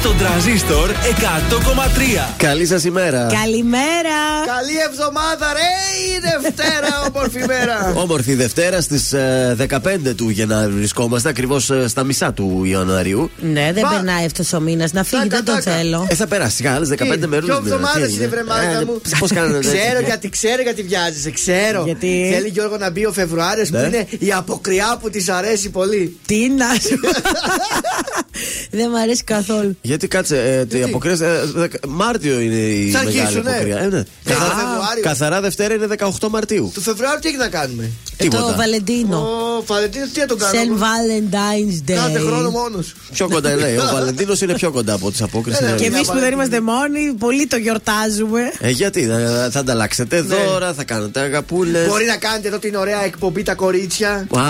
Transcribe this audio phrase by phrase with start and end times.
[0.00, 2.34] Στον τραζίστορ 100,3.
[2.36, 3.26] Καλή σας ημέρα.
[3.42, 4.18] Καλημέρα.
[4.46, 5.70] Καλή εβδομάδα, ρε!
[6.16, 7.92] Η Δευτέρα, όμορφη μέρα.
[7.96, 9.14] Όμορφη Δευτέρα στις
[9.68, 13.30] 15 του Γενάρη βρισκόμαστε, ακριβώς στα μισά του Ιανουαρίου.
[13.40, 14.92] Ναι, δεν Μα- περνάει αυτός ο μήνας.
[14.92, 15.76] Να φύγει, Τάκα, δεν το τάκα.
[15.76, 16.06] θέλω.
[16.10, 17.44] Ε, θα περάσει άλλες 15 μέρε.
[17.46, 19.00] Ποιο εβδομάδες είναι, βρε μάγκα μου.
[19.18, 21.82] Πώς κάνετε Ξέρω γιατί, ξέρω γιατί βιάζεσαι, ξέρω.
[21.84, 23.86] Γιατί; Θέλει Γιώργο να μπει ο Φεβρουάριο που Ναι.
[23.86, 26.18] είναι η αποκριά που της αρέσει πολύ.
[26.26, 27.00] Τι να σου.
[28.70, 29.76] Δεν μ' αρέσει καθόλου.
[29.90, 31.12] Γιατί κάτσε, ε, η αποκρία.
[31.12, 33.50] ε, δεκα- Μάρτιο είναι η Θα μεγάλη αρχίσουν, ναι.
[33.50, 33.78] αποκρία.
[33.78, 34.02] Ε, ναι.
[34.24, 35.02] Καθαρά Καθαρά, Φεβρουάριο.
[35.02, 36.70] καθαρά Δευτέρα είναι 18 Μαρτίου.
[36.74, 38.54] Του Φεβρουάριου τι έχει να κάνουμε; Ε, Το Τίποτα.
[38.56, 39.16] Βαλεντίνο.
[39.18, 40.86] Ο Βαλεντίνο τι να τον Σεν κάνουμε.
[40.86, 42.52] Valentine's Κάθε χρόνο Day.
[42.52, 42.94] μόνος.
[43.12, 43.78] Πιο κοντά είναι.
[43.78, 45.56] Ο Βαλεντίνος είναι πιο κοντά από τις απόκριε.
[45.60, 45.70] Ε, ναι.
[45.76, 46.34] Και εμείς που δεν Βαλεντίνο.
[46.42, 48.40] είμαστε μόνοι, πολύ το γιορτάζουμε.
[48.60, 51.86] Ε, γιατί, θα, θα ανταλλάξετε δώρα, θα κάνετε αγαπούλες.
[51.88, 54.10] Μπορεί να κάνετε εδώ την ωραία εκπομπή τα κορίτσια.
[54.10, 54.42] Α,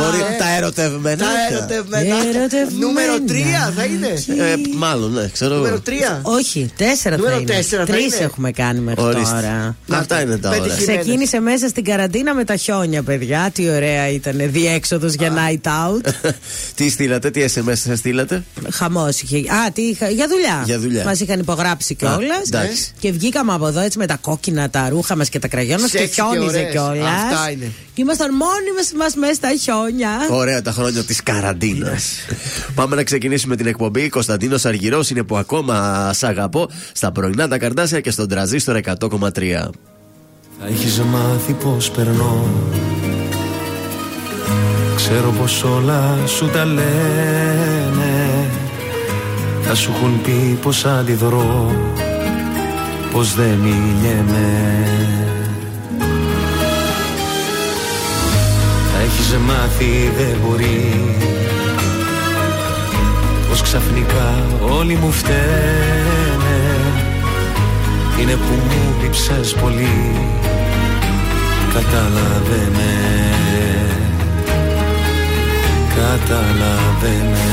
[0.00, 0.36] μπορεί ε.
[0.38, 1.24] τα ερωτευμένα.
[1.24, 2.14] Τα ερωτευμένα.
[2.28, 2.86] Ερωτευμένα.
[2.86, 4.12] Νούμερο 3 θα είναι.
[4.50, 5.62] Ε, μάλλον, ναι, ξέρω εγώ.
[5.62, 5.90] Νούμερο 3.
[6.22, 7.52] Όχι, τέσσερα θα Νούμερο είναι.
[7.52, 8.24] τέσσερα θα Τρεις είναι.
[8.24, 9.34] έχουμε κάνει μέχρι Ορίστε.
[9.34, 9.76] τώρα.
[9.90, 10.60] Αυτά είναι τα ωραία.
[10.62, 10.98] Πετυχημένο.
[11.00, 13.50] Ξεκίνησε μέσα στην καραντίνα με τα χιόνια, παιδιά.
[13.54, 14.36] Τι ωραία ήταν.
[14.52, 16.10] Διέξοδος για night out.
[16.76, 19.36] τι στείλατε, τι SMS σας στείλατε; Χαμός είχε.
[19.36, 20.62] Α, τι είχα, για δουλειά.
[20.64, 21.04] Για δουλειά.
[21.04, 22.46] Μας είχαν υπογράψει κιόλας.
[22.46, 22.92] εντάξει.
[22.98, 25.88] Και βγήκαμε από εδώ έτσι με τα κόκκινα τα ρούχα μας και τα κραγιόν μα
[25.88, 26.70] και Σεξι και χιόνιζε ωραίες.
[26.70, 27.10] κιόλας.
[27.32, 27.72] Αυτά είναι.
[27.94, 30.10] Και ήμασταν μόνοι μας μέσα στα χιόνια.
[30.30, 32.04] Ωραία τα χρόνια της καραντίνας.
[32.74, 34.08] Πάμε να ξεκινήσουμε την εκπομπή.
[34.40, 39.70] Κωνσταντίνος Αργυρός είναι που ακόμα σ' αγαπώ στα πρωινά τα καρδάσια και στον τραζίστορ 100,3.
[40.60, 42.46] Θα έχεις μάθει πως περνώ.
[44.96, 48.48] Ξέρω πως όλα σου τα λένε.
[49.62, 51.74] Θα σου έχουν πει πως αντιδρώ
[53.12, 54.84] Πως δεν μιλιέμαι
[58.92, 61.39] Θα έχεις μάθει δεν μπορείς
[63.60, 66.60] Πως ξαφνικά όλοι μου φταίνε.
[68.20, 70.14] Είναι που μου λείψες πολύ
[71.74, 72.92] Κατάλαβε με
[75.94, 77.48] Κατάλαβε με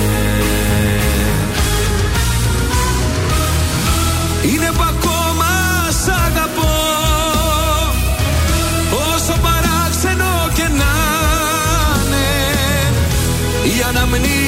[4.51, 5.45] Είναι που ακόμα
[5.89, 6.75] σ' αγαπώ
[9.13, 10.93] Όσο παράξενο και να
[12.03, 12.27] είναι.
[13.63, 14.46] Οι αναμνήσεις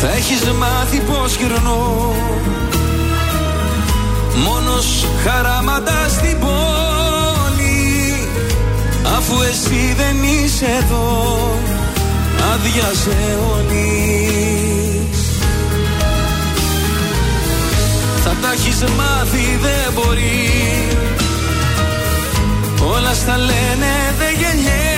[0.00, 2.14] Θα έχεις μάθει πως γυρνώ.
[4.44, 8.14] Μόνος χαράματα στην πόλη
[9.16, 11.38] Αφού εσύ δεν είσαι εδώ
[12.52, 14.18] Άδειασε όλη
[18.24, 20.88] Θα τα έχεις μάθει δεν μπορεί.
[22.94, 24.97] Όλα στα λένε δεν γεννιέμαι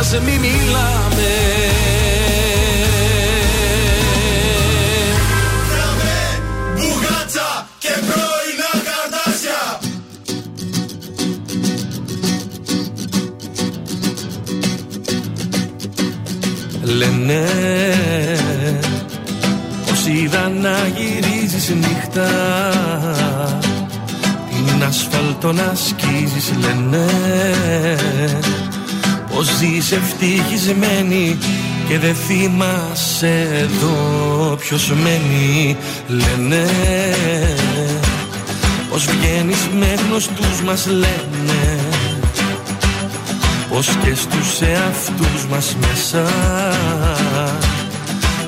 [0.00, 1.30] κι ας μη μιλάμε.
[6.74, 9.78] Μπουγάτσα και πρώινα καρτάσια
[16.82, 17.44] Λένε
[19.86, 22.28] πως είδα να γυρίζεις νύχτα
[24.48, 27.06] Την ασφαλτό να σκίζεις λένε
[29.38, 31.38] Πως ζεις ευτυχισμένη
[31.88, 35.76] και δεν θυμάσαι εδώ ποιος μένει
[36.08, 36.66] Λένε.
[38.90, 41.78] Πως βγαίνεις μες γνωστούς μας λένε.
[43.68, 46.32] Πως και στους εαυτούς μας μέσα.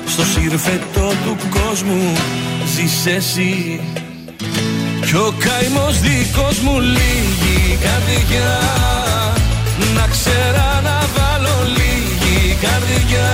[0.07, 2.13] Στο σύρφετο του κόσμου
[2.75, 3.79] ζεις εσύ.
[5.05, 9.00] Κι ο καημός δικός μου λίγη καρδιά
[9.95, 13.31] να ξέρα να βάλω λίγη καρδιά.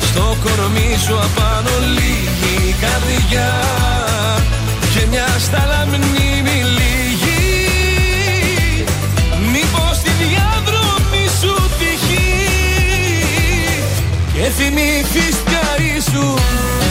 [0.00, 3.50] Στο κορμί σου απάνω λίγη καρδιά.
[4.94, 7.42] Και μια στάλα μνήμη λίγη
[9.52, 12.32] Μήπως τη διάδρομη σου τυχεί.
[14.34, 15.66] Και θυμηθείς πια
[15.96, 16.81] ήσουν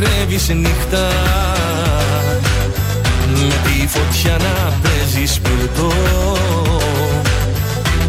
[0.00, 1.08] χορεύεις νύχτα.
[3.32, 5.92] Με τη φωτιά να παίζεις πυρτό.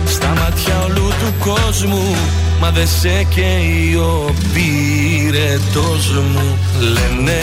[0.06, 2.16] Στα μάτια όλου του κόσμου
[2.62, 7.42] μα δεν σε καίει ο πυρετός μου λένε.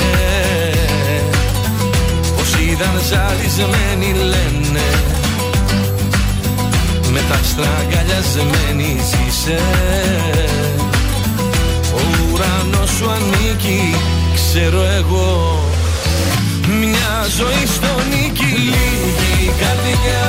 [2.36, 4.86] Πως είδαν ζαλισμένοι λένε.
[7.12, 8.96] Με τα στραγγαλιασμένη
[9.28, 9.60] είσαι
[11.94, 12.00] Ο
[12.32, 13.94] ουρανός σου ανήκει,
[14.52, 15.60] ξέρω εγώ.
[16.80, 20.26] Μια ζωή στο νίκη λίγη καρδιά.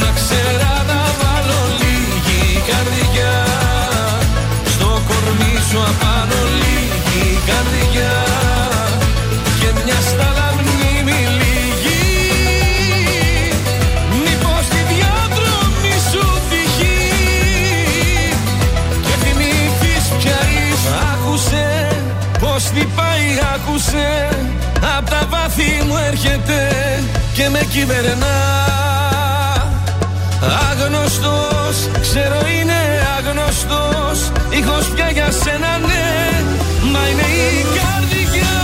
[0.00, 3.34] Να ξέρα να βάλω λίγη καρδιά.
[4.66, 8.25] Στο κορμί σου απάνω λίγη καρδιά
[25.56, 26.68] Απ' τα βάθη μου έρχεται
[27.34, 28.36] και με κυβερνά.
[30.70, 32.80] Άγνωστος, ξέρω είναι
[33.18, 36.42] άγνωστος Ήχος πια για σένα ναι.
[36.92, 38.56] Μα είναι η καρδιά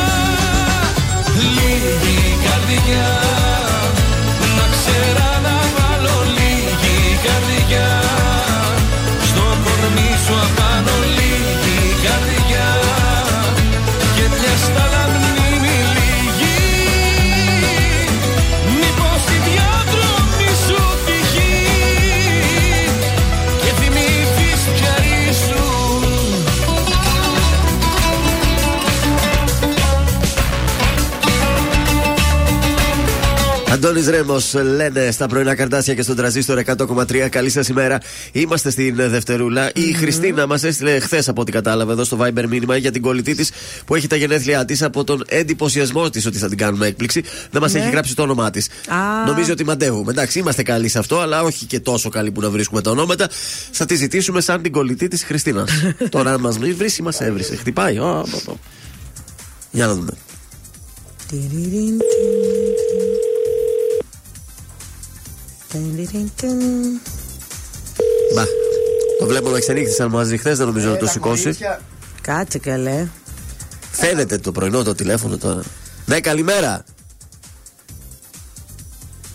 [1.55, 3.22] Λίγη καρδιά
[33.85, 37.29] Αντώνης Ρέμος λένε στα πρωινά καρτάσια και στον τραζίστορ 100,3.
[37.31, 38.01] Καλή σας ημέρα.
[38.33, 39.71] Είμαστε στην Δευτερούλα.
[39.75, 43.35] Η Χριστίνα μας έστειλε χθες, από ό,τι κατάλαβα, εδώ στο Viber μήνυμα για την κολλητή
[43.35, 43.51] της
[43.85, 47.23] που έχει τα γενέθλιά της από τον εντυπωσιασμό της ότι θα την κάνουμε έκπληξη.
[47.51, 48.69] Δεν μας έχει γράψει το όνομά της.
[48.89, 49.27] Α.
[49.27, 50.11] Νομίζει ότι μαντεύουμε.
[50.11, 53.29] Εντάξει, είμαστε καλοί σε αυτό, αλλά όχι και τόσο καλοί που να βρίσκουμε τα ονόματα.
[53.71, 55.71] Θα τη ζητήσουμε σαν την κολλητή της Χριστίνας.
[56.09, 57.57] Τώρα, αν μας βρει, μας έβρισε.
[57.57, 57.99] Χτυπάει.
[57.99, 58.59] Ω, ω, ω.
[59.71, 60.13] Για να δούμε.
[68.35, 68.45] Μπα.
[69.19, 71.57] Το βλέπω να ξενύχτησαν μαζί χθες, δεν νομίζω να το σηκώσει.
[72.21, 73.09] Κάτσε καλέ.
[73.93, 75.63] Φαίνεται το πρωινό το τηλέφωνο τώρα.
[76.07, 76.85] Ναι, καλημέρα.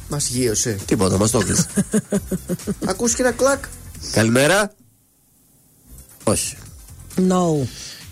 [0.10, 0.78] Μας γύρωσε.
[0.86, 1.66] Τίποτα, μας το έκλεισε.
[2.86, 3.64] Ακούστηκε ένα κλακ.
[4.12, 4.72] καλημέρα.
[6.24, 6.58] Όχι.
[7.18, 7.68] No.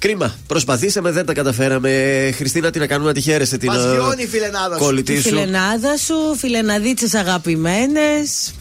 [0.05, 0.35] Κρίμα.
[0.47, 1.89] Προσπαθήσαμε, δεν τα καταφέραμε.
[2.35, 4.83] Χριστίνα, τι να κάνουμε, να τη χαίρεσαι την Μας ε, βιώνει η φιλενάδα σου.
[4.83, 5.21] κολλητή Η σου.
[5.29, 8.53] φιλενάδα σου, φιλεναδίτσες αγαπημένες.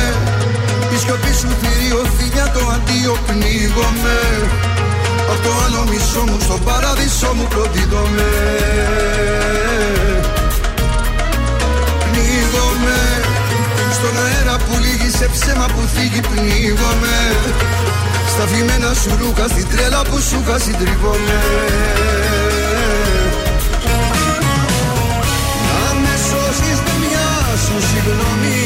[0.94, 4.18] Η σιωπή σου θηριωθεί για το αντίο Πνίγομαι.
[5.30, 8.30] Απ' το άλλο μισό μου στο παράδεισο μου προδίδομαι
[12.04, 12.98] Πνίγομαι
[13.92, 17.16] Στον αέρα που λύγει σε ψέμα που θίγει Πνίγομαι
[18.38, 21.38] στα φημένα σου ρούχα, στην τρέλα που σου είχα συντριβόμαι
[25.68, 27.28] Να με σώσεις με μια
[27.64, 28.62] σου συγγνώμη.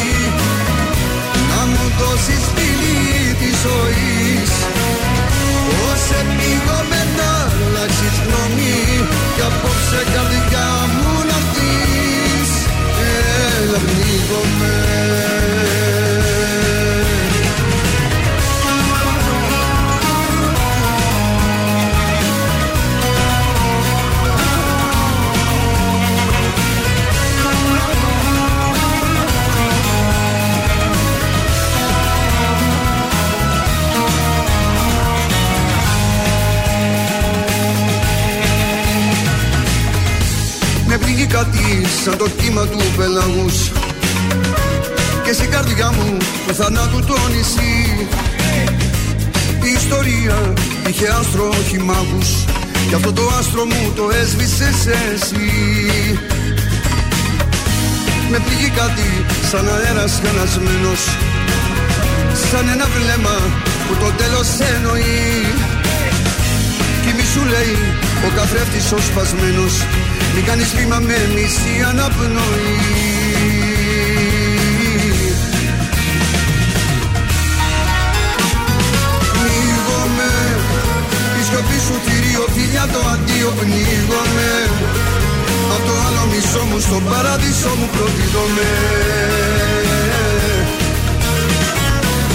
[1.50, 4.52] Να μου δώσεις φιλί της ζωής.
[5.68, 8.78] Πώς επίγομαι να αλλάξεις γνώμη
[9.34, 12.50] Κι απόψε καρδιά μου να δεις
[13.58, 14.72] Έλα πνίγομαι
[41.32, 43.56] κάτι σαν το κύμα του πελαγούς.
[45.24, 48.06] Και στην καρδιά μου του θανάτου το νησί.
[49.68, 50.52] Η ιστορία
[50.88, 52.30] είχε άστρο όχι μάγους
[52.88, 54.78] Κι αυτό το άστρο μου το έσβησες
[55.12, 55.50] εσύ.
[58.30, 59.08] Με πνίγει κάτι
[59.50, 61.02] σαν αέρας χανασμένος
[62.50, 63.36] Σαν ένα βλέμμα
[63.86, 65.44] που το τέλος εννοεί.
[67.02, 67.76] Κι μη σου λέει
[68.26, 69.74] ο καθρέφτης ο σπασμένος
[70.34, 72.76] Μην κάνεις βήμα με μισή αναπνοή.
[79.32, 80.32] Πνίγομαι
[81.40, 84.52] Η σιωπή σου θηρίο φιλιά το αντίο πνίγομαι.
[85.74, 88.70] Απ' το άλλο μισό μου στον παράδεισο μου προδίδομαι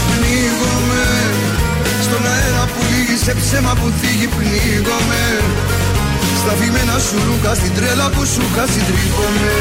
[0.10, 1.06] Πνίγομαι
[2.06, 5.24] Στον αέρα που λύγει σε ψέμα που θίγει πνίγομαι
[6.41, 9.55] Στα φημένα σου ρούχα στην τρέλα που σου είχα συντρίβομαι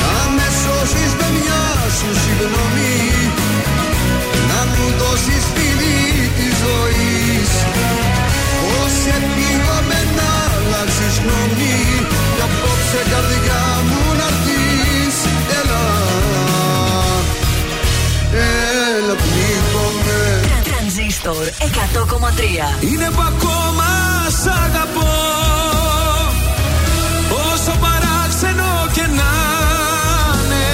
[0.00, 1.62] Να με σώσεις με μια
[1.98, 2.96] σου συγγνώμη.
[4.50, 6.00] Να μου δώσεις φιλί
[6.36, 7.50] της ζωής.
[8.62, 11.78] Πώς επίγομαι να αλλάξεις γνώμη.
[12.34, 14.28] Κι απόψε καρδιά μου να
[21.22, 21.46] Τρανζίστορ
[22.80, 23.88] 100,3 Είναι που ακόμα
[24.42, 25.10] σ' αγαπώ.
[27.52, 29.32] Όσο παράξενο και να
[30.40, 30.66] είναι.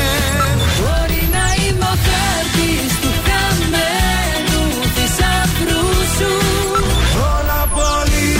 [0.80, 4.62] Μπορεί να είμαι ο χάρτης του χαμένου
[4.94, 5.86] θησαυρού
[6.16, 6.32] σου.
[7.34, 8.32] Όλα πολύ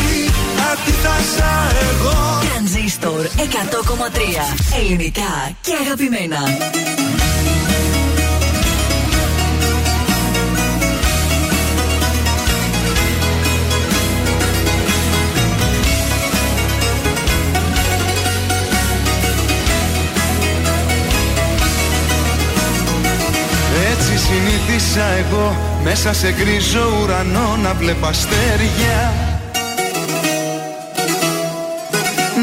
[0.71, 1.53] αντίθασα
[1.88, 2.17] εγώ.
[2.49, 6.41] Τρανζίστορ 100,3 Ελληνικά και αγαπημένα
[24.28, 29.12] συνήθισα εγώ μέσα σε γκρίζο ουρανό να βλέπω αστέρια.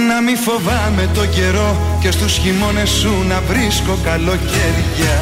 [0.08, 5.18] Να μη φοβάμαι το καιρό και στους χειμώνες σου να βρίσκω καλοκαίρια.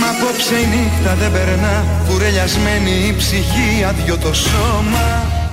[0.00, 5.43] Μα απόψε η νύχτα δεν περνά Κουρελιασμένη η ψυχή άδειο το σώμα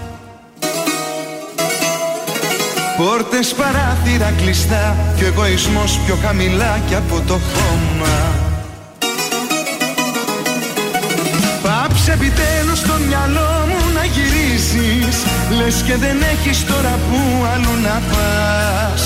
[3.02, 8.18] Πόρτες παράθυρα κλειστά Και ο εγωισμός πιο χαμηλά και από το χώμα.
[11.64, 15.16] Πάψε επιτέλους στο μυαλό μου να γυρίσεις
[15.58, 17.20] Λες και δεν έχεις τώρα που
[17.54, 19.02] αλλού να πας.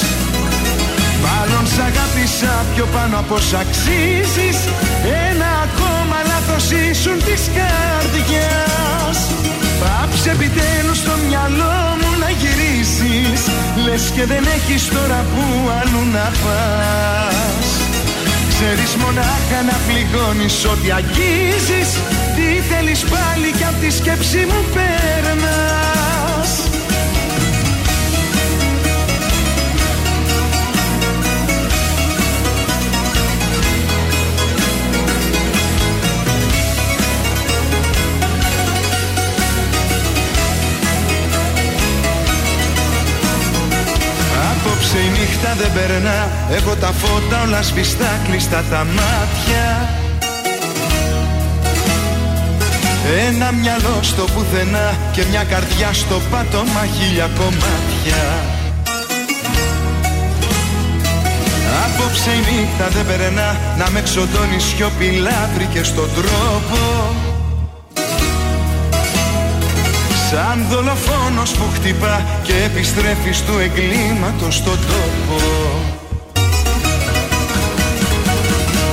[1.26, 4.60] Μάλλον σ' αγάπησα πιο πάνω από σ' αξίζεις
[5.30, 9.20] Ένα ακόμα λάθος ήσουν της καρδιάς
[9.82, 13.42] Πάψε επιτέλους στο μυαλό μου να γυρίσεις
[13.86, 15.44] Λες και δεν έχεις τώρα που
[15.80, 17.68] αλλού να πας.
[18.50, 21.90] Ξέρεις μονάχα να πληγώνεις ό,τι αγγίζεις
[22.36, 26.15] Τι θέλεις πάλι κι απ' τη σκέψη μου περνάς
[45.46, 46.30] νύχτα δεν περνά.
[46.52, 49.90] Έχω τα φώτα όλα σβηστά κλειστά τα μάτια.
[53.28, 58.24] Ένα μυαλό στο πουθενά Και μια καρδιά στο πάτωμα χίλια κομμάτια.
[61.86, 63.58] Απόψε η νύχτα δεν περνά.
[63.78, 66.80] Να με ξοντώνει σιωπηλά βρήκες στον τρόπο
[70.30, 75.40] Σαν δολοφόνος που χτυπά και επιστρέφει του εγκλήματος στον τόπο.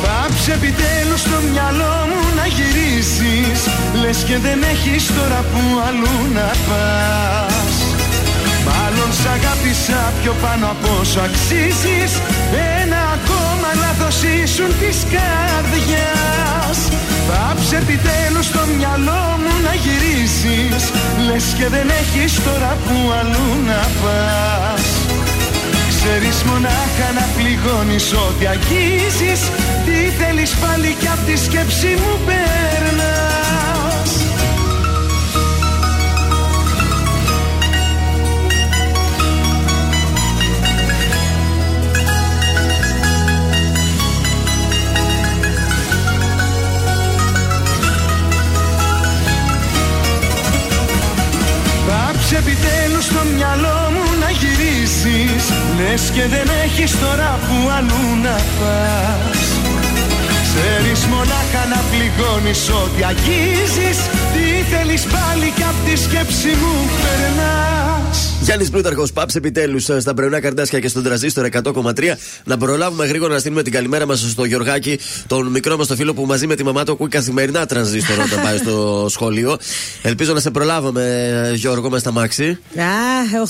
[0.02, 3.60] Πάψε επιτέλους στο μυαλό μου να γυρίσεις
[4.00, 7.74] Λες και δεν έχεις τώρα που αλλού να πας.
[8.68, 12.12] Μάλλον σ' αγάπησα πιο πάνω από όσο αξίζεις
[12.80, 16.78] Ένα ακόμα λάθος ήσουν της καρδιάς.
[17.28, 20.82] Πάψε επιτέλους στο μυαλό μου να γυρίσεις.
[21.26, 24.86] Λες και δεν έχεις τώρα που αλλού να πας.
[25.90, 29.40] Ξέρεις μονάχα να πληγώνεις ό,τι αγγίζεις.
[29.84, 32.61] Τι θέλεις πάλι κι απ' τη σκέψη μου περνάς
[53.02, 55.44] στο μυαλό μου να γυρίσεις.
[55.78, 59.40] Λες και δεν έχεις τώρα που αλλού να πας.
[60.46, 63.98] Ξέρεις μονάχα να πληγώνεις ό,τι αγγίζεις.
[64.32, 70.40] Τι θέλεις πάλι κι απ' τη σκέψη μου περνάς Γιάννης Πλούταρχος, πάψε επιτέλους στα πρωινά
[70.40, 71.92] καρτάσια και στον τραζίστορ 100,3.
[72.44, 76.14] Να προλάβουμε γρήγορα να στείλουμε την καλημέρα μας στο Γιωργάκη, τον μικρό μας το φίλο
[76.14, 79.58] που μαζί με τη μαμά του ακούει καθημερινά τραζίστορ όταν πάει στο σχολείο.
[80.02, 82.44] Ελπίζω να σε προλάβουμε, Γιώργο, με στα μάξι.
[82.44, 82.84] Α,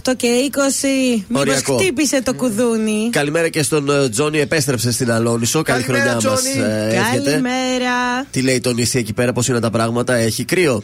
[0.04, 1.22] 8 και 20.
[1.28, 1.76] Μήπως Οριακό.
[1.76, 3.08] χτύπησε το κουδούνι.
[3.10, 5.62] Καλημέρα και στον ε, Τζόνι, επέστρεψε στην Αλόνισο.
[5.62, 6.42] Καλή Καλημέρα, χρονιά μας.
[6.42, 6.64] Τζόνι.
[7.12, 8.26] Καλημέρα.
[8.30, 10.82] Τι λέει το νησί εκεί πέρα, πώς είναι τα πράγματα, έχει κρύο.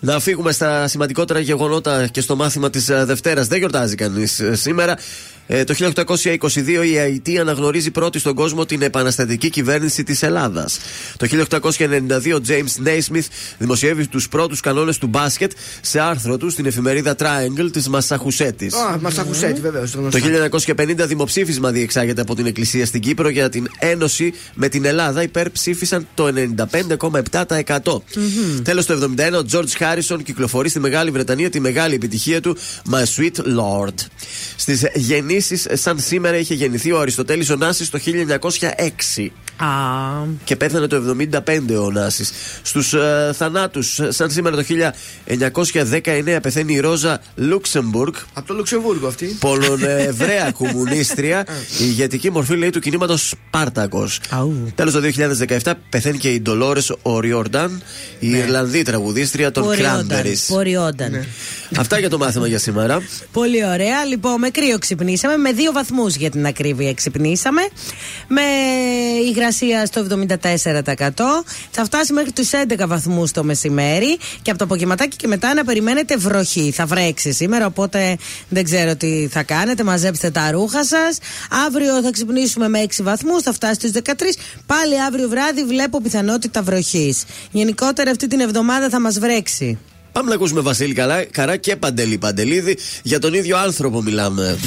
[0.00, 3.46] Να φύγουμε στα σημαντικότερα γεγονότα και στο μάθημα της Δευτέρας.
[3.46, 4.96] Δεν γιορτάζει κανείς σήμερα.
[5.52, 10.78] Ε, το 1822 η Αϊτή αναγνωρίζει πρώτη στον κόσμο την επαναστατική κυβέρνηση της Ελλάδας.
[11.16, 13.26] Το 1892 ο James Naismith
[13.58, 18.74] δημοσιεύει τους πρώτους κανόνες του μπάσκετ σε άρθρο του στην εφημερίδα Triangle της Μασαχουσέτης.
[18.74, 19.88] Α, μα ακουσέτη βεβαίω.
[19.90, 20.18] Το
[20.76, 25.22] 1950 δημοψήφισμα διεξάγεται από την Εκκλησία στην Κύπρο για την ένωση με την Ελλάδα.
[25.22, 28.02] Υπερψήφισαν το 95,7%.
[28.62, 32.56] Τέλος το 1971 ο George Harrison κυκλοφορεί στη Μεγάλη Βρετανία τη μεγάλη επιτυχία του
[32.90, 33.94] My Sweet Lord.
[34.56, 35.39] Στις γεννήσεις
[35.72, 37.98] σαν σήμερα είχε γεννηθεί ο Αριστοτέλης ο Νάσης το
[39.16, 39.28] 1906
[39.64, 39.66] Α,
[40.44, 42.32] και πέθανε το 75 ο Νάσης.
[42.62, 49.36] Στους ε, θανάτους σαν σήμερα το 1919 πεθαίνει η Ρόζα Λούξεμπουργκ Από το Λουξεμβούργο αυτή.
[49.40, 51.46] Πολωνευραία κομμουνίστρια,
[51.80, 54.20] η ηγετική μορφή λέει του κινήματος Σπάρτακος.
[54.30, 54.72] Αου.
[54.74, 55.00] Τέλος το
[55.62, 57.82] 2017 πεθαίνει και η Ντολόρες Οριόρνταν,
[58.18, 60.08] η Ιρλανδή τραγουδίστρια των ποριόνταν.
[60.08, 60.44] Cranberries.
[60.48, 61.24] Ποριόνταν.
[61.76, 63.02] Αυτά για το μάθημα για σήμερα.
[63.32, 64.04] Πολύ ωραία.
[64.04, 65.36] Λοιπόν, με κρύο ξυπνήσαμε.
[65.36, 67.60] Με δύο βαθμούς για την ακρίβεια ξυπνήσαμε.
[68.28, 68.42] Με
[69.28, 69.49] υγρασία
[69.86, 71.44] στο 74%.
[71.70, 74.18] Θα φτάσει μέχρι τους 11 βαθμούς το μεσημέρι.
[74.42, 76.70] Και από το απογευματάκι και μετά να περιμένετε βροχή.
[76.74, 78.16] Θα βρέξει σήμερα, οπότε
[78.48, 79.84] δεν ξέρω τι θα κάνετε.
[79.84, 81.18] Μαζέψτε τα ρούχα σας.
[81.66, 83.42] Αύριο θα ξυπνήσουμε με 6 βαθμούς.
[83.42, 84.36] Θα φτάσει στους 13.
[84.66, 87.24] Πάλι αύριο βράδυ βλέπω πιθανότητα βροχής.
[87.50, 89.78] Γενικότερα αυτή την εβδομάδα θα μας βρέξει.
[90.12, 92.76] Πάμε να ακούσουμε Βασίλη Καλά, Καρά και Παντελή Παντελίδη.
[93.02, 94.58] Για τον ίδιο άνθρωπο μιλάμε.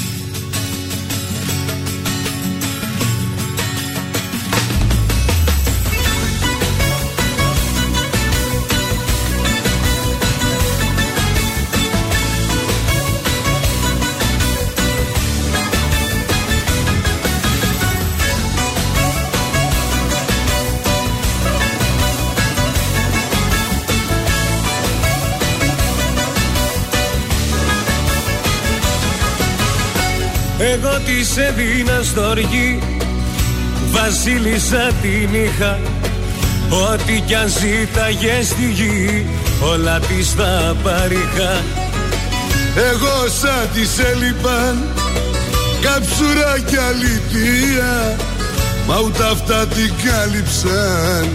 [30.72, 32.78] Εγώ της έδινα στοργή
[33.90, 35.78] Βασίλισσα την είχα.
[36.90, 39.26] Ό,τι κι αν ζήταγες στη γη
[39.72, 41.52] Όλα της θα παρήχα.
[42.76, 44.88] Εγώ σαν της έλειπαν
[45.80, 48.16] Καψούρα κι αλήθεια
[48.86, 51.28] Μα ούτε αυτά την κάλυψαν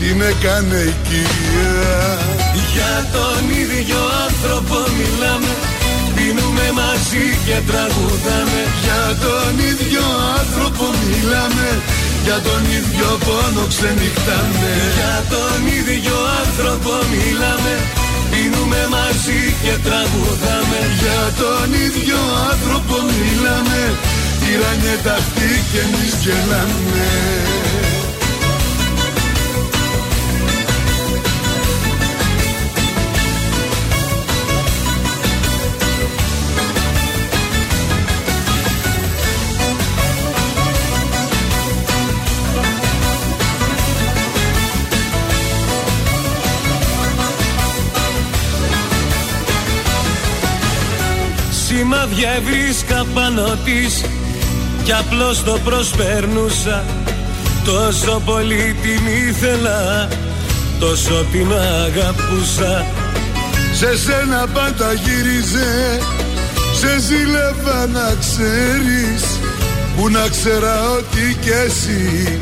[0.00, 2.18] Την έκανε η κυρία
[2.72, 5.65] Για τον ίδιο άνθρωπο μιλάμε
[6.56, 8.62] Πίνουμε μαζί και τραγουδάμε.
[8.84, 10.04] Για τον ίδιο
[10.38, 11.68] άνθρωπο μιλάμε.
[12.24, 14.72] Για τον ίδιο πόνο ξενυχτάμε.
[14.98, 17.74] Για τον ίδιο άνθρωπο μιλάμε.
[18.30, 20.80] Πίνουμε μαζί και τραγουδάμε.
[21.00, 23.80] Για τον ίδιο άνθρωπο μιλάμε.
[24.40, 27.95] Τυραννιέται αυτή και εμείς γελάμε
[52.06, 54.04] Σημάδια ευρίσκα πάνω της
[54.84, 56.84] Κι απλώς το προσπέρνουσα.
[57.64, 60.08] Τόσο πολύ την ήθελα
[60.80, 62.86] Τόσο την αγαπούσα.
[63.72, 66.00] Σε σένα πάντα γύριζε
[66.80, 69.22] Σε ζήλευα να ξέρεις
[69.96, 72.38] Που να ξέρα ότι κι εσύ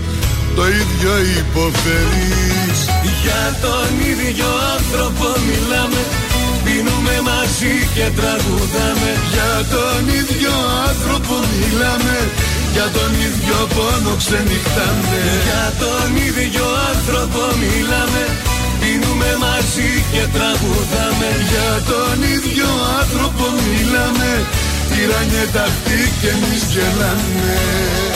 [0.56, 2.78] Το ίδιο υποφέρεις.
[3.22, 4.46] Για τον ίδιο
[4.76, 6.23] άνθρωπο μιλάμε
[6.84, 10.54] Πίνουμε μαζί και τραγουδάμε Για τον ίδιο
[10.88, 12.16] άνθρωπο μιλάμε.
[12.74, 15.20] Για τον ίδιο πόνο ξενυχτάμε.
[15.46, 18.24] Για τον ίδιο άνθρωπο μιλάμε.
[18.80, 21.30] Πίνουμε μαζί και τραγουδάμε.
[21.50, 22.68] Για τον ίδιο
[23.00, 24.30] άνθρωπο μιλάμε.
[24.90, 28.13] Τυραννιέται αυτή και εμείς γελάμε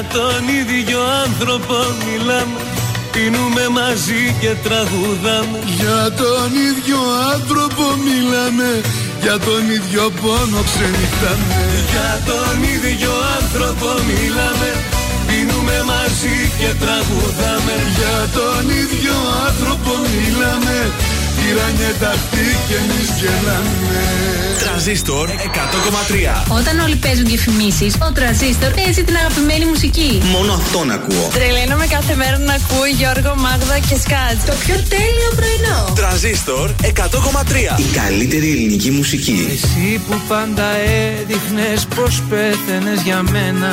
[0.00, 2.60] Για τον ίδιο άνθρωπο μιλάμε
[3.12, 5.58] Πίνουμε μαζί και τραγουδάμε.
[5.80, 7.00] Για τον ίδιο
[7.34, 8.70] άνθρωπο μιλάμε
[9.22, 11.60] Για τον ίδιο πόνο ξενυχτάμε
[11.92, 14.70] Για τον ίδιο άνθρωπο μιλάμε
[15.28, 17.76] Πίνουμε μαζί και τραγουδάμε.
[17.98, 19.16] Για τον ίδιο
[19.48, 20.76] άνθρωπο μιλάμε
[21.40, 24.00] Τυραννιέται αυτή και εμείς γελάμε
[24.62, 30.22] Τρανζίστορ 100,3 Όταν όλοι παίζουν διαφημίσει, ο τραζίστορ παίζει την αγαπημένη μουσική.
[30.36, 31.28] Μόνο αυτόν ακούω.
[31.32, 34.36] Τρελαίνομαι κάθε μέρα να ακούω Γιώργο, Μάγδα και Σκάτ.
[34.46, 35.92] Το πιο τέλειο πρωινό.
[35.94, 39.38] Τρανζίστορ 100,3 Η καλύτερη ελληνική μουσική.
[39.52, 40.68] Εσύ που πάντα
[41.20, 43.70] έδειχνες πως πέθαινες για μένα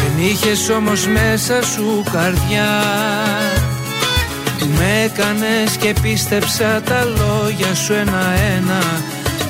[0.00, 2.68] Δεν είχες όμως μέσα σου καρδιά
[3.49, 3.49] Που
[4.66, 8.82] με έκανες και πίστεψα τα λόγια σου ένα-ένα.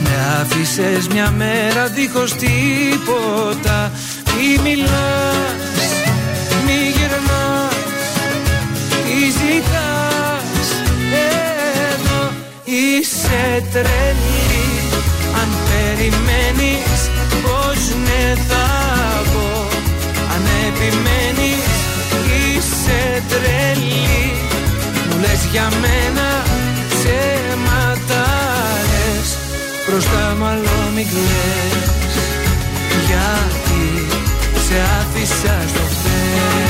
[0.00, 3.92] Με άφησες μια μέρα δίχως τίποτα.
[4.36, 5.90] Μη μιλάς,
[6.66, 7.74] μη γυρνάς,
[9.04, 10.68] τι ζητάς.
[11.92, 12.30] Εδώ
[12.64, 14.60] Είσαι τρελή.
[15.40, 17.00] Αν περιμένεις
[17.42, 18.66] πως ναι θα
[19.32, 19.68] πω.
[20.34, 21.70] Αν επιμένεις
[22.24, 24.32] είσαι τρελή.
[24.42, 24.49] Μου
[25.20, 26.28] λες για μένα
[26.88, 28.24] ψέματα
[28.90, 29.28] λες
[29.86, 32.14] Μπροστά μου άλλο μην κλαις
[33.06, 33.82] Γιατί
[34.66, 36.69] σε άφησα στο χθες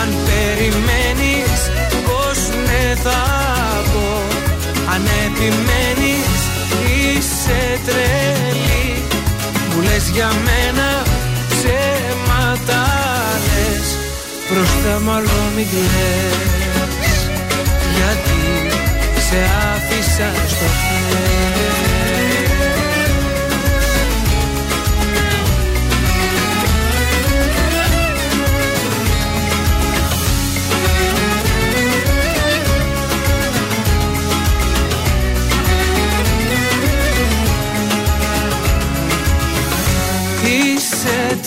[0.00, 1.60] Αν περιμένεις
[2.06, 3.22] πως ναι θα
[3.92, 4.22] πω.
[4.92, 6.40] Αν επιμένεις
[6.90, 9.02] είσαι τρελή.
[9.74, 11.02] Μου λες για μένα
[11.48, 12.82] ψέματα
[13.46, 13.88] λες.
[14.48, 17.18] Μπροστά μάλλον μην κλαις.
[17.96, 18.40] Γιατί
[19.28, 19.40] σε
[19.74, 21.89] άφησα στο χέρι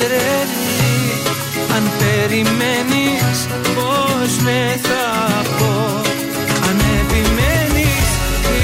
[0.03, 1.01] τρελή
[1.75, 3.37] Αν περιμένεις
[3.75, 5.05] πως ναι θα
[5.57, 6.01] πω.
[6.67, 8.07] Αν επιμένεις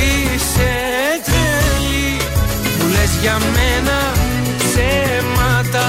[0.04, 0.74] είσαι
[1.26, 2.18] τρελή
[2.78, 4.00] Μου λες για μένα
[4.58, 5.88] ψέματα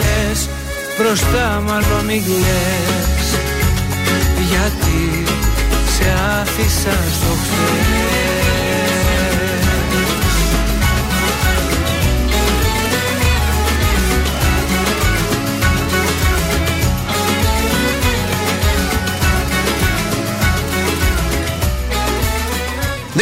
[0.00, 0.48] λες.
[0.98, 3.28] Μπροστά μάλλον μην κλαις
[4.50, 5.24] Γιατί
[5.94, 6.06] σε
[6.40, 8.25] άφησα στο χθες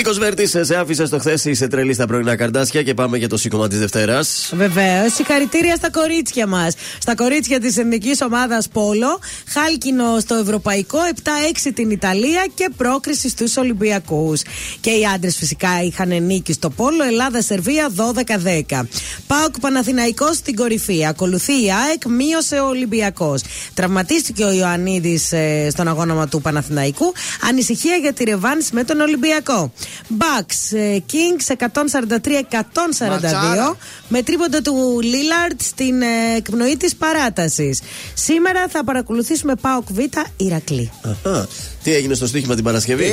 [0.07, 3.37] Νίκος Βέρτης, σε άφησε στο χθες, είσαι τρελή στα πρωινά καρδάσια και πάμε για το
[3.37, 4.53] σήκωμα της Δευτέρας.
[4.57, 5.13] Βεβαίως.
[5.13, 6.75] Συγχαρητήρια στα κορίτσια μας.
[6.99, 9.19] Στα κορίτσια της εθνικής ομάδας Πόλο.
[9.49, 14.43] Χάλκινο στο Ευρωπαϊκό, 7-6 την Ιταλία και πρόκριση στους Ολυμπιακούς.
[14.81, 17.05] Και οι άντρες φυσικά είχαν νίκη στο Πόλο.
[17.05, 18.89] Ελλάδα-Σερβία 12-10.
[19.27, 21.07] Πάοκ Παναθηναϊκός στην κορυφή.
[21.07, 23.43] Ακολουθεί η ΑΕΚ, μείωσε ο Ολυμπιακός.
[23.75, 25.33] Τραυματίστηκε ο Ιωαννίδης
[25.71, 27.13] στον αγώνα του Παναθηναϊκού.
[27.49, 29.73] Ανησυχία για τη ρευάνση με τον Ολυμπιακό.
[30.19, 31.67] Bucks, ε, Kings 143-142
[34.09, 37.81] με τρίποντα του Λίλαρτ στην ε, εκπνοή της παράτασης.
[38.15, 39.99] Σήμερα θα παρακολουθήσουμε Πάοκ Β
[40.37, 40.91] Ηρακλή.
[41.03, 41.49] Αχα.
[41.83, 43.11] Τι έγινε στο στοίχημα την Παρασκευή; Ε,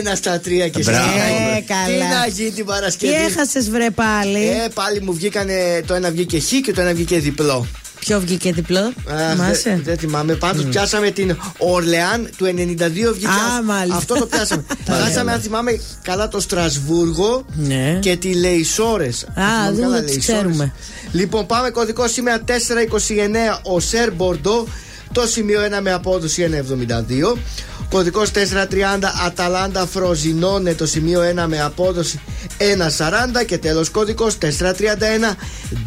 [0.00, 1.08] ένα στα τρία και Μπράβο.
[1.08, 1.12] Ε,
[1.56, 2.08] Τι καλά.
[2.18, 6.40] να γίνει την Παρασκευή; Τι έχασες, βρε πάλι; Ε, πάλι μου βγήκανε το ένα βγήκε
[6.40, 7.66] χ και το ένα βγήκε διπλό.
[8.04, 10.34] Ποιο βγήκε διπλό, Αχ, θυμάσαι; δεν- Δεν θυμάμαι.
[10.34, 13.26] Πάντως πιάσαμε την Ορλεάν του 92 βγήκε.
[13.58, 13.96] Α, μάλιστα.
[13.96, 14.64] Αυτό το πιάσαμε.
[15.02, 17.98] Χάσαμε, αν θυμάμαι καλά, το Στρασβούργο Ναι.
[18.00, 19.26] και τη Λεϊσόρες.
[19.74, 20.72] δεν το τις ξέρουμε.
[21.12, 24.66] Λοιπόν, πάμε κωδικό σήμερα 429 ο Σερ Μπορντό.
[25.14, 26.48] Το σημείο 1 με απόδοση
[27.34, 27.38] 1,72.
[27.90, 28.38] Κωδικός 430
[29.26, 30.74] Αταλάντα Φροζινόνε.
[30.74, 32.20] Το σημείο 1 με απόδοση
[32.58, 33.44] 1,40.
[33.46, 35.36] Και τέλος κωδικός 431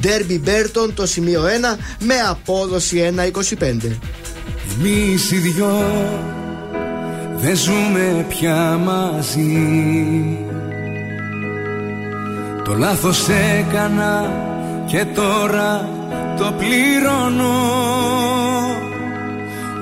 [0.01, 0.93] Ντέρμπι Μπέρτον.
[0.93, 3.99] Το σημείο 1 με απόδοση 1,25.
[4.79, 5.85] Εμείς οι δυο
[7.37, 9.67] δεν ζούμε πια μαζί
[12.63, 14.31] Το λάθος έκανα
[14.85, 15.89] και τώρα
[16.37, 17.55] το πληρώνω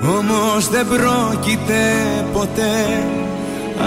[0.03, 1.81] Όμως δεν πρόκειται
[2.33, 3.03] ποτέ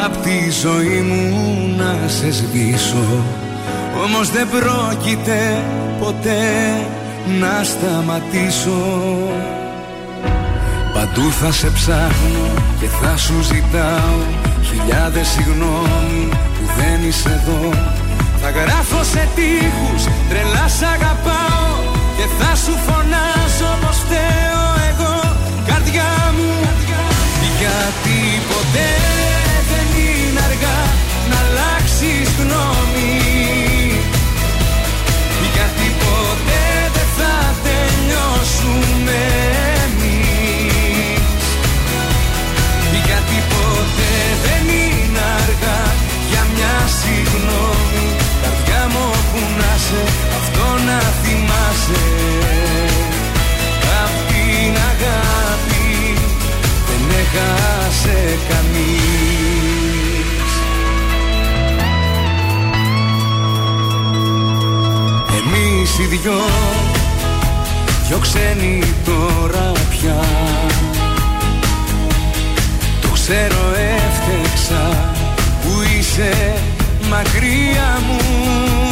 [0.04, 3.24] απ' τη ζωή μου να σε σβήσω.
[4.04, 5.62] Όμως δεν πρόκειται
[6.00, 6.46] ποτέ
[7.40, 8.82] να σταματήσω.
[10.94, 12.48] Παντού θα σε ψάχνω
[12.80, 14.18] και θα σου ζητάω
[14.62, 17.72] Χιλιάδες συγγνώμη που δεν είσαι εδώ.
[18.40, 21.72] Θα γράφω σε τείχους τρελά σ' αγαπάω
[22.16, 24.67] Και θα σου φωνάζω πως φταίω
[51.88, 52.86] θυμάσαι
[54.04, 56.14] Απ' την αγάπη
[56.86, 58.88] δεν έχασε κανείς.
[65.38, 66.40] Εμείς οι δυο
[68.06, 70.24] Δυο ξένοι τώρα πια.
[73.00, 75.12] Το ξέρω έφτεξα
[75.62, 76.54] Που είσαι
[77.10, 78.87] μακριά μου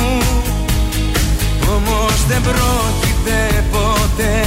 [1.77, 4.39] Όμως δεν πρόκειται ποτέ.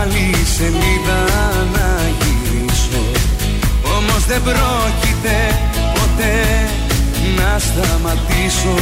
[0.00, 1.20] Άλλη σελίδα
[1.74, 3.02] να γυρίσω.
[3.96, 5.36] Όμως δεν πρόκειται
[5.94, 6.36] ποτέ
[7.36, 8.76] να σταματήσω.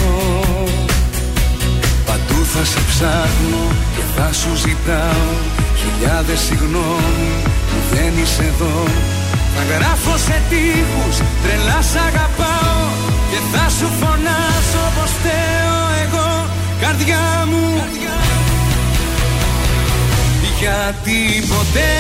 [2.07, 5.33] Παντού θα σε ψάχνω και θα σου ζητάω
[5.81, 7.33] Χιλιάδες συγγνώμη.
[7.69, 8.77] Που δεν είσαι εδώ.
[9.57, 12.83] Θα γράφω σε τείχους τρελά σ' αγαπάω
[13.31, 16.34] Και θα σου φωνάζω πως φταίω εγώ
[16.85, 17.65] καρδιά μου.
[20.61, 21.19] Γιατί
[21.53, 21.93] ποτέ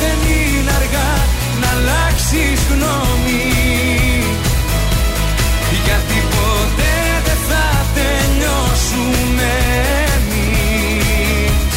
[0.00, 1.12] δεν είναι αργά
[1.60, 3.44] να αλλάξεις γνώμη.
[5.84, 6.94] Γιατί ποτέ
[7.26, 9.52] δεν θα τελειώσουμε
[10.16, 11.74] εμείς.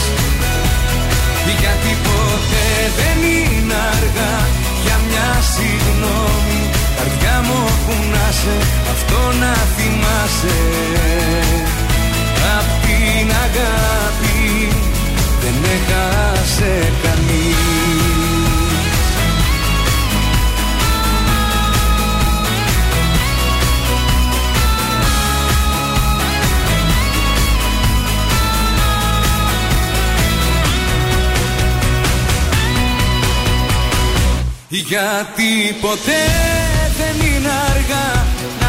[1.62, 2.68] Γιατί ποτέ
[3.00, 4.36] δεν είναι αργά
[4.84, 6.62] για μια συγγνώμη.
[6.98, 8.56] Καρδιά μου που να σε
[8.94, 10.77] αυτό να θυμάσαι.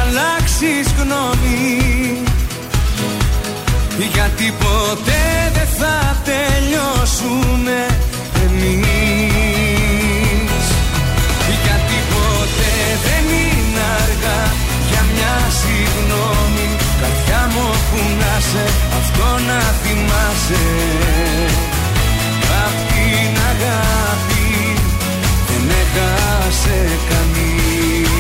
[0.01, 2.23] Αλλάξεις γνώμη.
[4.13, 7.79] Γιατί ποτέ δεν θα τελειώσουμε
[8.45, 8.79] εμείς.
[11.65, 12.75] Γιατί ποτέ
[13.07, 14.41] δεν είναι αργά
[14.91, 16.67] για μια συγγνώμη
[17.01, 18.65] Καρδιά μου όπου να σε,
[18.99, 20.65] αυτό να θυμάσαι.
[22.65, 24.38] Απ' την αγάπη
[25.99, 28.11] δεν έχασε κανείς.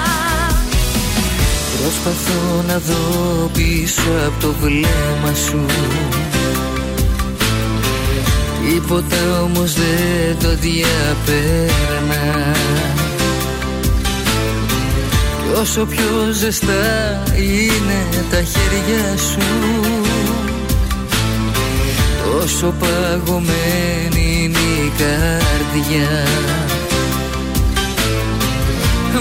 [1.80, 3.02] Προσπαθώ να δω
[3.52, 5.60] πίσω από το βλέμμα σου
[8.68, 12.52] Τίποτα όμως δεν το διαπέρνα.
[15.42, 19.38] Κι όσο πιο ζεστά είναι τα χέρια σου
[22.24, 26.26] Τόσο παγωμένη είναι η καρδιά.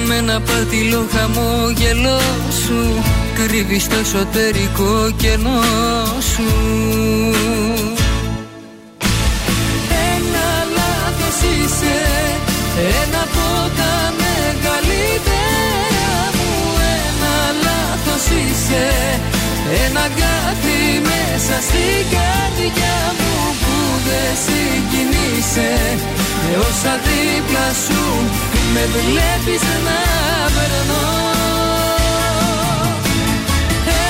[0.08, 2.20] Με ένα πατηλό χαμόγελό
[2.66, 3.04] σου
[3.36, 5.62] Κρύβεις το εσωτερικό κενό
[6.20, 6.44] σου
[12.78, 16.52] Ένα από τα μεγαλύτερα μου
[16.98, 18.88] Ένα λάθος είσαι.
[19.86, 23.76] Ένα κάτι μέσα στην καρδιά μου Που
[24.08, 25.72] δεν συγκινείσαι.
[26.44, 28.04] Με όσα δίπλα σου
[28.74, 30.00] Με βλέπεις να
[30.56, 31.08] περνώ.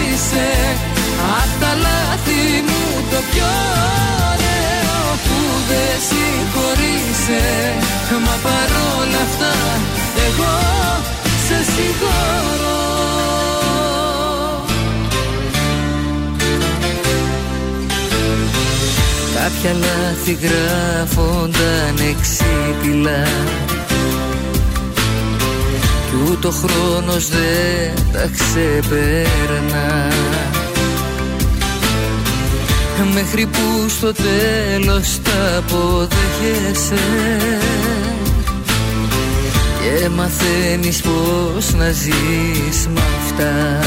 [0.00, 0.48] είσαι.
[1.40, 3.52] Απ' τα λάθη μου το πιο
[4.30, 7.44] ωραίο Που δεν συγχωρείσαι.
[8.26, 9.54] Μα παρόλα αυτά
[10.26, 10.56] εγώ
[11.46, 12.84] σε συγχωρώ.
[19.34, 23.26] Κάποια λάθη γράφονταν εξίτηλα
[26.16, 30.08] Κι ούτω χρόνος δεν τα ξεπέρνα
[33.14, 37.02] Μέχρι που στο τέλος τα αποδέχεσαι.
[39.80, 43.80] Και μαθαίνεις πως να ζεις με αυτά.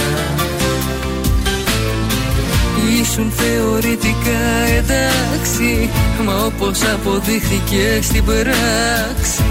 [3.02, 4.46] Ήσουν θεωρητικά
[4.78, 5.90] εντάξει
[6.26, 9.44] Μα όπως αποδείχθηκε στην πράξη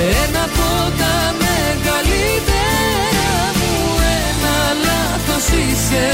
[0.00, 0.68] Ένα από
[1.00, 3.74] τα μεγαλύτερα μου
[4.26, 6.08] Ένα λάθος είσαι.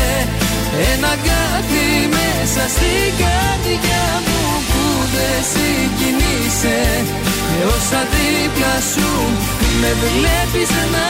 [0.92, 4.84] Ένα κάτι μέσα στην καρδιά μου Που
[5.14, 6.80] δεν συγκινείσαι.
[7.48, 9.10] Με όσα δίπλα σου
[9.80, 11.08] Με βλέπεις να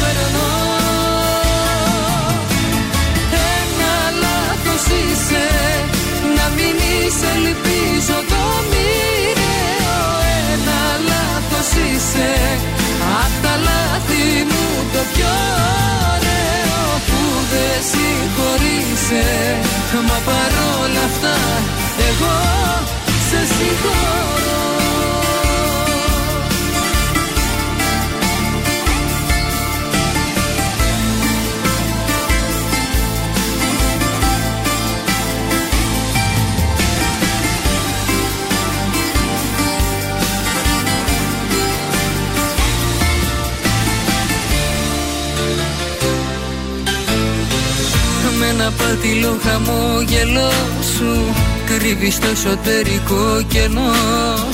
[0.00, 0.52] περνώ.
[3.58, 5.46] Ένα λάθος είσαι.
[6.36, 9.13] Να μην είσαι ελπίζω το μοιραίο Ένα λάθος
[11.72, 12.32] είσαι
[13.22, 15.34] Απ' τα λάθη μου το πιο
[16.14, 17.20] ωραίο Που
[17.52, 19.26] δεν συγχωρείσαι.
[20.08, 21.36] Μα παρόλα αυτά
[22.08, 22.36] εγώ
[23.28, 24.83] σε συγχωρώ
[48.94, 50.52] Με ένα πατηλό χαμόγελό
[50.96, 51.34] σου.
[51.66, 53.94] Κρύβεις το εσωτερικό κενό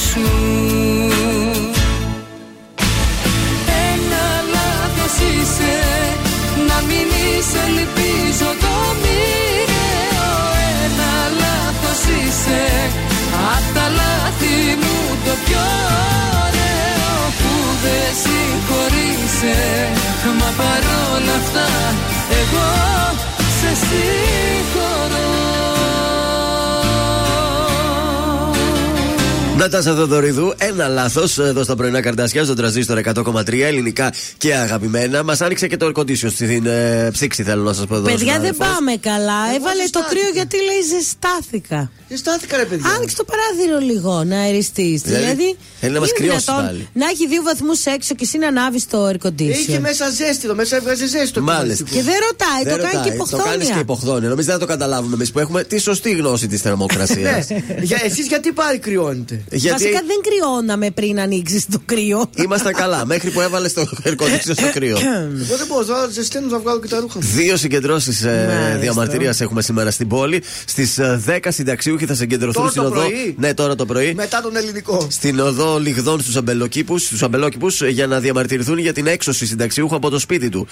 [0.08, 0.26] σου.
[3.90, 5.76] Ένα λάθος είσαι
[6.68, 10.32] Να μην είσαι ελπίζω το μοιραίο.
[10.84, 12.62] Ένα λάθος είσαι
[13.54, 15.66] Απ' τα λάθη μου το πιο
[16.44, 17.14] ωραίο.
[17.38, 19.58] Που δεν συγχωρείσαι
[20.38, 21.68] Μα παρόλα αυτά
[22.40, 22.99] εγώ
[23.74, 25.39] σε συγχωρώ
[29.60, 35.22] Νατάσα Θοδωριδού, ένα λάθος εδώ στα πρωινά καρτάσια, στον τραζίστρο 100,3 ελληνικά και αγαπημένα.
[35.22, 38.04] Μας άνοιξε και το air condition στην ε, ψήξη, θέλω να σας πω εδώ.
[38.04, 38.66] Παιδιά δεν συνάδελφος.
[38.66, 39.40] πάμε καλά.
[39.56, 41.90] Έβαλε το κρύο γιατί λέει ζεστάθηκα.
[42.14, 42.90] Στάθηκα ρε παιδιά.
[42.96, 45.00] Άνοιξε το παράθυρο λίγο να αεριστείς.
[45.02, 45.56] Δηλαδή, Δηλαδή.
[45.80, 46.88] θέλει να μας είναι κρυώσει δυνατόν πάλι.
[46.92, 49.60] Να έχει δύο βαθμούς έξω και εσύ να ανάβεις το air condition.
[49.66, 51.84] Είχε μέσα ζέστη εδώ, μέσα έβγαζε ζέστη το Μάλιστα.
[51.84, 51.90] κλιματιστικό.
[51.96, 53.80] Και δεν ρωτάει, Δεν το κάνει και ρωτάει, Το κάνει και υποχθόνια.
[53.80, 54.28] υποχθόνια.
[54.28, 57.48] Νομίζω δεν θα το καταλάβουμε εμείς που έχουμε τη σωστή γνώση της θερμοκρασίας.
[57.48, 57.58] Ναι,
[57.90, 62.30] για, εσείς γιατί πάλι κρυώνετε; Γιατί Βασικά δεν κρυώναμε πριν ανοίξεις το κρύο.
[62.36, 64.96] ήμασταν καλά μέχρι που έβαλες το air conditioner στο κρύο.
[65.44, 67.28] Εγώ δεν μπορώ, θα ζεσταίνω να βγάλω και τα ρούχα μου.
[67.34, 68.76] Δύο συγκεντρώσεις Μάλιστα.
[68.80, 70.42] διαμαρτυρία έχουμε σήμερα στην πόλη.
[70.64, 73.00] Στις 10 συνταξιούχοι θα συγκεντρωθούν Τώρα στην το οδό.
[73.00, 74.14] πρωί; Ναι, τώρα το πρωί.
[74.14, 75.06] Μετά τον ελληνικό.
[75.10, 80.10] Στην οδό Λιγδών στους αμπελοκήπους, στους αμπελόκηπους για να διαμαρτυρηθούν για την έξωση συνταξιούχου από
[80.10, 80.66] το σπίτι του.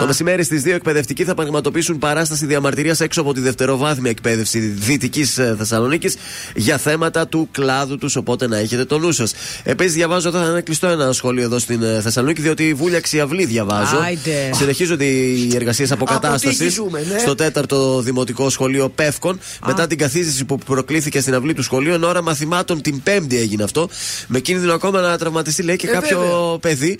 [0.00, 5.38] Το μεσημέρι στις 2 εκπαιδευτικοί θα πραγματοποιήσουν παράσταση διαμαρτυρίας έξω από τη δευτεροβάθμια εκπαίδευση Δυτικής
[5.58, 6.16] Θεσσαλονίκης
[6.54, 8.16] για θέματα του κλάδου τους.
[8.16, 9.32] Οπότε να έχετε το νους σας.
[9.62, 13.20] Επίσης, διαβάζω ότι θα είναι κλειστό ένα σχολείο εδώ στην ε, Θεσσαλονίκη, διότι η βούλιαξη
[13.20, 13.96] αυλή διαβάζω.
[13.98, 14.50] Άιντε.
[14.54, 17.18] Συνεχίζονται οι εργασίες Από αποκατάστασης τύχη ζούμε, ναι.
[17.18, 19.38] στο τέταρτο δημοτικό σχολείο Πεύκων.
[19.66, 23.62] Μετά την καθίζηση που προκλήθηκε στην αυλή του σχολείου, εν ώρα μαθημάτων την Πέμπτη έγινε
[23.62, 23.88] αυτό.
[24.26, 26.58] Με κίνδυνο ακόμα να τραυματιστεί, λέει, και Ε, κάποιο βέβαια.
[26.58, 26.98] παιδί.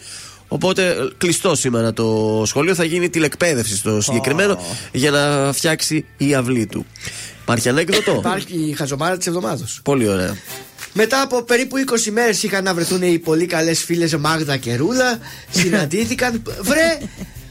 [0.48, 2.74] Οπότε ε, κλειστό σήμερα το σχολείο.
[2.74, 4.58] Θα γίνει τηλεκπαίδευση στο συγκεκριμένο
[4.92, 6.86] για να φτιάξει η αυλή του.
[7.42, 9.64] Υπάρχει ανέκδοτο; Υπάρχει η χαζομάρα της εβδομάδα.
[9.82, 10.36] Πολύ ωραία.
[10.92, 11.76] Μετά από περίπου
[12.06, 15.18] 20 μέρες είχαν να βρεθούν οι πολύ καλές φίλες Μάγδα και Ρούλα.
[15.58, 16.42] Συναντήθηκαν.
[16.60, 16.98] Βρε,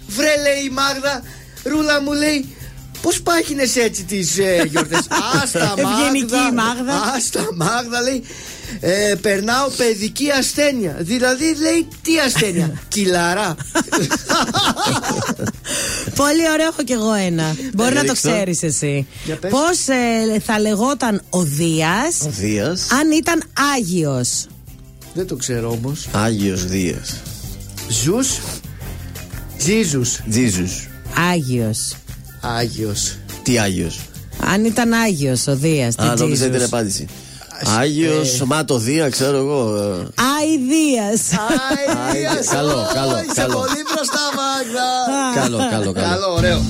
[0.07, 1.23] βρε λέει η Μάγδα,
[1.63, 2.55] Ρούλα μου λέει.
[3.01, 5.07] Πώς πάχινες έτσι τις ε, γιορτές;
[5.43, 6.47] Άστα Ευγενική Μάγδα.
[6.49, 7.01] η Μάγδα.
[7.15, 8.23] Άστα Μάγδα λέει.
[8.79, 10.95] Ε, περνάω παιδική ασθένεια.
[10.99, 13.55] Δηλαδή λέει τι ασθένεια; Κυλαρά.
[16.15, 17.55] Πολύ ωραίο έχω κι εγώ ένα.
[17.73, 18.31] Μπορεί να το ρίξτε.
[18.31, 19.07] ξέρεις εσύ.
[19.25, 19.51] Για πες.
[19.51, 19.77] Πώς
[20.45, 22.87] θα λεγόταν ο Δίας Ο Δίας.
[22.91, 23.43] αν ήταν
[23.75, 24.47] Άγιος;
[25.13, 26.07] Δεν το ξέρω όμως.
[26.11, 27.21] Άγιος Δίας.
[27.89, 28.37] Ζους.
[29.57, 30.01] Τζίζου.
[30.29, 30.67] Τζίζου.
[31.31, 31.95] Άγιος.
[32.41, 33.15] Άγιος.
[33.43, 33.99] Τι Άγιος;
[34.53, 35.95] Αν ήταν Άγιος ο Δίας.
[35.97, 37.07] Α, νόμιζα την απάντηση.
[37.79, 39.75] Άγιος, μα το Δία, ξέρω εγώ.
[39.75, 40.07] ε.
[40.39, 41.03] Αηδία.
[42.09, 43.53] Άι, καλό, καλό, Είσαι καλό.
[43.57, 45.41] πολύ μπροστά, Μάγδα.
[45.41, 46.09] Καλό, καλό, καλό.
[46.09, 46.61] Καλό, ωραίο.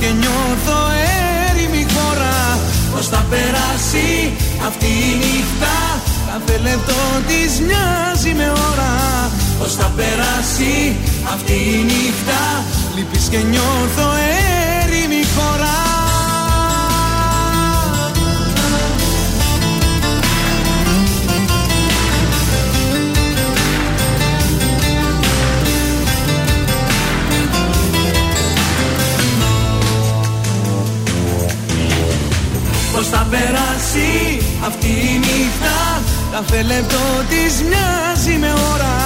[0.00, 0.78] Και νιώθω
[1.48, 2.58] έρημη χώρα.
[2.92, 4.32] Πώς θα περάσει
[4.66, 5.76] αυτή η νύχτα;
[6.30, 8.94] Κάθε λεπτό της μοιάζει με ώρα.
[9.58, 10.96] Πώς θα περάσει
[11.34, 12.42] αυτή η νύχτα;
[13.30, 14.08] Και νιώθω
[14.82, 15.73] έρημη χώρα
[33.24, 34.10] θα περάσει
[34.66, 35.76] αυτή η νύχτα.
[36.32, 38.96] Κάθε λεπτό της μοιάζει με ώρα.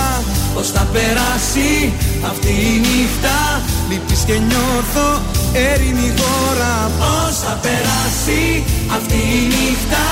[0.54, 1.92] Πώς θα περάσει
[2.30, 3.36] αυτή η νύχτα.
[3.88, 5.08] Λείπεις και νιώθω
[5.52, 8.64] έρημη χώρα Πώς θα περάσει
[8.96, 10.04] αυτή η νύχτα.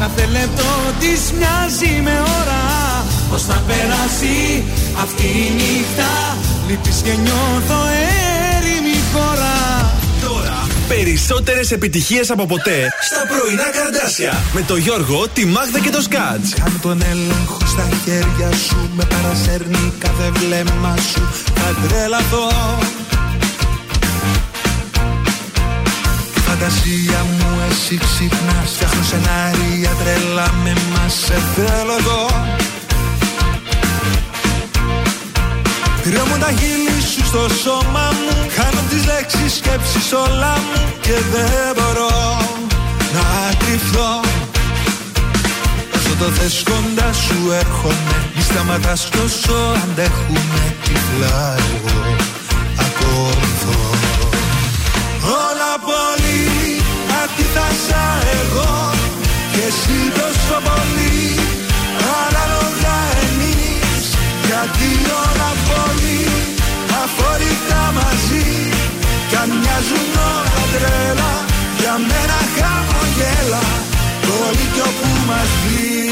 [0.00, 2.62] Κάθε λεπτό της μοιάζει με ώρα.
[3.30, 4.64] Πώς θα περάσει
[5.02, 6.10] αυτή η νύχτα.
[6.68, 8.29] Λείπεις και νιώθω έρημη χώρα
[10.90, 14.32] Τώρα περισσότερες επιτυχίες από ποτέ στα πρωινά καρδάσια.
[14.54, 16.42] Με το Γιώργο, τη Μάγδα και το Σκάτ.
[16.58, 21.22] Κάνε τον έλεγχο στα χέρια σου Με παρασέρνει κάθε βλέμμα σου.
[21.54, 22.48] Θα τρελαθώ
[26.34, 32.26] Τη φαντασία μου εσύ ξυπνάς Φτιάχνω σενάρια τρελά με μας Σε θέλω εδώ
[36.04, 41.68] Ριόμουν τα χείλη σου στο σώμα μου Χάνω τις λέξεις σκέψεις όλα μου Και δεν
[41.76, 42.10] μπορώ
[43.14, 43.24] να
[43.60, 44.12] κρυφθώ
[45.96, 52.00] Όσο το θες κοντά σου έρχομαι Μη σταματάς κι όσο αντέχουμε Τυφλά εγώ
[52.86, 53.80] ακολουθώ.
[55.46, 56.42] Όλα πολύ
[57.22, 58.04] αντίθασα
[58.40, 58.90] εγώ
[59.52, 61.59] Και εσύ τόσο πολύ
[64.62, 64.90] Γιατί
[65.24, 66.20] όλα πολύ
[67.02, 68.48] αφορικά μαζί.
[69.28, 71.32] Κι αν μοιάζουν όλα τρέλα
[71.78, 73.64] Για μένα χαμογέλα.
[74.46, 76.08] Όλοι κι όπου μας βγει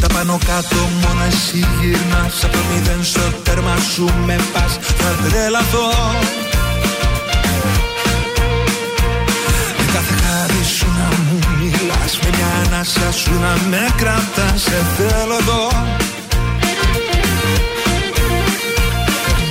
[0.00, 2.44] Τα πάνω κάτω μόνο εσύ γυρνάς.
[2.44, 4.78] Από το μηδέν στο τέρμα σου με πας.
[4.98, 5.88] Θα τρελαθώ
[12.84, 15.68] ανάσα σου να με κρατάς Σε θέλω εδώ.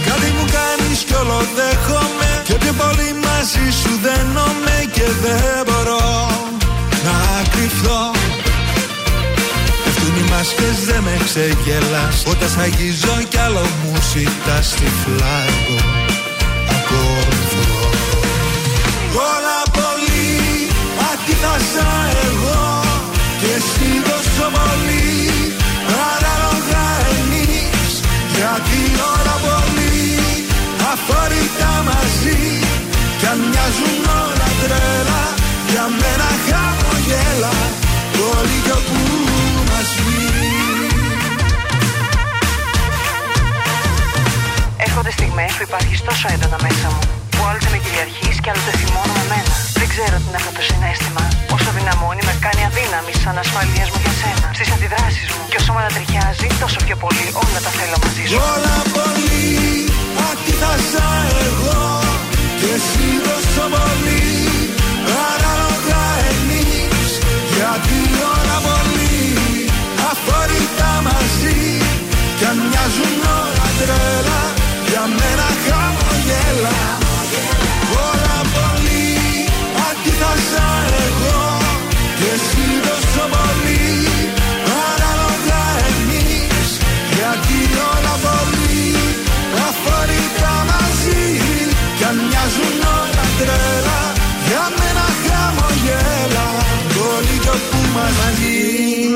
[0.07, 6.27] Κάτι μου κάνεις κι όλο δέχομαι Και πιο πολύ μαζί σου δένομαι Και δεν μπορώ
[7.05, 7.17] να
[7.51, 8.11] κρυφθώ
[9.83, 15.79] Πέφτουν οι μάσκες δεν με ξεγελάς Όταν σ' αγγίζω κι άλλο μου ζητάς τυφλά εγώ
[16.75, 17.65] ακολουθώ
[19.31, 20.31] Όλα πολύ
[21.11, 21.87] αντίθασα
[22.27, 22.72] εγώ
[23.63, 25.05] Και εσύ τόσο πολύ
[26.05, 26.85] Ανάλογα
[27.17, 27.91] εμείς
[28.35, 28.79] Γιατί
[29.11, 30.07] όλα πολύ.
[30.91, 32.41] Αφορικά μαζί
[33.19, 35.23] Κι αν μοιάζουν όλα τρέλα
[35.69, 37.55] Για μένα χαμογέλα
[38.35, 38.99] Όλοι κι όπου
[39.69, 40.51] μας βγει
[44.77, 49.13] Έρχονται στιγμές που υπάρχεις τόσο έντονα μέσα μου Που άλλοτε με κυριαρχείς και άλλοτε θυμώνω
[49.19, 51.23] με μένα Δεν ξέρω τι είναι αυτό το συνέστημα.
[51.55, 54.47] Όσο δυναμώνει με κάνει αδύναμη στις ανασφαλίες μου για σένα.
[54.57, 55.41] Στις αντιδράσεις μου.
[55.51, 58.37] Και όσο με ανατριχιάζει τόσο πιο πολύ όλα τα θέλω μαζί σου.
[58.53, 59.51] Όλα πολύ
[60.29, 61.07] αντίθασα
[61.45, 61.81] εγώ
[62.59, 64.25] Και εσύ τόσο πολύ
[65.31, 67.09] Ανάλογα εμείς.
[67.55, 67.97] Γιατί
[68.33, 69.21] όλα πολύ
[70.11, 71.61] αφορικά μαζί.
[72.37, 74.41] Κι αν μοιάζουν όλα τρέλα
[74.89, 77.02] Για μένα χαμογέλα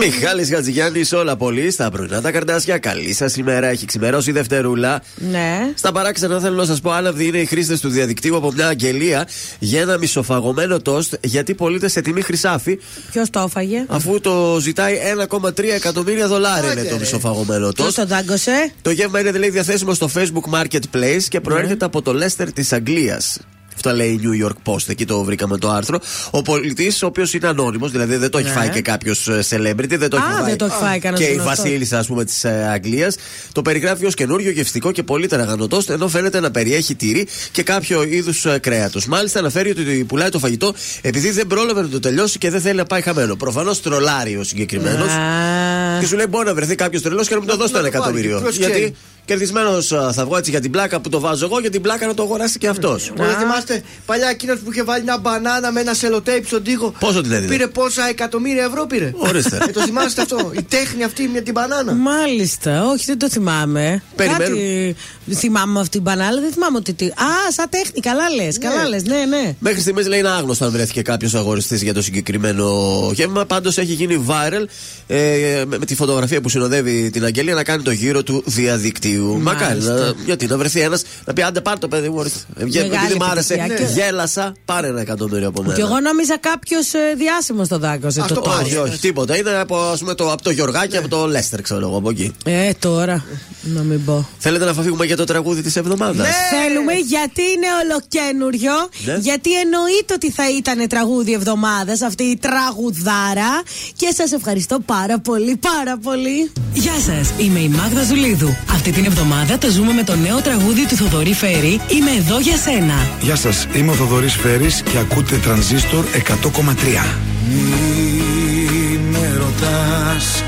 [0.10, 2.78] Μιχάλης Χατζηγιάννη, όλα πολύ στα πρωινά τα καρδάσια.
[2.78, 5.01] Καλή σας ημέρα, έχει ξημερώσει η Δευτερούλα.
[5.32, 5.72] Ναι.
[5.76, 9.28] Στα παράξενα θέλω να σας πω, άναυδοι είναι οι χρήστες του διαδικτύου από μια αγγελία
[9.60, 12.80] για ένα μισοφαγωμένο τόστ γιατί πωλείται σε τιμή χρυσάφι.
[13.12, 14.97] Ποιος το έφαγε; Αφού το ζητάει
[15.30, 17.97] 1,3 εκατομμύρια δολάρια είναι το μισοφαγωμένο Ποιος τόστ.
[17.99, 18.72] το δάγκωσε.
[18.82, 23.39] Το γεύμα είναι δηλαδή διαθέσιμο στο Facebook Marketplace και προέρχεται από το Leicester της Αγγλίας.
[23.78, 25.99] Αυτό λέει η New York Post, εκεί το βρήκαμε το άρθρο.
[26.32, 28.53] Ο πολιτής, ο οποίος είναι ανώνυμος, δηλαδή δεν το έχει Ναι.
[28.53, 30.45] φάει και κάποιος celebrity, δεν το Α, έχει φάει.
[30.45, 31.55] δεν το έχει φάει κανένας Και η γνωστός.
[31.57, 33.15] Βασίλισσα, ας πούμε, της Αγγλίας.
[33.51, 38.03] Το περιγράφει ως καινούριο γευστικό και πολύ τεραγανωτό, ενώ φαίνεται να περιέχει τυρί και κάποιο
[38.03, 39.05] είδους κρέατος.
[39.05, 42.75] Μάλιστα αναφέρει ότι πουλάει το φαγητό επειδή δεν πρόλαβε να το τελειώσει και δεν θέλει
[42.78, 43.36] να πάει χαμένο.
[43.36, 45.07] Προφανώς τρολάρει ο συγκεκριμένος.
[45.07, 45.99] Ναι.
[45.99, 47.88] Και σου λέει: Μπορεί να βρεθεί κάποιος τρελός και να μην το δώσει το ένα
[47.91, 48.05] το βάλει.
[48.19, 48.39] εκατομμύριο.
[48.41, 48.95] Ποιος Γιατί ξέρει.
[49.28, 52.13] Κερδισμένος θα βγω έτσι για την πλάκα που το βάζω εγώ, για την πλάκα να
[52.13, 53.11] το αγοράσει και αυτός.
[53.15, 56.93] Δεν θυμάστε παλιά εκείνος που είχε βάλει μια μπανάνα με ένα σελοτέιπ στον τοίχο.
[56.99, 59.11] Πόσο την έδινε; Πήρε πόσα εκατομμύρια ευρώ πήρε.
[59.17, 59.57] Ορίστε.
[59.67, 60.51] Ε, το θυμάστε αυτό.
[60.57, 61.93] Η τέχνη αυτή με την μπανάνα.
[61.93, 64.01] Μάλιστα, όχι, δεν το θυμάμαι.
[64.15, 64.45] Περιμένουμε.
[64.45, 66.93] Κάτι θυμάμαι αυτή την μπανάλα, δεν θυμάμαι ότι.
[66.93, 69.55] τι- Α, σαν τέχνη, καλά λες, καλά λες, ναι, ναι.
[69.59, 72.65] Μέχρι στιγμής λέει είναι άγνωστο αν βρέθηκε κάποιος αγοριστή για το συγκεκριμένο
[73.13, 73.45] γεύμα.
[73.45, 74.65] Πάντως έχει γίνει viral
[75.07, 79.16] ε, με, με τη φωτογραφία που συνοδεύει την αγγελία να κάνει το γύρο του διαδικτύου.
[79.24, 82.15] Μακάρι να, γιατί να βρεθεί ένας να πει: Άντε, πάρ το παιδί μου.
[82.18, 82.39] ορίστε.
[82.57, 83.86] Ε, βγε- Μεγάλη Επειδή μ' άρεσε, επιτυχία.
[83.86, 85.74] Και- γέλασα, πάρε ένα εκατομμύριο από μένα.
[85.74, 88.57] Και εγώ νόμιζα κάποιος διάσημος το δάκωσε το τώρα.
[88.61, 89.38] όχι, όχι, τίποτα.
[89.38, 92.36] Είναι από, ας πούμε, το, από το Γιωργάκι, από το Λέστερ, ξέρω εγώ από εκεί.
[92.45, 93.26] Ε, τώρα.
[93.61, 94.28] Να μην πω.
[94.38, 98.74] Θέλετε να φύγουμε για το τραγούδι της εβδομάδας; Θέλουμε γιατί είναι ολοκένουριο.
[99.05, 99.18] Ναι.
[99.22, 103.61] Γιατί εννοείται ότι θα ήταν τραγούδι εβδομάδας αυτή η τραγουδάρα.
[103.95, 106.51] Και σας ευχαριστώ πάρα πολύ, πάρα πολύ.
[106.74, 108.55] Γεια σας, είμαι η Μάγδα Ζουλίδου.
[108.72, 111.82] Αυτή την εβδομάδα το ζούμε με το νέο τραγούδι του Θοδωρή Φέρη.
[111.88, 112.93] Είμαι εδώ για σένα.
[113.22, 117.16] Γεια σας, είμαι ο Θοδωρής Φέρης και ακούτε τρανζίστορ 100,3.
[117.49, 120.43] Μη με ρωτάς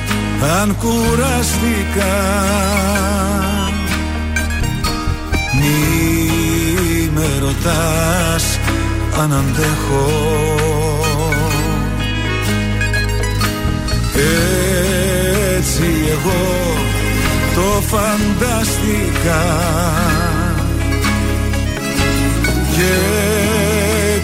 [0.60, 2.18] αν κουραστικά
[5.60, 8.60] Μη με ρωτάς
[9.20, 10.58] αν αντέχω
[15.58, 16.59] Έτσι εγώ
[17.60, 19.44] το φανταστικά.
[22.76, 22.94] Και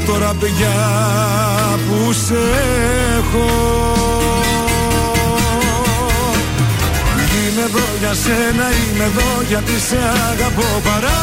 [0.05, 0.79] τώρα πια
[1.87, 2.41] που σε
[3.17, 3.49] έχω
[7.35, 9.99] Είμαι εδώ για σένα, είμαι εδώ γιατί σε
[10.31, 11.15] αγαπώ παράφορα.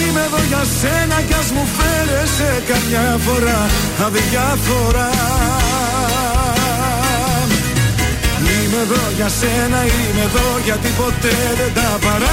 [0.00, 3.60] Είμαι εδώ για σένα κι ας μου φέρεσαι καμιά φορά
[4.06, 5.08] αδιάφορα
[8.70, 12.24] Είμαι εδώ για σένα, είμαι εδώ γιατί ποτέ δεν τα παράτησα.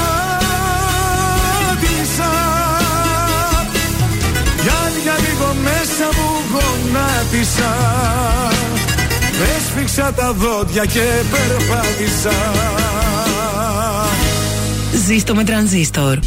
[4.62, 7.72] Κι αν για λίγο μέσα μου γονάτισα.
[9.58, 12.38] Έσφιξα τα δόντια και περπάτησα.
[15.06, 16.18] Ζήστο με τρανζίστορ.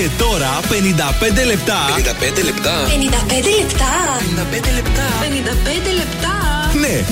[0.00, 1.78] Και τώρα 55 λεπτά.
[1.96, 2.86] 55 λεπτά.
[2.86, 6.29] 55 λεπτά 55 λεπτά 55 λεπτά
[6.80, 7.04] Ναι,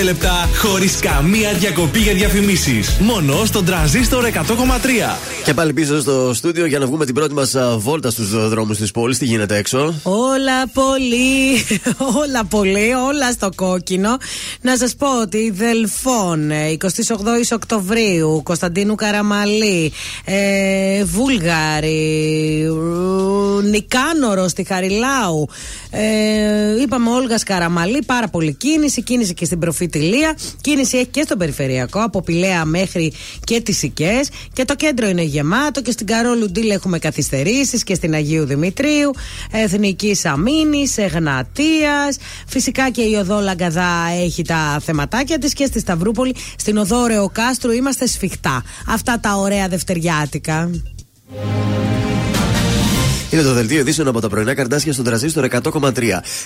[0.00, 2.96] 55 λεπτά χωρίς καμία διακοπή για διαφημίσεις.
[3.00, 5.18] Μόνο στον τραζίστορ 100,3.
[5.44, 8.90] Και πάλι πίσω στο στούντιο για να βγούμε την πρώτη μας βόλτα στους δρόμους της
[8.90, 9.18] πόλης.
[9.18, 11.64] Τι γίνεται έξω; Όλα πολύ,
[12.22, 14.16] όλα πολύ, όλα στο κόκκινο.
[14.60, 19.92] Να σας πω ότι η Δελφών, ε, 28 Οκτωβρίου, Κωνσταντίνου Καραμαλή,
[20.24, 25.48] ε, Βούλγαρη, ρου, Νικάνορο στη Χαριλάου,
[25.90, 31.36] ε, είπαμε Όλγας Καραμαλή, πάρα πολύ κίνηση, κίνηση και στην προφητηλία, κίνηση έχει και στο
[31.36, 33.12] περιφερειακό, από Πηλαία μέχρι
[33.44, 37.94] και τις Οικές και το κέντρο είναι γεμάτο και στην Καρόλου Ντίλ έχουμε καθυστερήσεις και
[37.94, 39.10] στην Αγίου Δημητρίου,
[39.50, 42.16] Εθνική Αμήνη, Εγνατίας.
[42.46, 46.34] Φυσικά και η οδό Λαγκαδά έχει τα θεματάκια της και στη Σταυρούπολη.
[46.56, 48.64] Στην οδό Ρεοκάστρου είμαστε σφιχτά.
[48.88, 50.70] Αυτά τα ωραία δευτεριάτικα.
[53.32, 55.92] Είναι το δελτίο ειδήσεων από τα πρωινά καρτάσια στον τραζίστορ 100,3.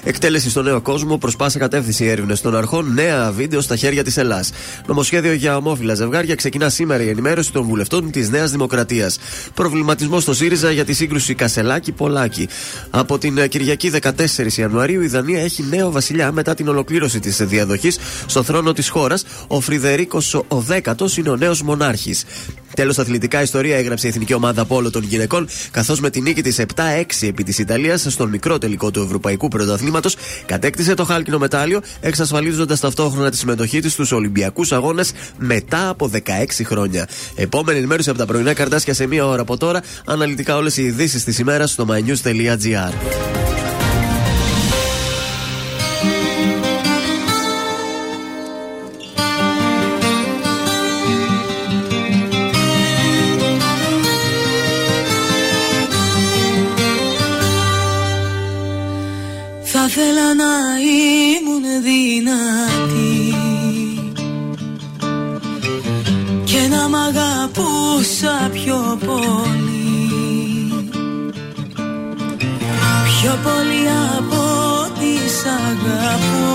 [0.05, 4.17] Εκτέλεση στο νέο κόσμο, προς πάσα κατεύθυνση έρευνες των αρχών, νέα βίντεο στα χέρια της
[4.17, 4.51] Ελλάς.
[4.87, 9.19] Νομοσχέδιο για ομόφυλα ζευγάρια ξεκινά σήμερα η ενημέρωση των βουλευτών της Νέας Δημοκρατίας.
[9.55, 12.49] Προβληματισμός στο ΣΥΡΙΖΑ για τη σύγκρουση Κασελάκη-Πολάκη.
[12.91, 17.37] Από την ε, Κυριακή 14 Ιανουαρίου η Δανία έχει νέο βασιλιά μετά την ολοκλήρωση της
[17.37, 19.25] διαδοχής στο θρόνο της χώρας.
[19.47, 22.25] Ο Φρυδερίκος ο Δέκατος είναι ο νέος μονάρχης.
[22.77, 26.59] Τέλος, αθλητικά ιστορία έγραψε η εθνική ομάδα πόλο των γυναικών, καθώς με την νίκη της
[26.77, 26.83] 7-6
[27.21, 30.17] επί της Ιταλίας στον μικρό τελικό του Ευρωπαϊκού Πρωταθλήματος
[30.47, 36.65] κατέκτησε το χάλκινο μετάλλιο, εξασφαλίζοντας ταυτόχρονα τη συμμετοχή της στους Ολυμπιακούς Αγώνες μετά από 16
[36.65, 37.09] χρόνια.
[37.35, 39.83] Επόμενη ενημέρωση από τα πρωινά καρτάσια σε μία ώρα από τώρα.
[40.05, 43.56] Αναλυτικά όλες οι ειδήσεις της ημέρας στο mynews.gr.
[62.17, 63.35] δυνατή.
[66.45, 69.75] Και να μ' αγαπούσα πιο πολύ.
[73.05, 73.83] Πιο πολύ
[74.17, 74.37] από
[74.83, 76.55] ό,τι σ' αγαπώ.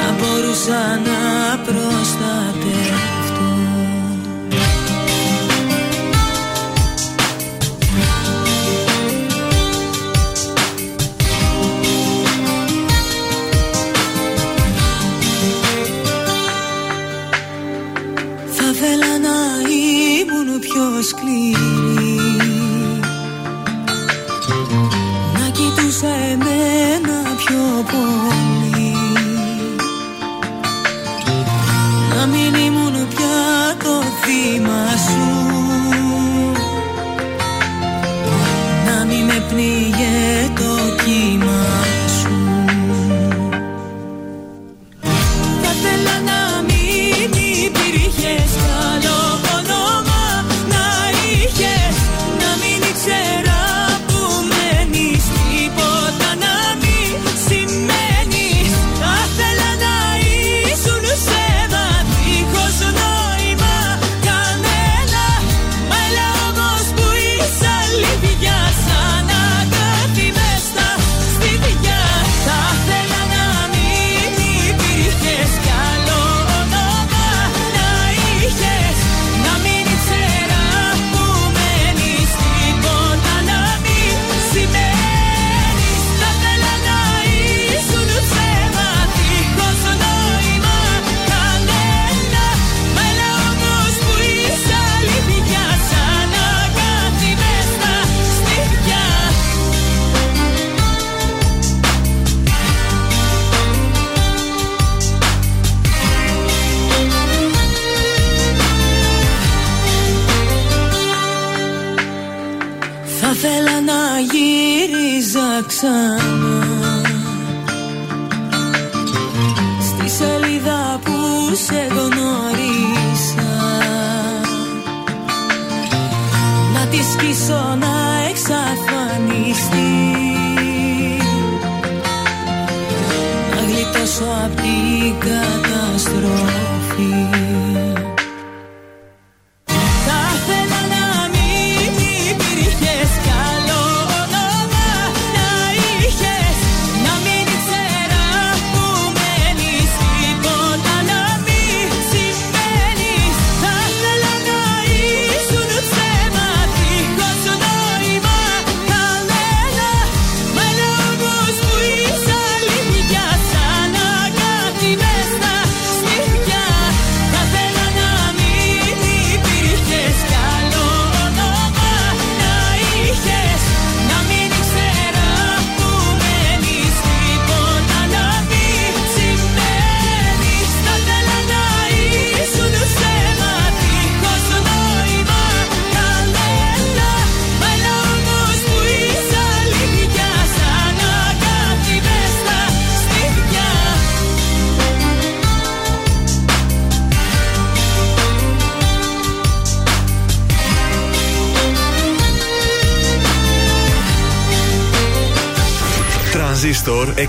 [0.00, 2.53] Να μπορούσα να προστατευτώ
[20.74, 22.03] ποιος κλείνει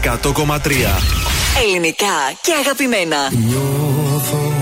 [0.03, 1.15] 100,3
[1.63, 3.17] Ελληνικά και αγαπημένα.
[3.47, 4.53] Νιώθω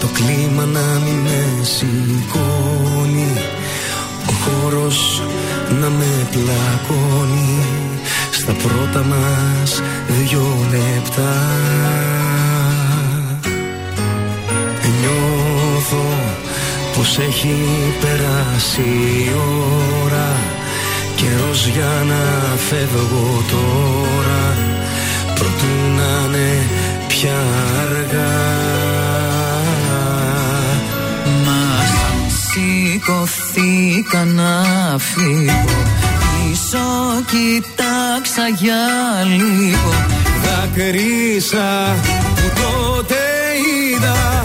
[0.00, 3.32] το κλίμα να μην με σηκώνει.
[4.26, 5.22] Ο χώρος
[5.80, 7.58] να με πλακώνει.
[8.30, 11.36] Στα πρώτα μας δυο λεπτά.
[15.00, 16.04] Νιώθω
[16.96, 17.54] πως έχει
[18.00, 19.32] περάσει η
[21.50, 24.56] έτοιμος για να φεύγω τώρα
[25.34, 26.66] Προτού να είναι
[27.08, 27.38] πια
[27.80, 28.38] αργά.
[31.44, 31.90] Μας
[32.50, 35.82] σηκωθήκα να φύγω
[36.20, 36.78] Πίσω
[37.26, 38.84] κοιτάξα για
[39.26, 39.92] λίγο.
[40.44, 41.96] Δάκρυσα
[42.34, 43.16] που τότε
[43.94, 44.39] είδα.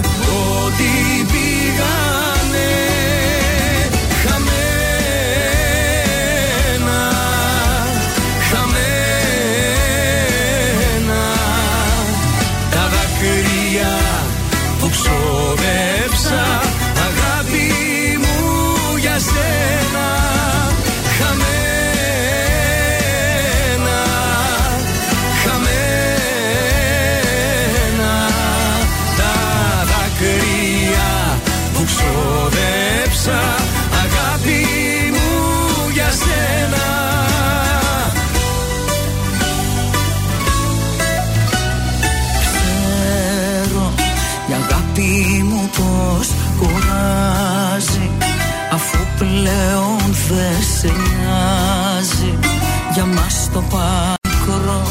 [52.96, 54.82] για μας το πάκρο.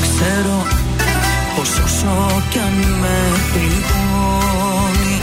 [0.00, 0.66] Ξέρω
[1.56, 3.18] πως όσο κι αν με
[3.52, 5.16] πληγώνει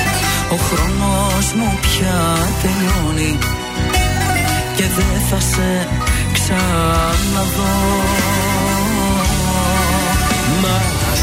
[0.52, 3.38] ο χρόνος μου πια τελειώνει
[4.76, 5.88] και δεν θα σε
[6.34, 7.78] ξαναδώ.
[10.62, 10.78] Μα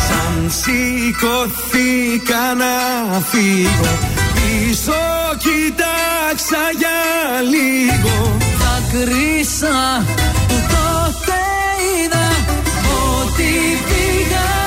[0.07, 4.18] σαν σηκωθήκα να φύγω
[4.69, 4.93] Πίσω
[5.39, 6.99] κοίταξα για
[7.53, 8.37] λίγο.
[8.59, 10.05] Θα κρίσα
[10.49, 11.39] που τότε
[12.05, 12.29] είδα
[13.21, 13.53] Ότι
[13.89, 14.58] πήγανε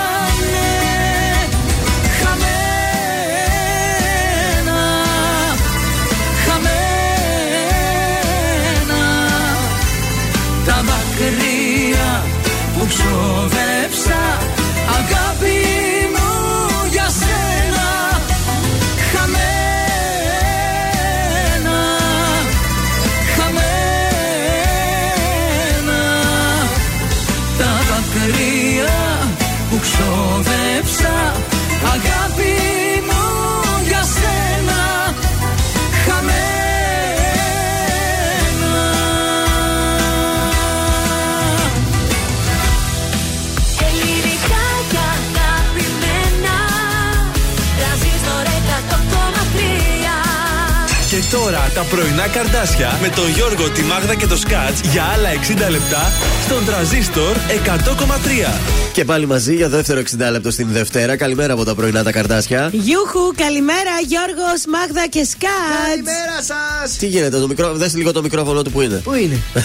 [51.91, 55.29] πρωινά καρδάσια με τον Γιώργο, τη Μάγδα και το Σκάτς για άλλα
[55.67, 56.11] 60 λεπτά
[56.51, 58.71] στον τραζίστορ 100,3.
[58.93, 61.15] Και πάλι μαζί για δεύτερο 60 λεπτό στην Δευτέρα.
[61.15, 62.69] Καλημέρα από τα πρωινά τα καρδάσια.
[62.71, 65.53] Γιούχου, καλημέρα Γιώργος, Μάγδα και Σκάτς.
[65.87, 66.97] Καλημέρα σας!
[66.97, 67.73] Τι γίνεται, το μικρό...
[67.73, 68.95] δες λίγο το μικρόφωνο του που είναι.
[68.95, 69.59] Πού είναι; Ε,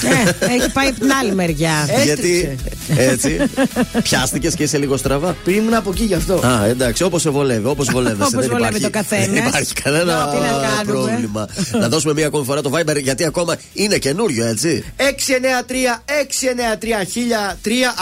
[0.55, 1.89] έχει πάει από την άλλη μεριά.
[2.05, 2.57] Γιατί
[2.97, 3.41] έτσι.
[4.03, 5.37] Πιάστηκες και είσαι λίγο στραβά.
[5.45, 6.34] Πριν ήμουν από εκεί γι' αυτό.
[6.34, 8.22] Α, εντάξει, όπως σε βολεύει, όπως βολεύεσαι.
[8.22, 9.26] Όπως δεν βολεύει υπάρχει, το καθένας.
[9.26, 10.84] Δεν υπάρχει κανένα Να, τι να κάνουμε.
[10.84, 11.49] πρόβλημα.
[11.80, 14.84] να δώσουμε μία ακόμη φορά το Viber γιατί ακόμα είναι καινούριο, έτσι.
[14.97, 16.76] 693-693-1003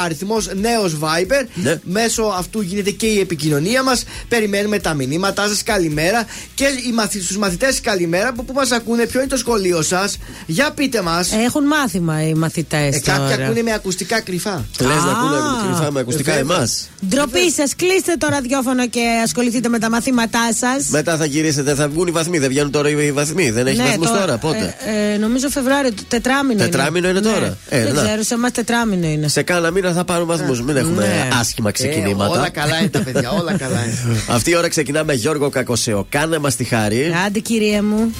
[0.05, 1.47] αριθμός νέος Viber.
[1.55, 1.81] Ναι.
[1.85, 4.05] Μέσω αυτού γίνεται και η επικοινωνία μας.
[4.29, 5.62] Περιμένουμε τα μηνύματά σας.
[5.62, 6.25] Καλημέρα.
[6.55, 9.07] Και οι μαθη, στους μαθητές καλημέρα που, που μας ακούνε.
[9.07, 11.33] Ποιο είναι το σχολείο σας; Για πείτε μας.
[11.33, 12.95] Έχουν μάθημα οι μαθητές.
[12.97, 14.64] Ε, κάποιοι ακούνε με ακουστικά κρυφά.
[14.81, 16.57] Λες να ακούνε κρυφά με ακουστικά Ε, βέβαια.
[16.57, 16.89] εμάς.
[17.09, 20.89] Ντροπή σας, κλείστε το ραδιόφωνο και ασχοληθείτε με τα μαθήματά σας.
[20.89, 22.39] Μετά θα γυρίσετε, θα βγουν οι βαθμοί.
[22.39, 23.51] Δεν βγαίνουν τώρα οι βαθμοί.
[23.51, 24.39] Δεν έχει βαθμού τώρα.
[24.39, 26.62] Πότε; Ε, ε, νομίζω Φεβρουάριο, το τετράμινο.
[26.62, 27.33] Τετράμινο είναι Ναι.
[27.33, 27.57] τώρα.
[27.68, 28.03] Ε, Δεν να.
[28.03, 29.28] ξέρω, σε εμάς τετράμινο είναι.
[29.28, 30.62] Σε κάνα μήνα θα πάρουν βαθμούς.
[30.62, 31.28] Μην έχουμε Ναι.
[31.40, 32.30] άσχημα Ε, ξεκινήματα.
[32.38, 33.98] όλα καλά είναι τα παιδιά, όλα καλά είναι.
[34.36, 36.06] Αυτή η ώρα ξεκινάμε με Γιώργο Κακοσέο.
[36.08, 37.12] Κάνε μας τη χάρη.
[37.26, 38.12] Άντε, κυρία μου.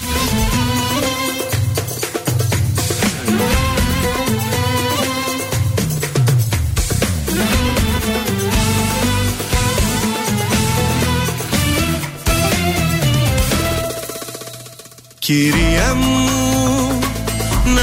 [15.19, 16.29] Κυρία μου,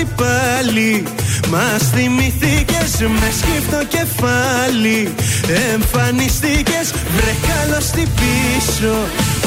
[0.00, 1.02] καλώς τι πάλι.
[1.50, 5.14] Μας θυμηθήκες με σκύφτο κεφάλι.
[5.72, 6.86] Εμφανιστήκες
[7.16, 8.94] βρε καλώς τι πίσω.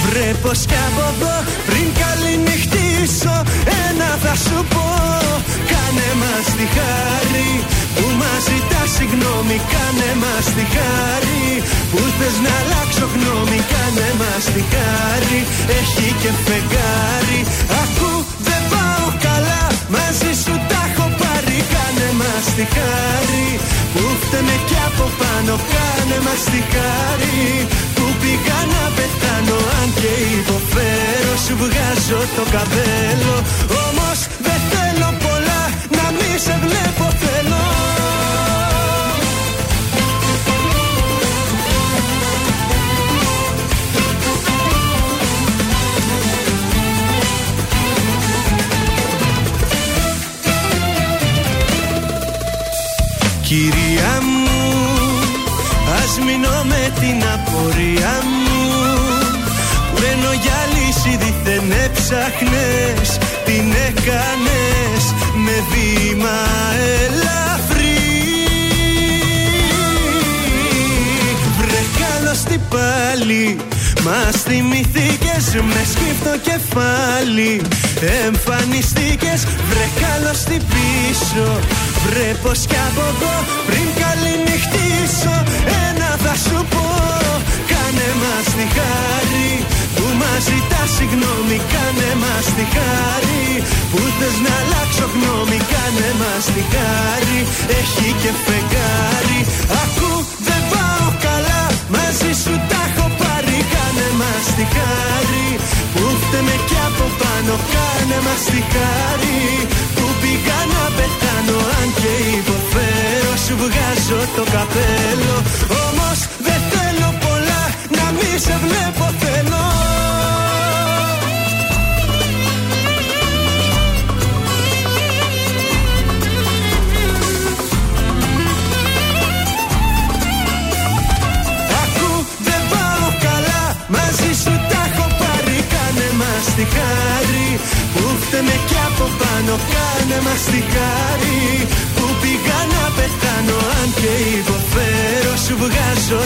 [0.05, 1.35] Βρε πως κι από εδώ
[1.67, 3.35] πριν καληνυχτήσω.
[3.85, 4.87] Ένα θα σου πω
[5.71, 7.51] Κάνε μας τη χάρη.
[7.95, 11.45] Που μας ζητάς συγγνώμη Κάνε μας τη χάρη.
[11.91, 15.39] Που θες να αλλάξω γνώμη Κάνε μας τη χάρη.
[15.79, 17.39] Έχει και φεγγάρι.
[17.83, 18.12] Ακού δεν πάω καλά
[19.93, 23.47] μαζί σου τα έχω πάρει Κάνε μας τη χάρη.
[23.93, 27.41] Που φταίμε κι από πάνω Κάνε μας τη χάρη.
[27.95, 33.35] Που πήγα να πεθάνω Αν και υποφέρω σου βγάζω το καπέλο.
[33.85, 35.61] Όμως δεν θέλω πολλά
[35.95, 37.32] να μη σε βλέπω θέλω
[56.33, 58.63] μείνω με την απορία μου.
[59.93, 65.03] Μπαίνω για λύση δίθεν έψαχνες Την έκανες
[65.45, 66.39] με βήμα
[67.03, 67.97] ελαφρύ.
[71.57, 73.57] Βρε καλώς τι πάλι
[74.03, 77.61] Μας θυμηθήκες με σκύφτο κεφάλι
[78.25, 79.45] Εμφανιστήκες.
[79.69, 81.59] Βρε καλώς τι πίσω
[82.05, 83.35] Βρε πως κι από εδώ
[83.67, 85.35] πριν καληνυχτήσω
[85.89, 86.02] Ένα
[88.23, 89.49] μας τη χάρη
[89.95, 93.45] Που μας ζητάς συγγνώμη Κάνε μας τη χάρη.
[93.91, 97.39] Που θες να αλλάξω γνώμη Κάνε μας τη χάρη
[97.79, 99.39] Έχει και φεγγάρι.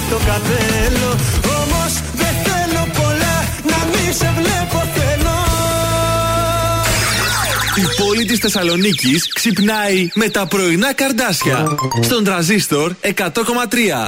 [0.09, 1.09] Το καπέλο
[1.59, 5.35] Όμως δεν θέλω πολλά Να μη σε βλέπω θέλω
[7.75, 11.77] Η πόλη της Θεσσαλονίκης ξυπνάει με τα πρωινά καρδάσια.
[12.01, 13.09] Στον τραζίστορ 100,3.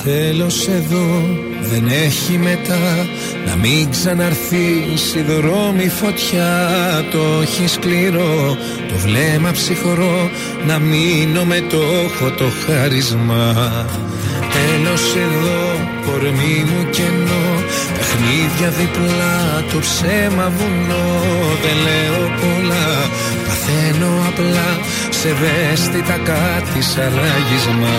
[0.04, 3.08] Τέλος εδώ δεν έχει μετά
[3.46, 6.70] Να μην ξαναρθείς η δρόμη φωτιά
[7.12, 10.30] Το έχει σκληρό, το βλέμμα ψυχρό
[10.68, 13.56] Να μείνω με το έχω το χάρισμα
[14.60, 15.62] Τέλος εδώ,
[16.06, 17.48] κορμί μου κενό
[17.96, 21.08] Παιχνίδια διπλά, το ψέμα βουνό.
[21.64, 22.90] Δεν λέω πολλά,
[23.46, 24.70] παθαίνω απλά
[25.10, 27.96] Σε ευαίσθητα κάτι σαν ράγισμα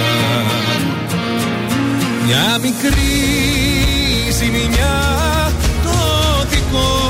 [2.31, 4.99] μια μικρή ζημιά
[5.83, 5.99] το
[6.51, 7.01] δικό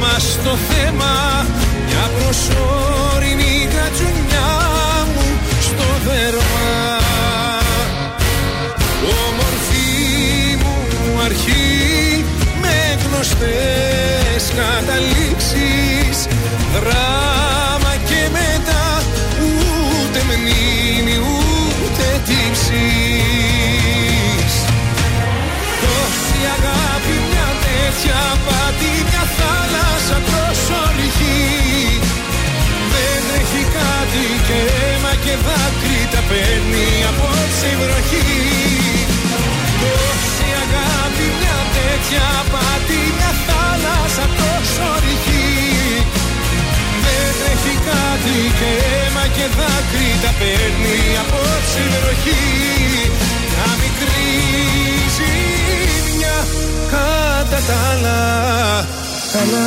[0.00, 1.46] μας το θέμα.
[1.86, 4.50] Μια προσωρινή κατσουνιά
[5.14, 5.26] μου
[5.60, 6.97] στο δέρμα
[13.28, 16.18] γνωστές καταλήξεις.
[16.74, 18.86] Δράμα και μετά
[19.40, 22.72] ούτε μνήμη ούτε τύψεις.
[25.82, 32.00] Τόση αγάπη μια τέτοια πάτη μια θάλασσα τόσο ρηχή
[32.92, 38.77] Δεν τρέχει κάτι και αίμα και δάκρυ τα παίρνει απόψε η βροχή
[41.98, 46.06] τέτοια πάτη μια θάλασσα τόσο ρηχή.
[47.04, 52.44] Δεν τρέχει κάτι και αίμα και δάκρυ τα παίρνει απόψε η βροχή
[53.50, 54.30] Μια μικρή
[55.16, 56.38] ζημιά
[56.92, 58.20] κατά τα άλλα.
[59.32, 59.66] Καλά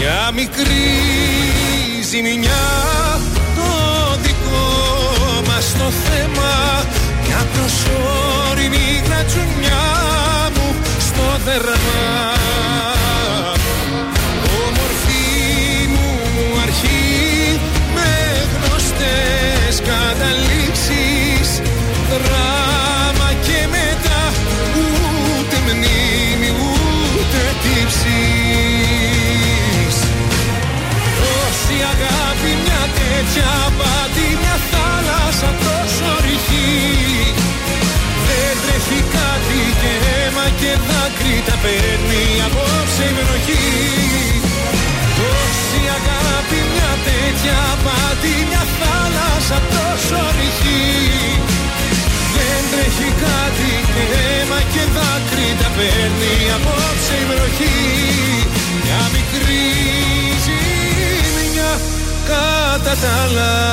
[0.00, 0.88] μια μικρή
[2.10, 2.66] ζημιά
[3.56, 3.70] το
[4.22, 4.68] δικό
[5.46, 6.52] μας το θέμα.
[7.26, 9.84] Μια προσωρινή γρατσουνιά
[10.54, 12.32] μου στο δερμά
[14.64, 17.60] Όμορφη μου αρχή
[17.94, 18.10] με
[18.52, 21.60] γνωστές καταλήξεις
[33.30, 37.34] μια τέτοια πάτη μια θάλασσα τόσο ρηχή
[38.26, 43.68] Δεν τρέχει κάτι και αίμα και δάκρυ τα παίρνει απόψε η βροχή.
[45.16, 50.84] Τόση αγάπη μια τέτοια πάτη μια θάλασσα τόσο ρηχή
[52.34, 57.78] δεν τρέχει κάτι και αίμα και δάκρυ τα παίρνει απόψε η βροχή.
[58.82, 60.29] Μια μικρή ζημιά
[62.30, 63.70] κατά τα άλλα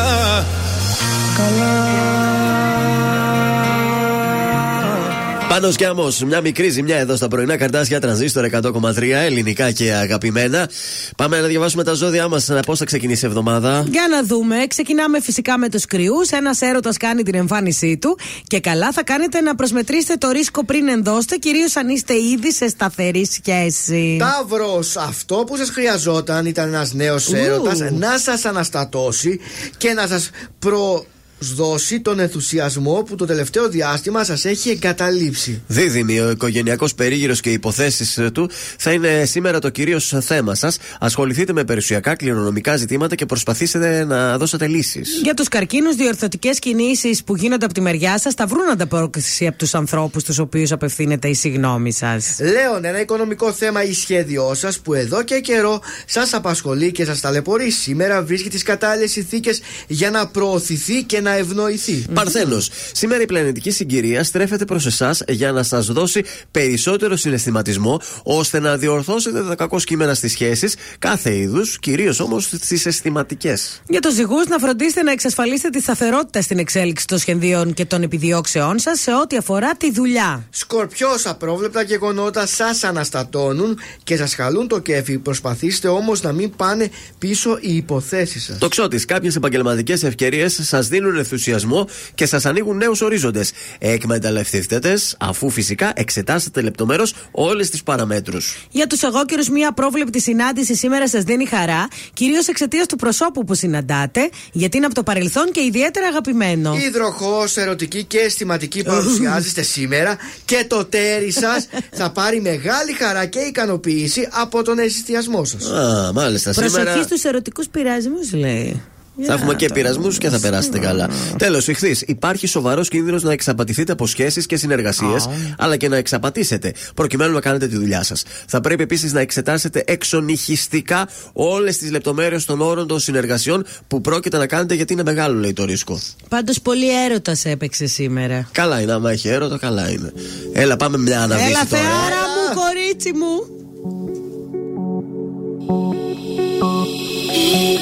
[5.62, 10.70] Πάνω κι όμω, μια μικρή ζημιά εδώ στα πρωινά καρτάσια τρανζίστορ 100,3 ελληνικά και αγαπημένα.
[11.16, 12.50] Πάμε να διαβάσουμε τα ζώδια μας.
[12.66, 13.86] Πώς θα ξεκινήσει η εβδομάδα.
[13.90, 14.56] Για να δούμε.
[14.68, 16.30] Ξεκινάμε φυσικά με τους κρυούς.
[16.30, 18.20] Ένας έρωτας κάνει την εμφάνισή του.
[18.48, 22.68] Και καλά θα κάνετε να προσμετρήσετε το ρίσκο πριν ενδώστε, κυρίως αν είστε ήδη σε
[22.68, 24.18] σταθερή σχέση.
[24.20, 29.40] Ταύρος, αυτό που σας χρειαζόταν ήταν ένας νέος έρωτας να σας αναστατώσει
[29.78, 30.30] και να σας
[30.60, 31.06] προ
[31.40, 35.62] δώσει τον ενθουσιασμό που το τελευταίο διάστημα σας έχει εγκαταλείψει.
[35.68, 40.78] Δίδυμη, ο οικογενειακός περίγυρος και οι υποθέσεις του θα είναι σήμερα το κυρίως θέμα σας.
[41.00, 45.20] Ασχοληθείτε με περιουσιακά κληρονομικά ζητήματα και προσπαθήσετε να δώσετε λύσεις.
[45.24, 49.58] Για τους καρκίνους, διορθωτικές κινήσεις που γίνονται από τη μεριά σας θα βρουν ανταπόκριση από
[49.58, 52.38] τους ανθρώπους στου οποίους απευθύνεται η συγνώμη σας.
[52.40, 57.20] Λέων, ένα οικονομικό θέμα ή σχέδιό σας που εδώ και καιρό σας απασχολεί και σας
[57.20, 57.72] ταλαιπωρεί.
[57.72, 62.06] Σήμερα βρίσκει τις κατάλληλες συνθήκες για να προωθηθεί και να ευνοηθεί.
[62.14, 68.60] Παρθένος, σήμερα η πλανητική συγκυρία στρέφεται προς εσάς για να σας δώσει περισσότερο συναισθηματισμό ώστε
[68.60, 73.82] να διορθώσετε τα κακό κείμενα στις σχέσεις κάθε είδους, κυρίως όμως στις αισθηματικές.
[73.88, 78.02] Για τους ζυγούς, να φροντίσετε να εξασφαλίσετε τη σταθερότητα στην εξέλιξη των σχεδίων και των
[78.04, 80.48] επιδιώξεών σας σε ό,τι αφορά τη δουλειά.
[80.50, 85.18] Σκορπιό, απρόβλεπτα γεγονότα σας αναστατώνουν και σας χαλούν το κέφι.
[85.18, 88.58] Προσπαθήστε όμως να μην πάνε πίσω οι υποθέσεις σας.
[88.58, 93.52] Το ξώτης, κάποιες επαγγελματικές ευκαιρίες σας δίνουν ενθουσιασμό και σας ανοίγουν νέους ορίζοντες.
[93.80, 98.68] Εκμεταλλευτείτε τες, αφού φυσικά εξετάσετε λεπτομέρω όλες τις παραμέτρους.
[98.72, 103.54] Για τους εγώκερου, μια απρόβλεπτη συνάντηση σήμερα σας δίνει χαρά, κυρίως εξαιτίας του προσώπου που
[103.54, 106.76] συναντάτε, γιατί είναι από το παρελθόν και ιδιαίτερα αγαπημένο.
[106.88, 113.40] Υδροχός, ερωτική και αισθηματική παρουσιάζεστε σήμερα και το τέρι σας θα πάρει μεγάλη χαρά και
[113.40, 115.66] ικανοποίηση από τον αισθιασμό σας.
[115.66, 116.52] Α, μάλιστα.
[116.52, 118.82] Προσοχή Σήμερα στους ερωτικούς πειρασμούς, λέει.
[119.26, 121.10] Θα έχουμε και πειρασμούς και θα περάσετε καλά.
[121.38, 122.02] Τέλος, ηχθείς.
[122.02, 127.40] Υπάρχει σοβαρός κίνδυνος να εξαπατηθείτε από σχέσεις και συνεργασίες, αλλά και να εξαπατήσετε, προκειμένου να
[127.40, 128.24] κάνετε τη δουλειά σας.
[128.48, 134.38] Θα πρέπει επίσης να εξετάσετε εξονυχιστικά όλες τις λεπτομέρειες των όρων των συνεργασιών που πρόκειται
[134.38, 136.00] να κάνετε, γιατί είναι μεγάλο, λέει το ρίσκο.
[136.30, 138.50] Πάντως πολύ έρωτας έπαιξε σήμερα.
[138.52, 140.14] Καλά είναι, άμα έχει έρωτα, καλά είναι.
[140.54, 141.82] Έλα, πάμε μια αναβίση Έλα, τώρα.
[141.82, 143.56] θεάρα μου, κορίτσι μου.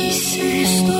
[0.09, 0.94] Είσαι στο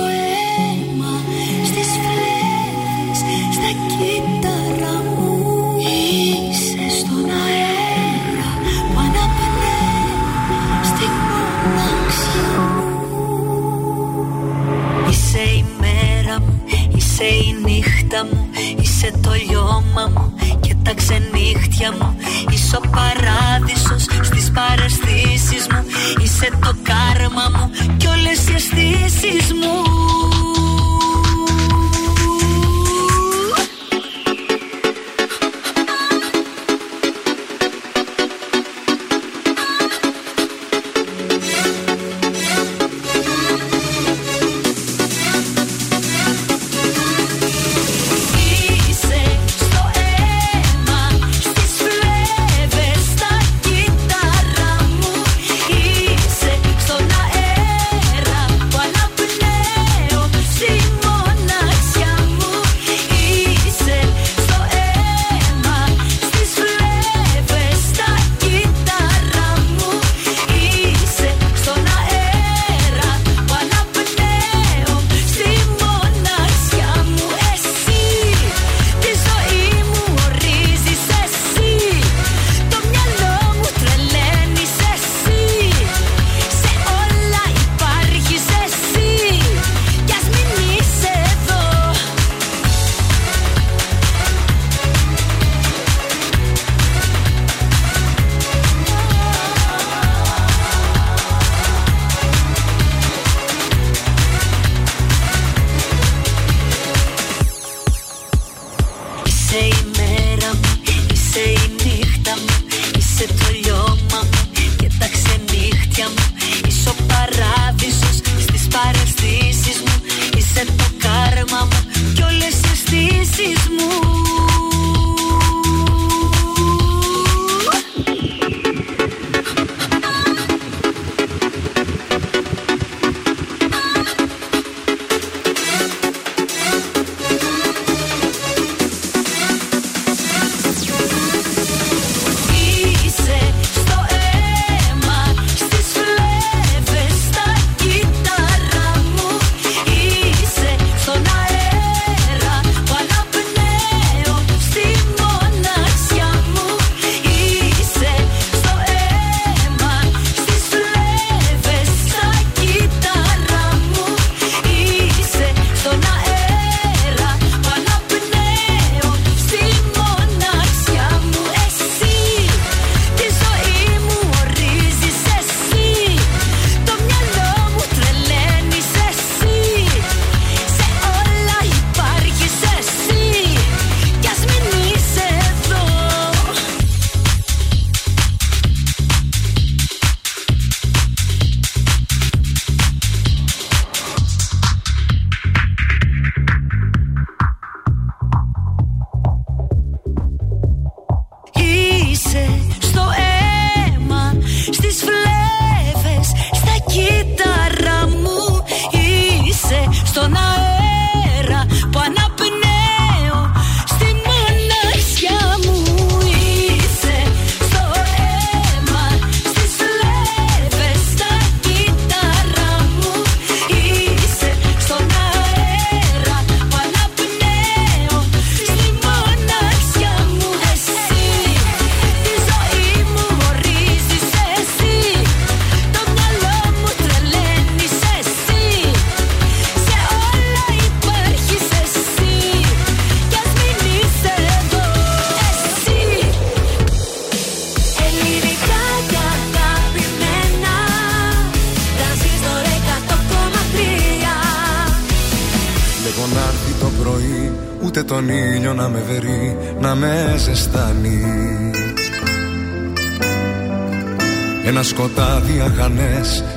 [17.16, 18.48] σε η νύχτα μου,
[18.80, 22.16] είσαι το λιώμα μου και τα ξενύχτια μου.
[22.50, 25.84] Είσαι ο παράδεισος στις παρεστήσεις μου.
[26.22, 30.65] Είσαι το κάρμα μου και όλες οι αισθήσεις μου.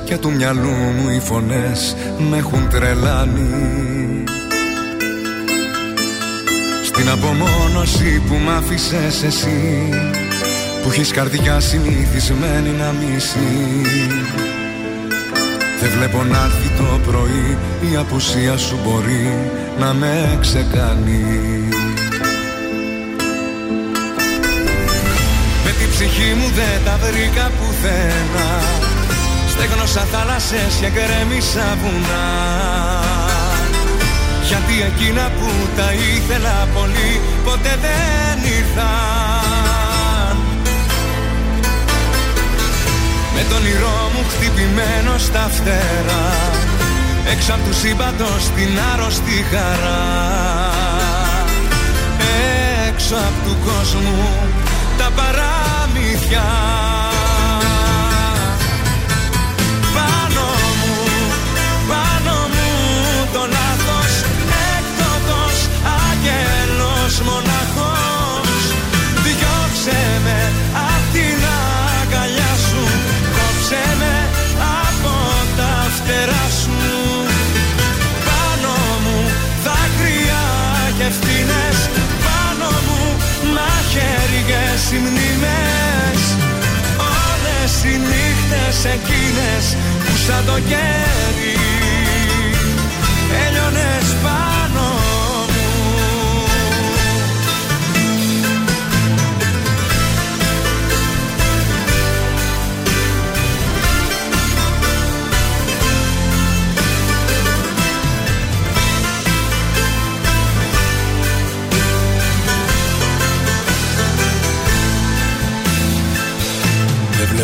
[0.09, 4.23] Και του μυαλού μου οι φωνές με έχουν τρελάνει.
[6.83, 9.89] Στην απομόνωση που μ' άφησες εσύ
[10.83, 13.81] που έχεις καρδιά συνηθισμένη να μισεί
[15.79, 17.57] Δεν βλέπω να έρθει το πρωί
[17.91, 21.25] η απουσία σου μπορεί να με ξεκάνει.
[25.65, 28.88] Με την ψυχή μου δεν τα βρήκα πουθενά
[29.61, 32.27] Στέγνωσα θάλασσες και γκρέμισα βουνά.
[34.47, 40.37] Γιατί εκείνα που τα ήθελα πολύ ποτέ δεν ήρθαν.
[43.33, 46.27] Με τον όνειρό μου χτυπημένο στα φτερά
[47.31, 50.03] Έξω απ' του σύμπαντος την άρρωστη χαρά.
[52.87, 54.27] Έξω απ' του κόσμου
[54.97, 56.43] τα παραμύθια
[84.79, 86.23] μαχαίριες οι μνήμες
[86.97, 89.65] Όλες οι νύχτες εκείνες
[90.05, 91.38] που σαν το κέρι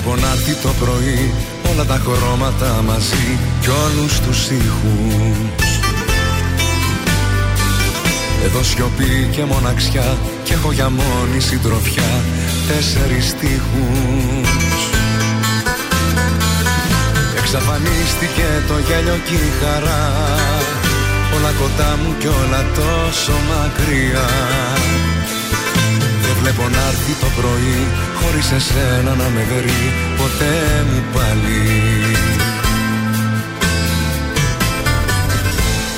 [0.05, 1.33] βλέπω να έρθει το πρωί
[1.71, 5.79] όλα τα χρώματα μαζί κι όλους τους ήχους.
[8.45, 12.11] Εδώ σιωπή και μοναξιά και έχω για μόνη συντροφιά
[12.67, 14.49] τέσσερις στίχους.
[17.37, 20.13] Εξαφανίστηκε το γέλιο και η χαρά
[21.35, 24.27] Όλα κοντά μου κι όλα τόσο μακριά.
[24.87, 25.14] Δεν
[26.45, 27.79] βλέπω να έρθει το πρωί
[28.19, 29.83] Χωρίς εσένα να με βρει
[30.17, 30.55] Ποτέ
[30.87, 31.61] μου πάλι.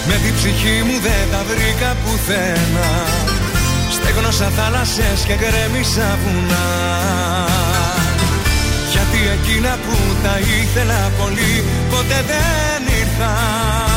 [0.07, 2.91] Με την ψυχή μου δεν τα βρήκα πουθενά
[3.95, 6.67] Στέγνωσα θάλασσες και γκρέμισα βουνά.
[8.91, 13.96] Γιατί εκείνα που τα ήθελα πολύ Ποτέ δεν ήρθαν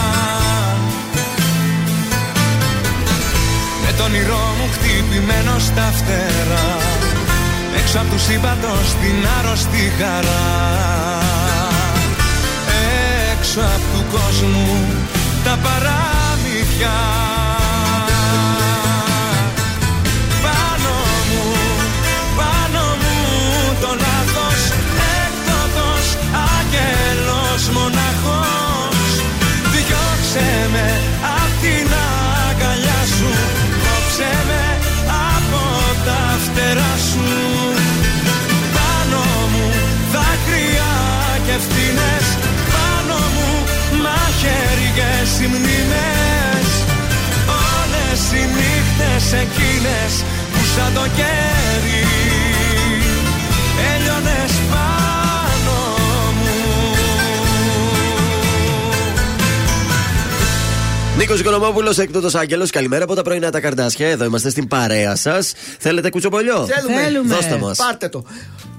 [4.00, 6.68] Με τον όνειρό μου χτυπημένο στα φτερά.
[7.78, 10.46] Έξω απ' τους σύμπαντος την άρρωστη χαρά.
[13.32, 14.84] Έξω απ' του κόσμου
[15.44, 16.98] τα παραμύθια.
[20.44, 20.94] Πάνω
[21.28, 21.44] μου,
[22.38, 23.16] πάνω μου
[23.80, 24.60] το λάθος
[25.22, 26.06] Έκτοτος
[26.54, 29.08] άγγελος μοναχός.
[29.72, 30.59] Διώξε
[45.60, 46.68] μαχαίριες οι μνήμες
[47.76, 52.06] Όλες οι νύχτες εκείνες που σαν το κέρι
[53.94, 54.90] Έλειωνες πάνω
[61.16, 62.70] Νίκος Οικονομόπουλος, έκτοτο Άγγελος.
[62.70, 64.08] Καλημέρα από τα πρωινά τα καρδάσια.
[64.08, 65.52] Εδώ είμαστε στην παρέα σας.
[65.78, 67.34] Θέλετε κουτσομπολιό; Θέλουμε.
[67.34, 67.76] Δώστε μας.
[67.76, 68.24] Πάρτε το.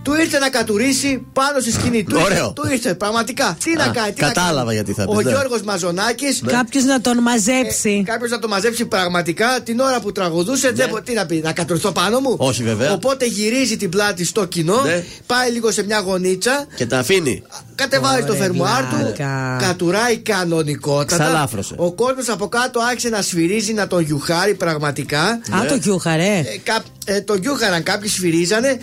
[0.04, 2.04] Του ήρθε να κατουρίσει πάνω στη σκηνή.
[2.04, 2.38] Του Ωραίο.
[2.38, 3.58] ήρθε, του ήρθε, πραγματικά.
[3.64, 4.12] Τι να Α, κάνει.
[4.14, 4.74] τι να κατάλαβα κάνει.
[4.74, 5.32] γιατί θα Ο πεις, ναι.
[5.32, 6.26] Γιώργος Μαζονάκη.
[6.46, 8.04] Κάποιος να τον μαζέψει.
[8.06, 10.72] Κάποιος να το μαζέψει πραγματικά την ώρα που τραγουδούσε.
[10.72, 12.36] Δεν μπο- τι να πει, να κατουρθώ πάνω μου; Ναι.
[12.38, 12.92] Όχι, βέβαια.
[12.92, 14.82] Οπότε γυρίζει την πλάτη στο κοινό.
[14.86, 15.04] Ναι.
[15.26, 16.66] Πάει λίγο σε μια γωνίτσα.
[16.76, 17.44] Και τα αφήνει.
[17.76, 18.96] Κατεβάζει το Ωραία, φερμουάρ του.
[19.00, 19.58] βλάκα.
[19.62, 21.24] Κατουράει κανονικότατα.
[21.24, 21.76] Ξαλάφρωσε.
[21.78, 25.22] Ο κόσμος από κάτω άρχισε να σφυρίζει, να τον γιουχάρει πραγματικά.
[25.22, 26.38] Α, το γιούχαρε.
[26.38, 28.80] Ε, κα- ε, τον γιούχαραν, κάποιοι σφυρίζανε.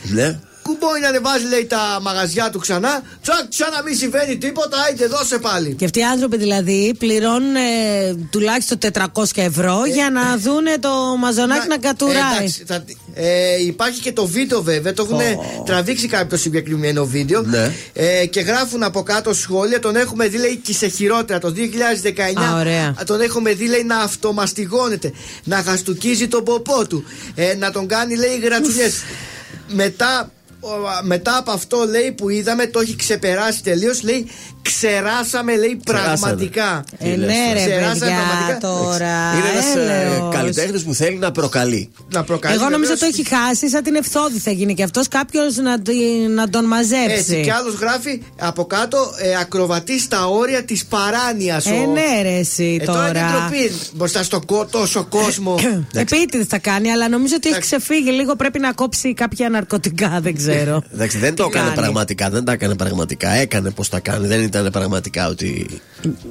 [0.69, 0.75] Ναι.
[0.77, 3.03] κουμπώνει να ανεβάζει λέει τα μαγαζιά του ξανά.
[3.23, 5.75] Τσακ, σαν να μην συμβαίνει τίποτα, άιντε δώσε πάλι.
[5.75, 7.61] Και αυτοί οι άνθρωποι δηλαδή πληρώνουν ε,
[8.31, 10.89] τουλάχιστον 400 ευρώ για να δούνε το
[11.19, 12.15] μαζονάκι να, κατουράει.
[12.37, 12.85] εντάξει, θα-
[13.15, 15.21] ε, υπάρχει και το βίντεο βέβαια, το έχουν
[15.65, 17.43] τραβήξει κάποιο το συγκεκριμένο βίντεο.
[17.43, 17.73] Ναι.
[17.93, 21.39] Ε, και γράφουν από κάτω σχόλια, τον έχουμε δει λέει και σε χειρότερα.
[21.39, 22.89] Το 2019 Α, ωραία.
[22.89, 25.13] Α, τον έχουμε δει λέει να αυτομαστιγώνεται,
[25.45, 27.05] να χαστουκίζει τον ποπό του,
[27.35, 28.95] ε, να τον κάνει λέει γρατσουλιές.
[29.69, 30.38] Μετά, ο, α,
[31.03, 34.03] μετά από αυτό λέει που είδαμε το έχει ξεπεράσει τελείως.
[34.03, 34.29] Λέει
[34.73, 36.17] ξεράσαμε λέει Ξεράσαμε.
[36.19, 36.85] πραγματικά.
[36.99, 38.59] Ε, ναι, ρε Ξεράσαμε παιδιά, πραγματικά.
[38.69, 39.15] τώρα.
[39.37, 40.35] Είναι ένας έλεος.
[40.35, 41.91] καλλιτέχνης που θέλει να προκαλεί.
[42.13, 42.55] Να προκαλεί.
[42.55, 43.01] Εγώ νομίζω βεβαίως.
[43.01, 46.65] το έχει χάσει, σαν την ευθόδη θα γίνει και αυτός κάποιος να, τη- να τον
[46.65, 47.15] μαζέψει.
[47.19, 51.67] Έτσι, και άλλος γράφει από κάτω ε, ακροβατή στα όρια της παράνοιας.
[51.67, 53.49] Ε, ναι, ρε, εσύ Ε, τώρα είναι τώρα.
[53.49, 55.55] ντροπή μπροστά στο κο- τόσο κόσμο.
[55.93, 58.37] Επίτηδες θα κάνει, αλλά νομίζω ότι έχει ξεφύγει λίγο.
[58.37, 60.83] Πρέπει να κόψει κάποια ναρκωτικά, δεν ξέρω.
[60.95, 61.81] Εντάξει, δεν το Τι έκανε κάνει.
[61.81, 62.31] πραγματικά.
[62.31, 63.31] Δεν τα έκανε πραγματικά.
[63.31, 64.27] Έκανε πώ τα κάνει.
[64.27, 65.67] Δεν ήταν πραγματικά ότι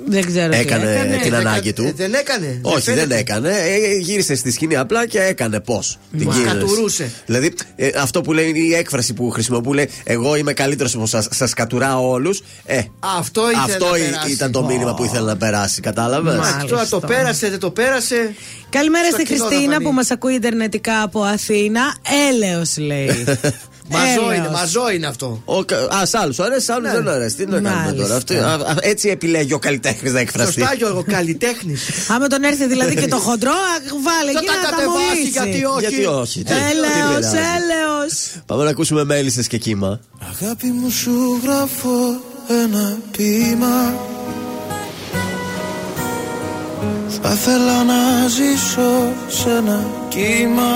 [0.05, 0.49] Δεν ξέρω.
[0.51, 1.19] τι έκανε έκανε.
[1.23, 1.83] την ανάγκη του.
[1.83, 2.59] Ε, δεν έκανε.
[2.61, 3.17] Όχι, δεν φαίνεται.
[3.17, 3.49] έκανε.
[3.49, 5.97] Ε, γύρισε στη σκηνή απλά και έκανε πώς.
[6.17, 6.53] Την Μας κίνηση.
[6.53, 7.11] κατουρούσε.
[7.25, 11.27] Δηλαδή, ε, αυτό που λέει η έκφραση που χρησιμοποιούν, λέει Εγώ είμαι καλύτερος από σας.
[11.31, 12.41] Σας κατουράω όλους.
[12.65, 12.81] Ε,
[13.17, 14.31] Αυτό ήθελε αυτό να ή- περάσει.
[14.31, 15.81] ήταν το μήνυμα που ήθελε να περάσει.
[15.81, 16.65] Κατάλαβες; Μάλιστα.
[16.67, 18.33] Τώρα το πέρασε, δεν το πέρασε.
[18.69, 19.85] Καλημέρα Στο στη κοινό θα Χριστίνα φανεί.
[19.85, 21.81] που μας ακούει ιντερνετικά από Αθήνα.
[22.29, 23.25] Έλεος λέει.
[23.89, 24.51] Μαζό είναι, Έλεος.
[24.53, 25.41] μαζό είναι αυτό.
[25.45, 26.95] Ο, κα- α, σ' άλλους αρέσει, σ' άλλους Ναι.
[26.97, 27.35] δεν αρέσει.
[27.35, 28.03] Τι να κάνουμε Μάλιστα.
[28.03, 28.15] τώρα.
[28.15, 30.59] Αυτή- α, α, έτσι επιλέγει ο καλλιτέχνης να εκφραστεί.
[30.59, 31.81] Σωστά, Γιώργο, καλλιτέχνης.
[32.13, 33.55] Άμα τον έρθει δηλαδή και το χοντρό, α,
[34.03, 35.29] βάλε Θα εκεί τα να τα κατεβάσει, μολύσεις.
[35.33, 35.79] γιατί όχι.
[35.79, 36.43] Γιατί όχι.
[36.43, 37.37] τι- τι Έλεος, πειράζει.
[37.37, 38.13] έλεος.
[38.45, 39.99] Πάμε να ακούσουμε μέλισσες και κύμα.
[40.41, 41.95] Αγάπη μου σου γράφω
[42.63, 43.93] ένα ποίημα
[47.21, 50.71] Θα ήθελα να ζήσω σε ένα κύμα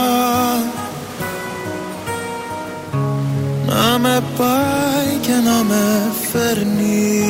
[3.74, 7.24] Να με πάει και να με φέρνει.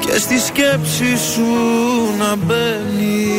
[0.00, 1.46] Και στη σκέψη σου
[2.18, 3.32] να μπαίνει.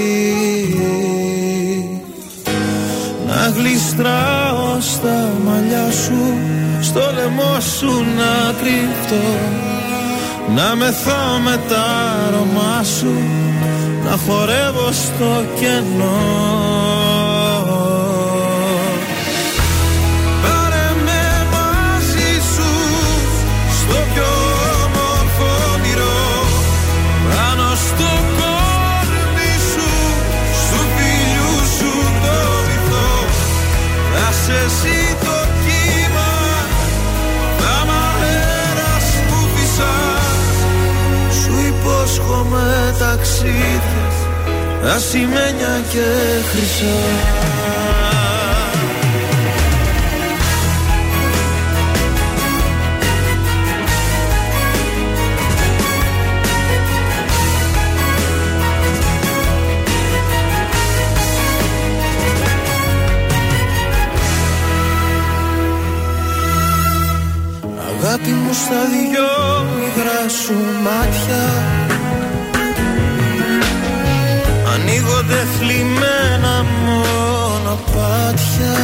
[3.28, 6.38] Να γλιστράω στα μαλλιά σου
[6.82, 9.26] Στο λαιμό σου να κρυφτώ
[10.56, 11.84] Να μεθώ με τα
[12.28, 13.14] αρώμα σου
[14.04, 17.13] Να χορεύω στο κενό
[42.14, 44.12] υπόσχομαι ταξίδια
[44.96, 46.06] Ασημένια και
[46.50, 47.63] χρυσά
[68.06, 69.32] Αγάπη μου στα δυο
[69.86, 70.54] υγρά σου
[70.84, 71.44] μάτια.
[74.74, 78.78] Ανοίγονται θλιμμένα μονοπάτια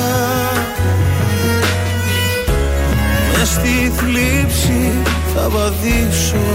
[3.38, 4.91] Μες στη θλίψη
[5.36, 6.48] θα βαδίσω.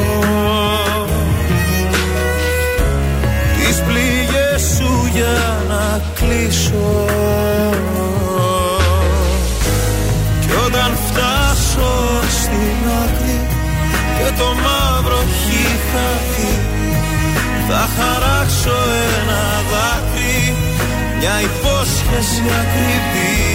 [3.56, 7.06] Τις πληγές σου για να κλείσω.
[10.40, 11.33] Κι όταν φτάσω
[12.40, 13.38] στην άκρη
[14.18, 16.52] και το μαύρο έχει χαθεί
[17.68, 18.76] θα χαράξω
[19.20, 20.54] ένα δάκρυ
[21.18, 23.54] μια υπόσχεση ακριβή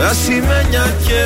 [0.00, 1.24] ασημένια και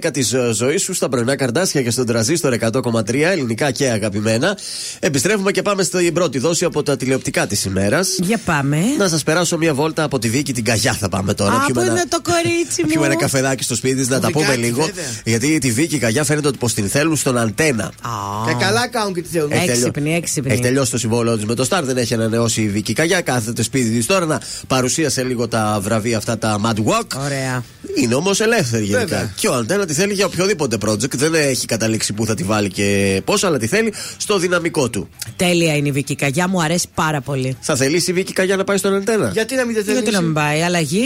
[0.00, 4.58] 10 της ε, ζωής σου στα πρωινά καρδάσια και στον τραζίστορ 100,3 ελληνικά και αγαπημένα.
[4.98, 8.08] Επιστρέφουμε και πάμε στην πρώτη δόση από τα τηλεοπτικά της ημέρας.
[8.20, 8.78] Για πάμε.
[8.98, 11.66] Να σας περάσω μια βόλτα από τη Βίκη την Καγιά θα πάμε τώρα.
[11.68, 12.08] Από είναι ένα...
[12.08, 12.88] το κορίτσι μου.
[12.88, 14.88] Πιούμε ένα καφεδάκι στο σπίτι να τα πούμε λίγο.
[15.24, 17.92] Γιατί τη Βίκη Καγιά φαίνεται ότι την θέλουν στον αντένα.
[18.46, 19.52] Και καλά κάνουν και τι θέλουν.
[19.52, 20.52] Έχει τελειώ- Έξυπνη, έξυπνη.
[20.52, 23.20] Έχει τελειώσει το συμβόλαιο της με το Star, δεν έχει ανανεώσει η Βίκη Καγιά.
[23.20, 27.22] Κάθεται σπίτι της τώρα να παρουσίασε λίγο τα βραβεία αυτά τα Mad Walk.
[27.24, 27.64] Ωραία.
[27.96, 29.04] Είναι όμως ελεύθερη γενικά.
[29.06, 29.32] Βέβαια.
[29.36, 31.14] Και ο Αντένα τη θέλει για οποιοδήποτε project.
[31.16, 35.08] Δεν έχει καταλήξει πού θα τη βάλει και πώς, αλλά τη θέλει στο δυναμικό του.
[35.36, 37.56] Τέλεια είναι η Βίκη Καγιά, μου αρέσει πάρα πολύ.
[37.60, 40.20] Θα θελήσει η Βίκη Καγιά να πάει στον Αντένα; Γιατί να μην δεν Γιατί να
[40.20, 41.00] μην πάει, αλλαγή.